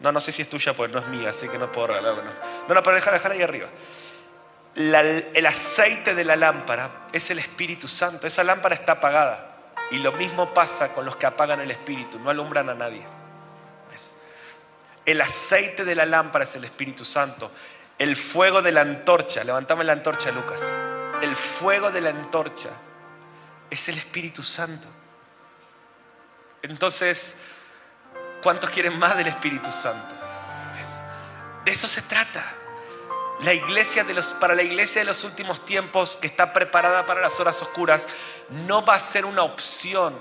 No, 0.00 0.12
no 0.12 0.20
sé 0.20 0.30
si 0.30 0.42
es 0.42 0.50
tuya, 0.50 0.74
pues 0.74 0.90
no 0.92 0.98
es 1.00 1.06
mía, 1.08 1.30
así 1.30 1.48
que 1.48 1.58
no 1.58 1.72
puedo 1.72 1.88
regalarlo. 1.88 2.22
No, 2.68 2.74
no, 2.74 2.82
pero 2.82 2.96
déjala, 2.96 3.20
ahí 3.32 3.42
arriba. 3.42 3.68
El 4.74 5.46
aceite 5.46 6.14
de 6.14 6.24
la 6.24 6.36
lámpara 6.36 7.08
es 7.12 7.30
el 7.30 7.38
Espíritu 7.38 7.88
Santo. 7.88 8.26
Esa 8.26 8.44
lámpara 8.44 8.74
está 8.74 8.92
apagada. 8.92 9.48
Y 9.90 9.98
lo 9.98 10.12
mismo 10.12 10.52
pasa 10.52 10.92
con 10.92 11.04
los 11.04 11.16
que 11.16 11.26
apagan 11.26 11.60
el 11.60 11.70
Espíritu, 11.70 12.18
no 12.18 12.30
alumbran 12.30 12.68
a 12.68 12.74
nadie. 12.74 13.04
El 15.06 15.20
aceite 15.22 15.86
de 15.86 15.94
la 15.94 16.04
lámpara 16.04 16.44
es 16.44 16.54
el 16.56 16.64
Espíritu 16.64 17.04
Santo. 17.04 17.50
El 17.98 18.14
fuego 18.14 18.60
de 18.60 18.72
la 18.72 18.82
antorcha, 18.82 19.42
levantame 19.42 19.82
la 19.82 19.94
antorcha, 19.94 20.30
Lucas. 20.30 20.62
El 21.22 21.34
fuego 21.34 21.90
de 21.90 22.02
la 22.02 22.10
antorcha 22.10 22.68
es 23.70 23.88
el 23.88 23.96
Espíritu 23.96 24.42
Santo. 24.42 24.86
Entonces, 26.60 27.34
¿cuántos 28.42 28.68
quieren 28.68 28.98
más 28.98 29.16
del 29.16 29.28
Espíritu 29.28 29.72
Santo? 29.72 30.14
De 31.64 31.72
eso 31.72 31.88
se 31.88 32.02
trata. 32.02 32.44
La 33.42 33.54
iglesia 33.54 34.04
para 34.40 34.54
la 34.54 34.62
iglesia 34.62 35.00
de 35.00 35.06
los 35.06 35.22
últimos 35.24 35.64
tiempos 35.64 36.16
que 36.16 36.26
está 36.26 36.52
preparada 36.52 37.06
para 37.06 37.20
las 37.20 37.38
horas 37.38 37.60
oscuras 37.62 38.06
no 38.66 38.84
va 38.84 38.94
a 38.94 39.00
ser 39.00 39.24
una 39.24 39.42
opción 39.42 40.18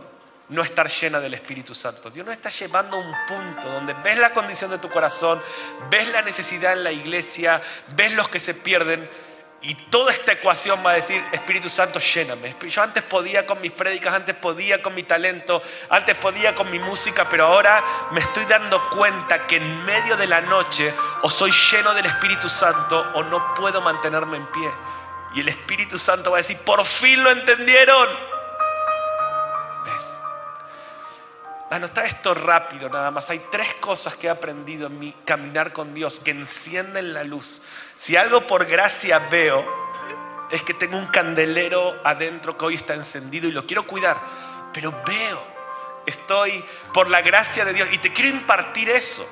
no 0.50 0.62
estar 0.62 0.88
llena 0.88 1.20
del 1.20 1.34
Espíritu 1.34 1.76
Santo. 1.76 2.10
Dios 2.10 2.26
nos 2.26 2.36
está 2.36 2.50
llevando 2.50 2.96
a 2.96 3.00
un 3.00 3.14
punto 3.28 3.70
donde 3.70 3.94
ves 3.96 4.18
la 4.18 4.34
condición 4.34 4.72
de 4.72 4.78
tu 4.78 4.90
corazón, 4.90 5.42
ves 5.90 6.08
la 6.10 6.22
necesidad 6.22 6.74
en 6.74 6.84
la 6.84 6.92
iglesia, 6.92 7.62
ves 7.96 8.14
los 8.14 8.30
que 8.30 8.40
se 8.40 8.54
pierden 8.54 9.10
y 9.62 9.74
toda 9.74 10.14
esta 10.14 10.34
ecuación 10.34 10.84
va 10.86 10.92
a 10.92 10.96
decir, 10.96 11.24
Espíritu 11.32 11.68
Santo, 11.68 12.00
lléname. 12.00 12.56
Yo 12.68 12.82
antes 12.84 13.02
podía 13.04 13.48
con 13.48 13.60
mis 13.60 13.72
prédicas, 13.72 14.14
antes 14.14 14.36
podía 14.36 14.82
con 14.84 14.94
mi 14.94 15.04
talento, 15.04 15.62
antes 15.90 16.16
podía 16.16 16.54
con 16.54 16.70
mi 16.70 16.78
música, 16.78 17.28
pero 17.28 17.48
ahora 17.48 17.84
me 18.12 18.22
estoy 18.22 18.46
dando 18.46 18.80
cuenta 18.90 19.48
que 19.48 19.58
en 19.58 19.84
medio 19.84 20.16
de 20.16 20.28
la 20.28 20.42
noche 20.42 20.94
o 21.24 21.30
soy 21.30 21.52
lleno 21.52 21.94
del 21.96 22.06
Espíritu 22.06 22.48
Santo 22.48 23.00
o 23.16 23.24
no 23.24 23.56
puedo 23.56 23.82
mantenerme 23.82 24.38
en 24.38 24.46
pie. 24.48 24.70
Y 25.34 25.42
el 25.42 25.50
Espíritu 25.50 25.98
Santo 25.98 26.32
va 26.32 26.38
a 26.38 26.42
decir, 26.42 26.58
por 26.60 26.86
fin 26.86 27.24
lo 27.24 27.32
entendieron. 27.32 28.37
Anota 31.70 32.06
esto 32.06 32.34
rápido 32.34 32.90
nada 32.90 33.12
más. 33.12 33.30
Hay 33.30 33.40
tres 33.52 33.74
cosas 33.76 34.16
que 34.16 34.28
he 34.28 34.30
aprendido 34.30 34.88
en 34.88 35.00
mi 35.00 35.12
caminar 35.26 35.74
con 35.74 35.94
Dios 35.94 36.20
que 36.20 36.32
encienden 36.32 37.14
la 37.14 37.24
luz 37.24 37.62
si 37.98 38.16
algo 38.16 38.46
por 38.46 38.66
gracia 38.66 39.20
veo, 39.20 39.66
es 40.52 40.62
que 40.62 40.74
tengo 40.74 40.98
un 40.98 41.08
candelero 41.08 42.00
adentro 42.04 42.58
que 42.58 42.66
hoy 42.66 42.76
está 42.76 42.94
encendido 42.94 43.48
y 43.48 43.52
lo 43.52 43.66
quiero 43.66 43.86
cuidar, 43.86 44.18
pero 44.72 44.94
veo, 45.06 45.44
estoy 46.06 46.64
por 46.94 47.10
la 47.10 47.22
gracia 47.22 47.66
de 47.66 47.74
Dios 47.74 47.90
y 47.92 47.98
te 47.98 48.14
quiero 48.14 48.30
impartir 48.30 48.90
eso. 48.90 49.28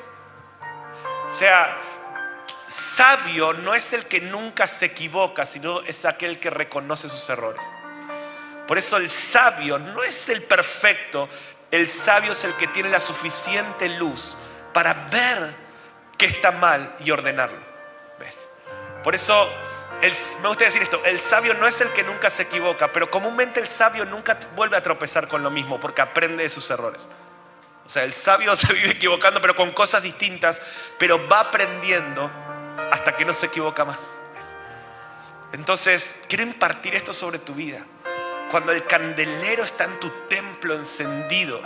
O 1.30 1.38
sea, 1.38 1.78
sabio 2.96 3.54
no 3.54 3.76
es 3.76 3.94
el 3.94 4.08
que 4.08 4.20
nunca 4.20 4.68
se 4.68 4.88
equivoca, 4.88 5.46
sino 5.46 5.82
es 5.82 6.04
aquel 6.06 6.40
que 6.40 6.50
reconoce 6.50 7.08
sus 7.08 7.30
errores. 7.30 7.64
Por 8.68 8.80
eso 8.80 8.98
el 8.98 9.10
sabio 9.10 9.78
no 9.78 10.04
es 10.04 10.28
el 10.30 10.42
perfecto, 10.42 11.30
el 11.76 11.90
sabio 11.90 12.32
es 12.32 12.44
el 12.44 12.54
que 12.56 12.68
tiene 12.68 12.90
la 12.90 13.00
suficiente 13.00 13.90
luz 13.90 14.38
para 14.74 14.94
ver 15.12 15.54
que 16.18 16.26
está 16.26 16.52
mal 16.52 16.96
y 17.00 17.12
ordenarlo. 17.12 17.76
Por 19.04 19.14
eso 19.14 19.48
me 20.42 20.48
gusta 20.48 20.66
decir 20.66 20.82
esto, 20.82 21.00
el 21.06 21.20
sabio 21.20 21.54
no 21.54 21.68
es 21.68 21.80
el 21.80 21.90
que 21.94 22.04
nunca 22.04 22.30
se 22.30 22.44
equivoca, 22.44 22.92
pero 22.92 23.10
comúnmente 23.10 23.60
el 23.60 23.68
sabio 23.68 24.04
nunca 24.06 24.38
vuelve 24.56 24.78
a 24.78 24.82
tropezar 24.82 25.28
con 25.28 25.44
lo 25.44 25.52
mismo 25.52 25.80
porque 25.80 26.02
aprende 26.02 26.44
de 26.44 26.50
sus 26.50 26.70
errores. 26.72 27.08
O 27.86 27.90
sea, 27.90 28.04
el 28.04 28.14
sabio 28.14 28.56
se 28.56 28.74
vive 28.74 28.92
equivocando 28.92 29.42
pero 29.42 29.56
con 29.56 29.72
cosas 29.72 30.02
distintas, 30.02 30.60
pero 30.98 31.28
va 31.28 31.42
aprendiendo 31.42 32.32
hasta 32.92 33.16
que 33.16 33.26
no 33.26 33.34
se 33.34 33.46
equivoca 33.46 33.86
más. 33.86 34.00
Entonces, 35.54 36.16
quiero 36.28 36.44
impartir 36.44 36.96
esto 36.96 37.14
sobre 37.14 37.40
tu 37.40 37.54
vida. 37.54 37.86
Cuando 38.52 38.72
el 38.72 38.86
candelero 38.86 39.64
está 39.64 39.86
en 39.86 40.00
tu 40.00 40.10
templo 40.30 40.76
encendido, 40.76 41.62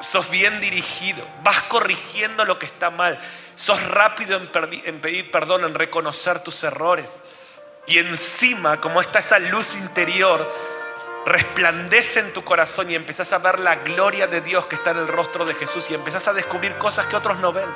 sos 0.00 0.30
bien 0.30 0.60
dirigido, 0.60 1.26
vas 1.42 1.62
corrigiendo 1.62 2.44
lo 2.44 2.58
que 2.58 2.66
está 2.66 2.90
mal, 2.90 3.18
sos 3.54 3.82
rápido 3.88 4.38
en, 4.38 5.00
pedir 5.00 5.30
perdón, 5.30 5.64
en 5.64 5.74
reconocer 5.74 6.40
tus 6.40 6.62
errores. 6.64 7.20
Y 7.86 7.98
encima, 7.98 8.80
como 8.80 9.00
está 9.00 9.20
esa 9.20 9.38
luz 9.38 9.74
interior, 9.74 10.52
resplandece 11.24 12.20
en 12.20 12.32
tu 12.32 12.44
corazón 12.44 12.90
y 12.90 12.94
empezás 12.94 13.32
a 13.32 13.38
ver 13.38 13.58
la 13.58 13.76
gloria 13.76 14.26
de 14.26 14.40
Dios 14.40 14.66
que 14.66 14.76
está 14.76 14.90
en 14.90 14.98
el 14.98 15.08
rostro 15.08 15.44
de 15.44 15.54
Jesús 15.54 15.90
y 15.90 15.94
empezás 15.94 16.28
a 16.28 16.32
descubrir 16.32 16.76
cosas 16.78 17.06
que 17.06 17.16
otros 17.16 17.38
no 17.38 17.52
ven. 17.52 17.68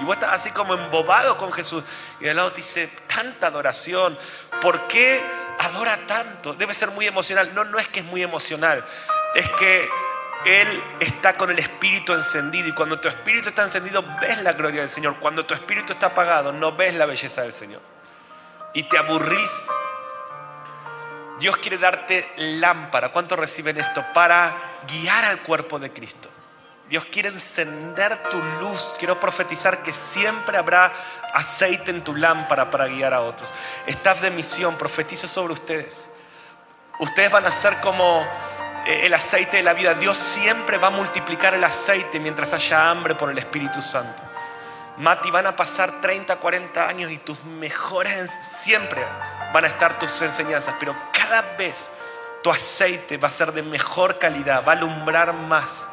Y 0.00 0.04
vos 0.04 0.16
estás 0.16 0.32
así 0.32 0.50
como 0.50 0.74
embobado 0.74 1.36
con 1.36 1.52
Jesús. 1.52 1.84
Y 2.20 2.28
al 2.28 2.36
lado 2.36 2.52
te 2.52 2.58
dice, 2.58 2.90
tanta 3.06 3.48
adoración, 3.48 4.18
¿por 4.60 4.86
qué 4.86 5.22
adora 5.58 5.98
tanto? 6.06 6.54
Debe 6.54 6.74
ser 6.74 6.90
muy 6.90 7.06
emocional. 7.06 7.54
No, 7.54 7.64
no 7.64 7.78
es 7.78 7.86
que 7.88 8.00
es 8.00 8.06
muy 8.06 8.22
emocional, 8.22 8.84
es 9.34 9.48
que 9.50 9.88
él 10.44 10.82
está 11.00 11.34
con 11.34 11.50
el 11.50 11.58
espíritu 11.58 12.14
encendido 12.14 12.68
y 12.68 12.72
cuando 12.72 12.98
tu 12.98 13.08
espíritu 13.08 13.50
está 13.50 13.62
encendido 13.62 14.02
ves 14.20 14.42
la 14.42 14.54
gloria 14.54 14.80
del 14.80 14.90
Señor. 14.90 15.16
Cuando 15.20 15.44
tu 15.44 15.52
espíritu 15.52 15.92
está 15.92 16.06
apagado 16.06 16.52
no 16.52 16.72
ves 16.72 16.94
la 16.94 17.04
belleza 17.06 17.42
del 17.42 17.52
Señor. 17.52 17.82
Y 18.72 18.84
te 18.84 18.96
aburrís. 18.96 19.50
Dios 21.38 21.56
quiere 21.58 21.78
darte 21.78 22.30
lámpara. 22.36 23.10
¿Cuántos 23.10 23.38
reciben 23.38 23.78
esto? 23.78 24.04
Para 24.14 24.56
guiar 24.86 25.24
al 25.24 25.40
cuerpo 25.40 25.78
de 25.78 25.92
Cristo. 25.92 26.30
Dios 26.90 27.04
quiere 27.04 27.28
encender 27.28 28.20
tu 28.30 28.42
luz. 28.60 28.96
Quiero 28.98 29.20
profetizar 29.20 29.80
que 29.80 29.92
siempre 29.92 30.58
habrá 30.58 30.92
aceite 31.32 31.92
en 31.92 32.02
tu 32.02 32.16
lámpara 32.16 32.68
para 32.68 32.88
guiar 32.88 33.14
a 33.14 33.20
otros. 33.20 33.54
Estás 33.86 34.20
de 34.22 34.32
misión, 34.32 34.76
profetizo 34.76 35.28
sobre 35.28 35.52
ustedes. 35.52 36.10
Ustedes 36.98 37.30
van 37.30 37.46
a 37.46 37.52
ser 37.52 37.78
como 37.78 38.26
eh, 38.88 39.06
el 39.06 39.14
aceite 39.14 39.58
de 39.58 39.62
la 39.62 39.72
vida. 39.72 39.94
Dios 39.94 40.18
siempre 40.18 40.78
va 40.78 40.88
a 40.88 40.90
multiplicar 40.90 41.54
el 41.54 41.62
aceite 41.62 42.18
mientras 42.18 42.52
haya 42.54 42.90
hambre 42.90 43.14
por 43.14 43.30
el 43.30 43.38
Espíritu 43.38 43.80
Santo. 43.80 44.20
Mati, 44.96 45.30
van 45.30 45.46
a 45.46 45.54
pasar 45.54 46.00
30, 46.00 46.40
40 46.40 46.88
años 46.88 47.12
y 47.12 47.18
tus 47.18 47.40
mejores 47.44 48.28
siempre 48.64 49.00
van 49.54 49.64
a 49.64 49.68
estar 49.68 49.96
tus 50.00 50.20
enseñanzas, 50.22 50.74
pero 50.80 50.96
cada 51.12 51.42
vez 51.56 51.88
tu 52.42 52.50
aceite 52.50 53.16
va 53.16 53.28
a 53.28 53.30
ser 53.30 53.52
de 53.52 53.62
mejor 53.62 54.18
calidad, 54.18 54.64
va 54.66 54.72
a 54.72 54.74
alumbrar 54.74 55.32
más. 55.32 55.86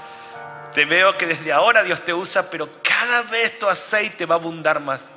Te 0.78 0.86
veo 0.86 1.18
que 1.18 1.26
desde 1.26 1.52
ahora 1.52 1.82
Dios 1.82 2.06
te 2.06 2.14
usa, 2.14 2.52
pero 2.52 2.70
cada 2.84 3.24
vez 3.24 3.58
tu 3.58 3.68
aceite 3.68 4.28
va 4.28 4.36
a 4.36 4.38
abundar 4.38 4.80
más. 4.80 5.10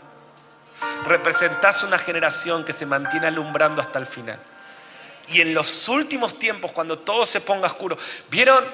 Representas 1.06 1.82
una 1.82 1.98
generación 1.98 2.64
que 2.64 2.72
se 2.72 2.86
mantiene 2.86 3.26
alumbrando 3.26 3.82
hasta 3.82 3.98
el 3.98 4.06
final. 4.06 4.40
Y 5.28 5.42
en 5.42 5.52
los 5.52 5.86
últimos 5.90 6.38
tiempos, 6.38 6.72
cuando 6.72 7.00
todo 7.00 7.26
se 7.26 7.42
ponga 7.42 7.66
oscuro, 7.66 7.98
¿vieron? 8.30 8.64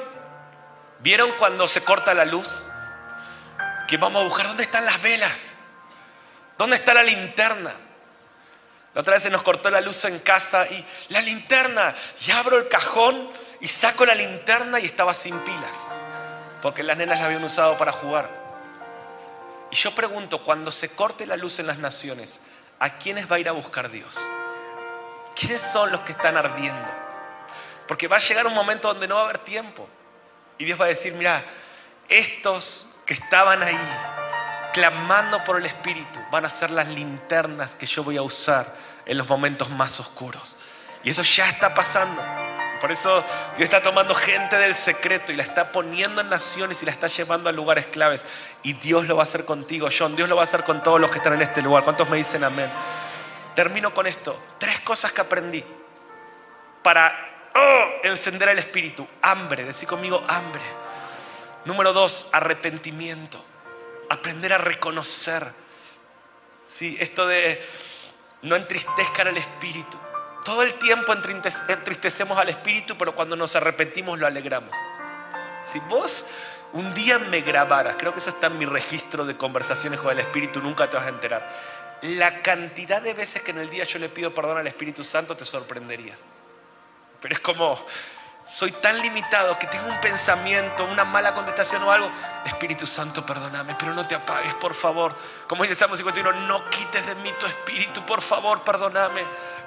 ¿Vieron 1.00 1.32
cuando 1.40 1.66
se 1.66 1.82
corta 1.82 2.14
la 2.14 2.24
luz? 2.24 2.64
Que 3.88 3.96
vamos 3.96 4.22
a 4.22 4.24
buscar 4.24 4.46
dónde 4.46 4.62
están 4.62 4.84
las 4.84 5.02
velas. 5.02 5.46
¿Dónde 6.56 6.76
está 6.76 6.94
la 6.94 7.02
linterna? 7.02 7.72
La 8.94 9.00
otra 9.00 9.14
vez 9.14 9.24
se 9.24 9.30
nos 9.30 9.42
cortó 9.42 9.70
la 9.70 9.80
luz 9.80 10.04
en 10.04 10.20
casa 10.20 10.68
y 10.68 10.84
la 11.08 11.20
linterna. 11.20 11.96
Y 12.24 12.30
abro 12.30 12.56
el 12.56 12.68
cajón 12.68 13.28
y 13.60 13.66
saco 13.66 14.06
la 14.06 14.14
linterna 14.14 14.78
y 14.78 14.86
estaba 14.86 15.12
sin 15.14 15.36
pilas. 15.40 15.74
Porque 16.66 16.82
las 16.82 16.96
nenas 16.96 17.20
la 17.20 17.26
habían 17.26 17.44
usado 17.44 17.78
para 17.78 17.92
jugar. 17.92 18.28
Y 19.70 19.76
yo 19.76 19.94
pregunto, 19.94 20.42
cuando 20.42 20.72
se 20.72 20.96
corte 20.96 21.24
la 21.24 21.36
luz 21.36 21.60
en 21.60 21.68
las 21.68 21.78
naciones, 21.78 22.40
¿a 22.80 22.98
quiénes 22.98 23.30
va 23.30 23.36
a 23.36 23.38
ir 23.38 23.48
a 23.48 23.52
buscar 23.52 23.88
Dios? 23.88 24.18
¿Quiénes 25.36 25.62
son 25.62 25.92
los 25.92 26.00
que 26.00 26.10
están 26.10 26.36
ardiendo? 26.36 26.88
Porque 27.86 28.08
va 28.08 28.16
a 28.16 28.18
llegar 28.18 28.48
un 28.48 28.54
momento 28.54 28.88
donde 28.88 29.06
no 29.06 29.14
va 29.14 29.20
a 29.20 29.24
haber 29.26 29.38
tiempo. 29.38 29.88
Y 30.58 30.64
Dios 30.64 30.80
va 30.80 30.86
a 30.86 30.88
decir, 30.88 31.12
mira, 31.12 31.44
estos 32.08 32.98
que 33.06 33.14
estaban 33.14 33.62
ahí 33.62 33.78
clamando 34.72 35.44
por 35.44 35.58
el 35.58 35.66
Espíritu 35.66 36.18
van 36.32 36.46
a 36.46 36.50
ser 36.50 36.72
las 36.72 36.88
linternas 36.88 37.76
que 37.76 37.86
yo 37.86 38.02
voy 38.02 38.16
a 38.16 38.22
usar 38.22 38.74
en 39.06 39.16
los 39.16 39.28
momentos 39.28 39.70
más 39.70 40.00
oscuros. 40.00 40.56
Y 41.04 41.10
eso 41.10 41.22
ya 41.22 41.48
está 41.48 41.72
pasando. 41.72 42.45
Por 42.80 42.92
eso 42.92 43.24
Dios 43.56 43.64
está 43.64 43.82
tomando 43.82 44.14
gente 44.14 44.56
del 44.56 44.74
secreto 44.74 45.32
y 45.32 45.36
la 45.36 45.42
está 45.42 45.72
poniendo 45.72 46.20
en 46.20 46.28
naciones 46.28 46.82
y 46.82 46.86
la 46.86 46.92
está 46.92 47.06
llevando 47.06 47.48
a 47.48 47.52
lugares 47.52 47.86
claves. 47.86 48.24
Y 48.62 48.74
Dios 48.74 49.06
lo 49.06 49.16
va 49.16 49.22
a 49.22 49.24
hacer 49.24 49.44
contigo, 49.44 49.88
John. 49.96 50.16
Dios 50.16 50.28
lo 50.28 50.36
va 50.36 50.42
a 50.42 50.44
hacer 50.44 50.64
con 50.64 50.82
todos 50.82 51.00
los 51.00 51.10
que 51.10 51.18
están 51.18 51.34
en 51.34 51.42
este 51.42 51.62
lugar. 51.62 51.84
¿Cuántos 51.84 52.08
me 52.08 52.16
dicen 52.16 52.44
amén? 52.44 52.70
Termino 53.54 53.92
con 53.94 54.06
esto. 54.06 54.40
Tres 54.58 54.80
cosas 54.80 55.12
que 55.12 55.20
aprendí 55.20 55.64
para 56.82 57.50
oh, 57.54 58.06
encender 58.06 58.50
el 58.50 58.58
espíritu. 58.58 59.06
Hambre, 59.22 59.64
decir 59.64 59.88
conmigo 59.88 60.22
hambre. 60.28 60.62
Número 61.64 61.92
dos, 61.92 62.28
arrepentimiento. 62.32 63.44
Aprender 64.08 64.52
a 64.52 64.58
reconocer. 64.58 65.50
¿Sí? 66.68 66.96
Esto 67.00 67.26
de 67.26 67.64
no 68.42 68.56
entristezcan 68.56 69.28
al 69.28 69.36
espíritu. 69.36 69.98
Todo 70.46 70.62
el 70.62 70.72
tiempo 70.74 71.12
entristecemos 71.12 72.38
al 72.38 72.48
espíritu, 72.48 72.96
pero 72.96 73.14
cuando 73.14 73.36
nos 73.36 73.54
arrepentimos 73.54 74.18
lo 74.18 74.26
alegramos. 74.26 74.74
Si 75.62 75.78
vos 75.80 76.24
un 76.72 76.94
día 76.94 77.18
me 77.18 77.42
grabaras, 77.42 77.96
creo 77.98 78.12
que 78.12 78.20
eso 78.20 78.30
está 78.30 78.46
en 78.46 78.58
mi 78.58 78.64
registro 78.64 79.26
de 79.26 79.36
conversaciones 79.36 80.00
con 80.00 80.12
el 80.12 80.20
espíritu, 80.20 80.62
nunca 80.62 80.88
te 80.88 80.96
vas 80.96 81.04
a 81.06 81.10
enterar 81.10 81.46
la 82.02 82.42
cantidad 82.42 83.00
de 83.02 83.14
veces 83.14 83.42
que 83.42 83.50
en 83.50 83.58
el 83.58 83.70
día 83.70 83.84
yo 83.84 83.98
le 83.98 84.08
pido 84.08 84.34
perdón 84.34 84.58
al 84.58 84.66
Espíritu 84.66 85.04
Santo 85.04 85.36
te 85.36 85.44
sorprenderías. 85.44 86.24
Pero 87.20 87.34
es 87.34 87.40
como, 87.40 87.78
soy 88.46 88.70
tan 88.70 89.00
limitado 89.00 89.58
que 89.58 89.66
tengo 89.66 89.88
un 89.88 90.00
pensamiento, 90.00 90.84
una 90.84 91.04
mala 91.04 91.34
contestación 91.34 91.82
o 91.82 91.90
algo. 91.90 92.08
Espíritu 92.44 92.86
Santo, 92.86 93.26
perdóname, 93.26 93.74
pero 93.74 93.92
no 93.92 94.06
te 94.06 94.14
apagues, 94.14 94.54
por 94.54 94.72
favor. 94.72 95.16
Como 95.48 95.64
dice 95.64 95.74
Salmo 95.74 95.96
51, 95.96 96.32
no 96.46 96.70
quites 96.70 97.04
de 97.04 97.16
mí 97.16 97.32
tu 97.40 97.46
espíritu, 97.46 98.02
por 98.06 98.22
favor, 98.22 98.62
perdóname. 98.62 99.24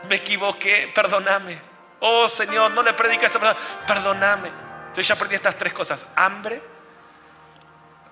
Me 0.08 0.16
equivoqué, 0.16 0.90
perdóname. 0.96 1.62
Oh 2.00 2.30
Señor, 2.30 2.72
no 2.72 2.82
le 2.82 2.94
prediques 2.94 3.26
a 3.26 3.28
esa 3.28 3.40
persona, 3.40 3.86
perdóname. 3.86 4.48
Entonces 4.48 5.08
yo 5.08 5.14
aprendí 5.14 5.36
estas 5.36 5.56
tres 5.56 5.74
cosas. 5.74 6.08
Hambre, 6.16 6.62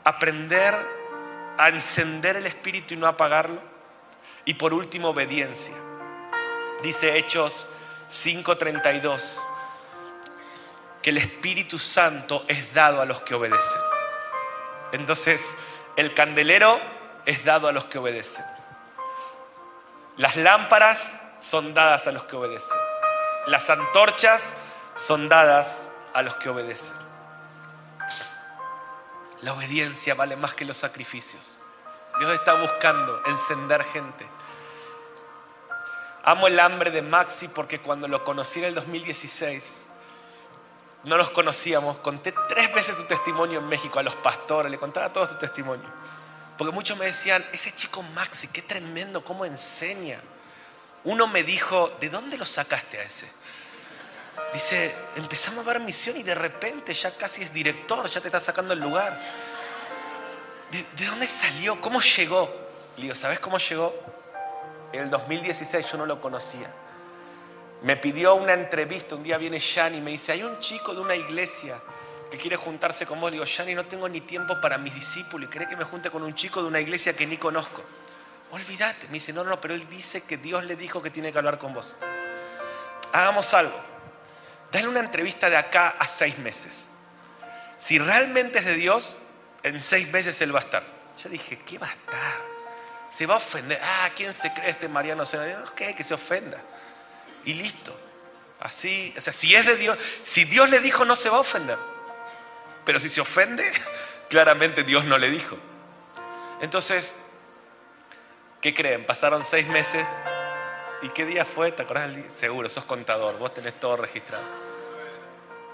aprender 0.03 0.76
a 1.57 1.70
encender 1.70 2.36
el 2.36 2.45
espíritu 2.45 2.93
y 2.93 2.97
no 2.97 3.07
apagarlo. 3.07 3.61
Y 4.43 4.55
por 4.55 4.74
último, 4.74 5.09
obediencia. 5.09 5.76
Dice 6.84 7.18
Hechos 7.18 7.70
5:32 8.11 9.41
que 11.08 11.12
el 11.12 11.20
Espíritu 11.20 11.80
Santo 11.80 12.43
es 12.49 12.74
dado 12.74 13.01
a 13.01 13.05
los 13.05 13.22
que 13.22 13.34
obedecen. 13.34 13.82
Entonces, 14.91 15.55
el 15.95 16.14
candelero 16.14 16.82
es 17.26 17.45
dado 17.45 17.70
a 17.70 17.72
los 17.72 17.86
que 17.86 17.97
obedecen. 17.97 18.43
Las 20.18 20.36
lámparas 20.36 21.18
son 21.39 21.74
dadas 21.74 22.08
a 22.08 22.12
los 22.12 22.24
que 22.24 22.36
obedecen. 22.36 22.78
Las 23.45 23.70
antorchas 23.70 24.53
son 24.97 25.30
dadas 25.30 25.84
a 26.14 26.24
los 26.24 26.36
que 26.36 26.49
obedecen. 26.49 26.97
La 29.43 29.53
obediencia 29.53 30.14
vale 30.14 30.36
más 30.36 30.53
que 30.55 30.66
los 30.66 30.76
sacrificios. 30.76 31.58
Dios 32.20 32.34
está 32.34 32.55
buscando 32.55 33.24
encender 33.28 33.82
gente. 33.86 34.28
Amo 36.26 36.47
el 36.47 36.60
hambre 36.60 36.91
de 36.91 37.01
Maxi 37.01 37.47
porque 37.47 37.80
cuando 37.80 38.10
lo 38.10 38.26
conocí 38.26 38.60
en 38.60 38.66
el 38.66 38.76
2016, 38.76 39.86
no 41.03 41.17
nos 41.17 41.29
conocíamos. 41.29 41.99
Conté 41.99 42.33
tres 42.49 42.73
veces 42.73 42.95
tu 42.95 43.03
testimonio 43.03 43.59
en 43.59 43.67
México 43.67 43.99
a 43.99 44.03
los 44.03 44.15
pastores, 44.15 44.71
le 44.71 44.77
contaba 44.77 45.11
todo 45.11 45.27
tu 45.27 45.35
testimonio. 45.35 45.85
Porque 46.57 46.73
muchos 46.73 46.97
me 46.97 47.05
decían, 47.05 47.45
ese 47.53 47.71
chico 47.73 48.01
Maxi, 48.01 48.47
qué 48.47 48.61
tremendo, 48.61 49.23
cómo 49.23 49.45
enseña. 49.45 50.19
Uno 51.03 51.27
me 51.27 51.43
dijo, 51.43 51.95
¿de 52.01 52.09
dónde 52.09 52.37
lo 52.37 52.45
sacaste 52.45 52.99
a 52.99 53.03
ese? 53.03 53.29
Dice, 54.53 54.95
empezamos 55.15 55.65
a 55.65 55.71
ver 55.71 55.79
misión 55.79 56.17
y 56.17 56.23
de 56.23 56.35
repente 56.35 56.93
ya 56.93 57.11
casi 57.15 57.43
es 57.43 57.53
director, 57.53 58.07
ya 58.07 58.21
te 58.21 58.27
está 58.27 58.39
sacando 58.39 58.73
el 58.73 58.79
lugar. 58.79 59.19
¿De, 60.71 61.05
dónde 61.05 61.27
salió? 61.27 61.79
¿Cómo 61.79 62.01
llegó? 62.01 62.53
Le 62.97 63.03
digo, 63.03 63.15
¿sabes 63.15 63.39
cómo 63.39 63.57
llegó? 63.57 63.95
En 64.91 65.03
el 65.03 65.09
2016 65.09 65.91
yo 65.91 65.97
no 65.97 66.05
lo 66.05 66.19
conocía. 66.19 66.69
Me 67.84 67.95
pidió 67.95 68.36
una 68.36 68.53
entrevista, 68.53 69.15
un 69.15 69.23
día 69.23 69.38
viene 69.38 69.59
Shani 69.59 69.97
y 69.97 70.01
me 70.01 70.11
dice, 70.11 70.32
hay 70.32 70.43
un 70.43 70.59
chico 70.59 70.93
de 70.93 71.01
una 71.01 71.15
iglesia 71.15 71.80
que 72.32 72.38
quiere 72.38 72.55
juntarse 72.55 73.05
con 73.05 73.19
vos. 73.19 73.30
Le 73.30 73.36
digo, 73.36 73.45
Shani, 73.45 73.75
no 73.75 73.86
tengo 73.86 74.09
ni 74.09 74.21
tiempo 74.21 74.59
para 74.59 74.78
mis 74.78 74.93
discípulos 74.95 75.49
cree 75.51 75.67
que 75.67 75.75
me 75.75 75.84
junte 75.84 76.09
con 76.09 76.23
un 76.23 76.34
chico 76.34 76.61
de 76.61 76.67
una 76.67 76.80
iglesia 76.80 77.15
que 77.15 77.25
ni 77.25 77.38
conozco. 77.38 77.84
Olvídate. 78.51 79.07
Me 79.07 79.13
dice, 79.13 79.34
no, 79.34 79.43
no, 79.43 79.59
pero 79.59 79.73
él 79.73 79.88
dice 79.89 80.21
que 80.21 80.38
Dios 80.38 80.65
le 80.65 80.75
dijo 80.75 81.01
que 81.01 81.09
tiene 81.09 81.32
que 81.32 81.38
hablar 81.38 81.57
con 81.57 81.73
vos. 81.73 81.95
Hagamos 83.13 83.53
algo. 83.53 83.80
Dale 84.71 84.88
una 84.88 84.99
entrevista 84.99 85.49
de 85.49 85.57
acá 85.57 85.95
a 85.99 86.07
seis 86.07 86.38
meses. 86.39 86.88
Si 87.78 87.99
realmente 87.99 88.59
es 88.59 88.65
de 88.65 88.75
Dios, 88.75 89.21
en 89.63 89.82
seis 89.82 90.09
meses 90.09 90.41
él 90.41 90.53
va 90.53 90.59
a 90.59 90.63
estar. 90.63 90.84
Yo 91.21 91.30
dije, 91.30 91.59
¿qué 91.59 91.78
va 91.78 91.88
a 91.88 91.91
estar? 91.91 92.57
Se 93.15 93.25
va 93.25 93.36
a 93.36 93.38
ofender. 93.38 93.80
Ah, 93.82 94.09
¿quién 94.15 94.34
se 94.34 94.53
cree 94.53 94.69
este 94.69 94.89
Mariano? 94.89 95.23
Ok, 95.23 95.95
que 95.95 96.03
se 96.03 96.13
ofenda. 96.13 96.61
Y 97.47 97.53
listo. 97.53 97.97
Así, 98.59 99.13
o 99.17 99.21
sea, 99.21 99.31
si 99.31 99.55
es 99.55 99.65
de 99.65 99.77
Dios, 99.77 99.97
si 100.23 100.43
Dios 100.43 100.69
le 100.69 100.81
dijo, 100.81 101.05
no 101.05 101.15
se 101.15 101.29
va 101.29 101.37
a 101.37 101.39
ofender. 101.39 101.77
Pero 102.83 102.99
si 102.99 103.07
se 103.07 103.21
ofende, 103.21 103.71
claramente 104.29 104.83
Dios 104.83 105.05
no 105.05 105.17
le 105.17 105.29
dijo. 105.29 105.57
Entonces, 106.59 107.15
¿qué 108.59 108.73
creen? 108.73 109.05
Pasaron 109.05 109.45
seis 109.45 109.65
meses. 109.67 110.05
¿Y 111.01 111.09
qué 111.09 111.25
día 111.25 111.45
fue? 111.45 111.71
¿Te 111.71 111.83
acordás? 111.83 112.11
Seguro, 112.35 112.67
sos 112.67 112.83
contador, 112.83 113.37
vos 113.37 113.53
tenés 113.53 113.79
todo 113.79 113.95
registrado. 113.95 114.43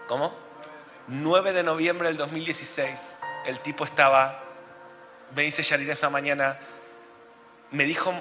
¿Cómo? 0.08 0.38
9 1.08 1.54
de 1.54 1.64
noviembre 1.64 2.08
del 2.10 2.18
2016, 2.18 3.00
el 3.46 3.60
tipo 3.62 3.84
estaba, 3.84 4.44
me 5.36 5.42
dice 5.42 5.64
Yarina 5.64 5.94
esa 5.94 6.10
mañana, 6.10 6.60
me 7.72 7.86
dijo 7.86 8.14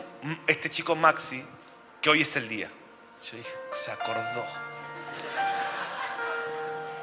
este 0.46 0.70
chico 0.70 0.96
Maxi 0.96 1.44
que 2.00 2.08
hoy 2.08 2.22
es 2.22 2.34
el 2.36 2.48
día. 2.48 2.70
Yo 3.24 3.36
dije, 3.36 3.54
se 3.72 3.92
acordó. 3.92 4.44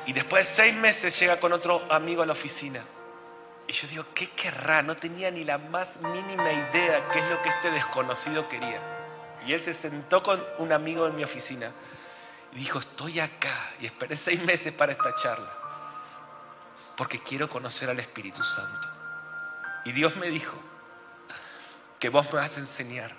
Y 0.05 0.13
después 0.13 0.47
de 0.47 0.55
seis 0.55 0.75
meses 0.75 1.17
llega 1.19 1.39
con 1.39 1.53
otro 1.53 1.85
amigo 1.91 2.23
a 2.23 2.25
la 2.25 2.33
oficina. 2.33 2.83
Y 3.67 3.71
yo 3.71 3.87
digo, 3.87 4.05
¿qué 4.15 4.29
querrá? 4.31 4.81
No 4.81 4.97
tenía 4.97 5.29
ni 5.29 5.43
la 5.43 5.59
más 5.59 5.97
mínima 5.97 6.51
idea 6.51 7.07
qué 7.11 7.19
es 7.19 7.29
lo 7.29 7.41
que 7.41 7.49
este 7.49 7.71
desconocido 7.71 8.49
quería. 8.49 8.81
Y 9.45 9.53
él 9.53 9.61
se 9.61 9.73
sentó 9.73 10.23
con 10.23 10.43
un 10.57 10.71
amigo 10.71 11.07
en 11.07 11.15
mi 11.15 11.23
oficina 11.23 11.71
y 12.53 12.57
dijo, 12.57 12.79
estoy 12.79 13.19
acá 13.19 13.53
y 13.79 13.85
esperé 13.85 14.15
seis 14.15 14.41
meses 14.41 14.73
para 14.73 14.91
esta 14.91 15.13
charla, 15.15 15.51
porque 16.97 17.21
quiero 17.21 17.47
conocer 17.47 17.89
al 17.89 17.99
Espíritu 17.99 18.43
Santo. 18.43 18.87
Y 19.85 19.91
Dios 19.91 20.15
me 20.15 20.29
dijo 20.29 20.57
que 21.99 22.09
vos 22.09 22.25
me 22.33 22.39
vas 22.39 22.57
a 22.57 22.59
enseñar 22.59 23.11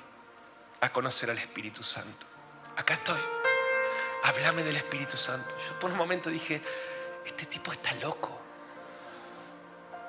a 0.80 0.88
conocer 0.90 1.30
al 1.30 1.38
Espíritu 1.38 1.82
Santo. 1.82 2.26
Acá 2.80 2.94
estoy. 2.94 3.20
Háblame 4.22 4.62
del 4.62 4.76
Espíritu 4.76 5.18
Santo. 5.18 5.54
Yo 5.68 5.78
por 5.78 5.90
un 5.90 5.98
momento 5.98 6.30
dije, 6.30 6.62
este 7.26 7.44
tipo 7.44 7.72
está 7.72 7.92
loco. 7.96 8.40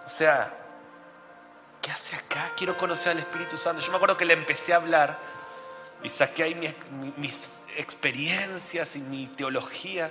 O 0.05 0.09
sea, 0.09 0.53
¿qué 1.82 1.91
hace 1.91 2.15
acá? 2.15 2.53
Quiero 2.55 2.78
conocer 2.78 3.11
al 3.11 3.19
Espíritu 3.19 3.57
Santo. 3.57 3.82
Yo 3.82 3.91
me 3.91 3.97
acuerdo 3.97 4.15
que 4.15 4.24
le 4.24 4.34
empecé 4.34 4.72
a 4.72 4.78
hablar 4.78 5.19
y 6.01 6.07
saqué 6.07 6.43
ahí 6.43 6.74
mis, 7.17 7.49
experiencias 7.76 8.95
y 8.95 9.01
mi 9.01 9.28
teología. 9.28 10.09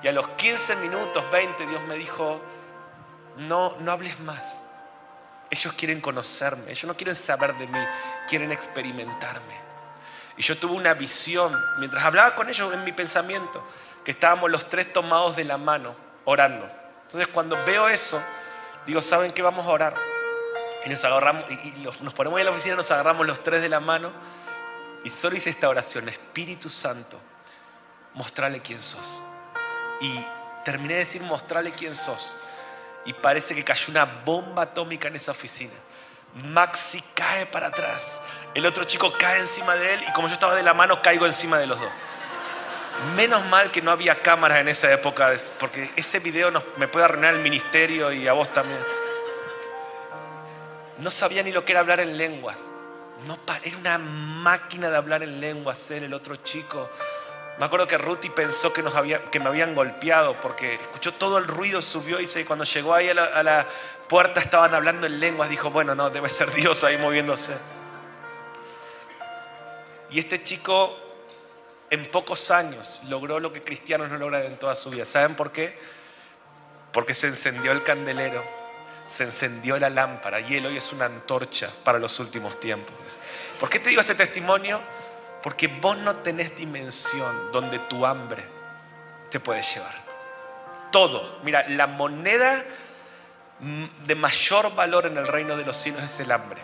Y 0.00 0.06
a 0.06 0.12
los 0.12 0.28
15 0.28 0.76
minutos, 0.76 1.28
20, 1.32 1.66
Dios 1.66 1.82
me 1.82 1.96
dijo, 1.96 2.40
no, 3.38 3.76
no 3.80 3.90
hables 3.90 4.20
más. 4.20 4.62
Ellos 5.50 5.72
quieren 5.72 6.00
conocerme, 6.00 6.70
ellos 6.70 6.84
no 6.84 6.96
quieren 6.96 7.16
saber 7.16 7.56
de 7.56 7.66
mí, 7.66 7.80
quieren 8.28 8.52
experimentarme. 8.52 9.67
Y 10.38 10.42
yo 10.42 10.56
tuve 10.56 10.74
una 10.74 10.94
visión, 10.94 11.54
mientras 11.78 12.04
hablaba 12.04 12.34
con 12.34 12.48
ellos 12.48 12.72
en 12.72 12.84
mi 12.84 12.92
pensamiento, 12.92 13.66
que 14.04 14.12
estábamos 14.12 14.50
los 14.50 14.70
tres 14.70 14.92
tomados 14.92 15.36
de 15.36 15.44
la 15.44 15.58
mano, 15.58 15.94
orando. 16.24 16.68
Entonces 17.02 17.28
cuando 17.28 17.62
veo 17.64 17.88
eso, 17.88 18.22
digo, 18.86 19.02
¿saben 19.02 19.32
qué? 19.32 19.42
Vamos 19.42 19.66
a 19.66 19.70
orar. 19.70 19.94
Y 20.84 20.88
nos 20.88 21.04
agarramos, 21.04 21.44
y 21.50 21.80
nos 21.80 22.14
ponemos 22.14 22.38
en 22.38 22.46
la 22.46 22.52
oficina, 22.52 22.76
nos 22.76 22.90
agarramos 22.90 23.26
los 23.26 23.42
tres 23.42 23.60
de 23.60 23.68
la 23.68 23.80
mano 23.80 24.12
y 25.04 25.10
solo 25.10 25.36
hice 25.36 25.50
esta 25.50 25.68
oración, 25.68 26.08
Espíritu 26.08 26.68
Santo, 26.68 27.20
mostrale 28.14 28.60
quién 28.60 28.82
sos. 28.82 29.20
Y 30.00 30.24
terminé 30.64 30.94
de 30.94 31.00
decir, 31.00 31.22
mostrale 31.22 31.72
quién 31.72 31.94
sos. 31.94 32.38
Y 33.04 33.12
parece 33.12 33.54
que 33.54 33.64
cayó 33.64 33.90
una 33.90 34.04
bomba 34.04 34.62
atómica 34.62 35.08
en 35.08 35.16
esa 35.16 35.30
oficina. 35.30 35.72
Maxi 36.44 37.02
cae 37.14 37.46
para 37.46 37.68
atrás. 37.68 38.20
El 38.54 38.66
otro 38.66 38.84
chico 38.84 39.12
cae 39.18 39.40
encima 39.40 39.76
de 39.76 39.94
él 39.94 40.04
y 40.08 40.12
como 40.12 40.28
yo 40.28 40.34
estaba 40.34 40.54
de 40.54 40.62
la 40.62 40.74
mano, 40.74 41.00
caigo 41.02 41.26
encima 41.26 41.58
de 41.58 41.66
los 41.66 41.78
dos. 41.78 41.90
Menos 43.14 43.44
mal 43.46 43.70
que 43.70 43.80
no 43.80 43.90
había 43.90 44.22
cámaras 44.22 44.58
en 44.58 44.68
esa 44.68 44.92
época, 44.92 45.32
porque 45.60 45.90
ese 45.94 46.18
video 46.18 46.50
me 46.76 46.88
puede 46.88 47.04
arruinar 47.04 47.34
el 47.34 47.40
ministerio 47.40 48.10
y 48.12 48.26
a 48.26 48.32
vos 48.32 48.52
también. 48.52 48.80
No 50.98 51.10
sabía 51.12 51.42
ni 51.44 51.52
lo 51.52 51.64
que 51.64 51.72
era 51.72 51.80
hablar 51.80 52.00
en 52.00 52.16
lenguas. 52.16 52.70
No, 53.26 53.38
era 53.62 53.76
una 53.76 53.98
máquina 53.98 54.90
de 54.90 54.96
hablar 54.96 55.22
en 55.22 55.40
lengua 55.40 55.74
ser 55.74 56.02
el 56.02 56.14
otro 56.14 56.36
chico. 56.36 56.90
Me 57.58 57.64
acuerdo 57.64 57.86
que 57.86 57.98
Ruti 57.98 58.30
pensó 58.30 58.72
que, 58.72 58.82
nos 58.82 58.94
había, 58.94 59.30
que 59.30 59.40
me 59.40 59.46
habían 59.46 59.74
golpeado 59.74 60.40
porque 60.40 60.74
escuchó 60.74 61.12
todo 61.12 61.38
el 61.38 61.46
ruido, 61.46 61.82
subió 61.82 62.20
y 62.20 62.26
se, 62.26 62.44
cuando 62.44 62.64
llegó 62.64 62.94
ahí 62.94 63.08
a 63.08 63.14
la, 63.14 63.24
a 63.24 63.42
la 63.42 63.66
puerta 64.08 64.40
estaban 64.40 64.74
hablando 64.74 65.06
en 65.06 65.20
lenguas. 65.20 65.50
Dijo, 65.50 65.70
bueno, 65.70 65.94
no, 65.94 66.10
debe 66.10 66.28
ser 66.28 66.52
Dios 66.52 66.82
ahí 66.82 66.98
moviéndose. 66.98 67.56
Y 70.10 70.18
este 70.18 70.42
chico 70.42 70.96
en 71.90 72.10
pocos 72.10 72.50
años 72.50 73.00
logró 73.08 73.40
lo 73.40 73.52
que 73.52 73.62
cristianos 73.62 74.10
no 74.10 74.18
logran 74.18 74.44
en 74.44 74.58
toda 74.58 74.74
su 74.74 74.90
vida. 74.90 75.04
¿Saben 75.04 75.34
por 75.34 75.52
qué? 75.52 75.78
Porque 76.92 77.14
se 77.14 77.26
encendió 77.28 77.72
el 77.72 77.82
candelero 77.82 78.58
se 79.08 79.24
encendió 79.24 79.78
la 79.78 79.90
lámpara 79.90 80.40
y 80.40 80.56
Él 80.56 80.66
hoy 80.66 80.76
es 80.76 80.92
una 80.92 81.06
antorcha 81.06 81.70
para 81.82 81.98
los 81.98 82.20
últimos 82.20 82.60
tiempos. 82.60 82.94
¿Por 83.58 83.68
qué 83.68 83.80
te 83.80 83.88
digo 83.88 84.00
este 84.00 84.14
testimonio? 84.14 84.80
Porque 85.42 85.66
vos 85.66 85.96
no 85.96 86.16
tenés 86.16 86.54
dimensión 86.56 87.50
donde 87.50 87.78
tu 87.80 88.04
hambre 88.04 88.44
te 89.30 89.40
puede 89.40 89.62
llevar. 89.62 89.94
Todo. 90.92 91.40
Mira, 91.42 91.66
la 91.68 91.86
moneda 91.86 92.64
de 94.06 94.14
mayor 94.14 94.74
valor 94.74 95.06
en 95.06 95.16
el 95.16 95.26
reino 95.26 95.56
de 95.56 95.64
los 95.64 95.76
cielos 95.76 96.02
es 96.02 96.20
el 96.20 96.30
hambre. 96.30 96.60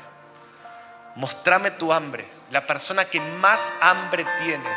Mostrame 1.16 1.70
tu 1.72 1.92
hambre. 1.92 2.26
La 2.50 2.66
persona 2.66 3.04
que 3.04 3.20
más 3.20 3.60
hambre 3.80 4.26
tiene 4.42 4.68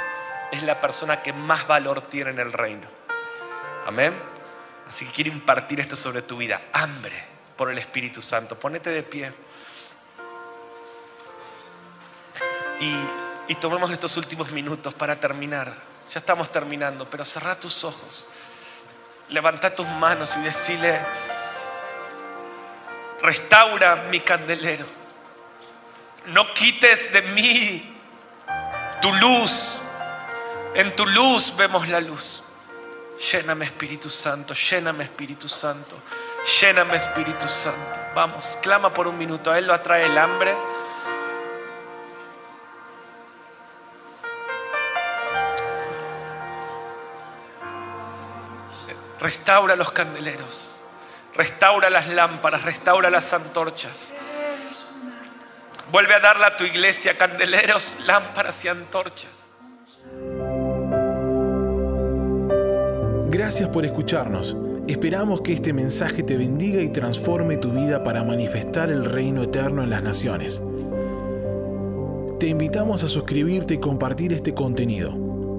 es 0.52 0.64
la 0.64 0.80
persona 0.80 1.22
que 1.22 1.34
más 1.34 1.68
valor 1.68 2.02
tiene 2.02 2.32
en 2.32 2.40
el 2.40 2.54
reino. 2.54 2.88
Amén. 3.86 4.14
Así 4.88 5.06
que 5.06 5.12
quiero 5.12 5.32
impartir 5.32 5.80
esto 5.80 5.96
sobre 5.96 6.22
tu 6.22 6.38
vida. 6.38 6.62
Hambre 6.74 7.16
por 7.56 7.72
el 7.72 7.78
Espíritu 7.78 8.22
Santo. 8.22 8.58
Ponete 8.58 8.90
de 8.90 9.04
pie. 9.04 9.34
Y, 12.80 13.56
tomemos 13.56 13.90
estos 13.92 14.16
últimos 14.18 14.52
minutos 14.52 14.94
para 14.94 15.16
terminar. 15.16 15.74
Ya 16.14 16.20
estamos 16.20 16.50
terminando, 16.52 17.10
pero 17.10 17.26
cerrá 17.26 17.60
tus 17.60 17.84
ojos. 17.84 18.28
levanta 19.30 19.76
tus 19.76 19.88
manos 19.88 20.38
y 20.38 20.42
decile, 20.42 21.02
restaura 23.22 24.08
mi 24.10 24.22
candelero. 24.22 24.97
No 26.28 26.54
quites 26.54 27.14
de 27.14 27.22
mí 27.22 27.98
tu 29.02 29.14
luz. 29.14 29.80
En 30.74 30.94
tu 30.94 31.06
luz 31.06 31.56
vemos 31.56 31.88
la 31.88 32.02
luz. 32.02 32.44
Lléname 33.32 33.66
Espíritu 33.66 34.10
Santo, 34.10 34.54
lléname 34.54 35.06
Espíritu 35.06 35.48
Santo, 35.48 35.98
lléname 36.60 36.98
Espíritu 36.98 37.48
Santo. 37.48 38.00
Vamos, 38.14 38.58
clama 38.62 38.94
por 38.94 39.08
un 39.08 39.18
minuto. 39.18 39.52
A 39.52 39.58
Él 39.58 39.68
lo 39.68 39.74
atrae 39.74 40.06
el 40.06 40.18
hambre. 40.18 40.54
Restaura 49.20 49.76
los 49.76 49.92
candeleros, 49.92 50.80
restaura 51.34 51.90
las 51.90 52.08
lámparas, 52.08 52.64
restaura 52.64 53.10
las 53.10 53.34
antorchas. 53.34 54.14
Vuelve 55.92 56.14
a 56.14 56.20
darle 56.20 56.46
a 56.46 56.58
tu 56.58 56.66
iglesia 56.66 57.18
candeleros, 57.18 57.98
lámparas 58.06 58.64
y 58.66 58.68
antorchas. 58.68 59.48
Gracias 63.30 63.70
por 63.70 63.86
escucharnos. 63.86 64.58
Esperamos 64.88 65.42
que 65.42 65.54
este 65.54 65.74
mensaje 65.74 66.24
te 66.24 66.38
bendiga 66.38 66.82
y 66.82 66.90
transforme 66.90 67.58
tu 67.58 67.72
vida 67.72 68.04
para 68.04 68.24
manifestar 68.24 68.90
el 68.90 69.06
reino 69.06 69.44
eterno 69.44 69.84
en 69.84 69.90
las 69.90 70.02
naciones. 70.02 70.62
Te 72.40 72.48
invitamos 72.48 73.04
a 73.04 73.08
suscribirte 73.08 73.76
y 73.76 73.80
compartir 73.80 74.34
este 74.34 74.54
contenido. 74.54 75.14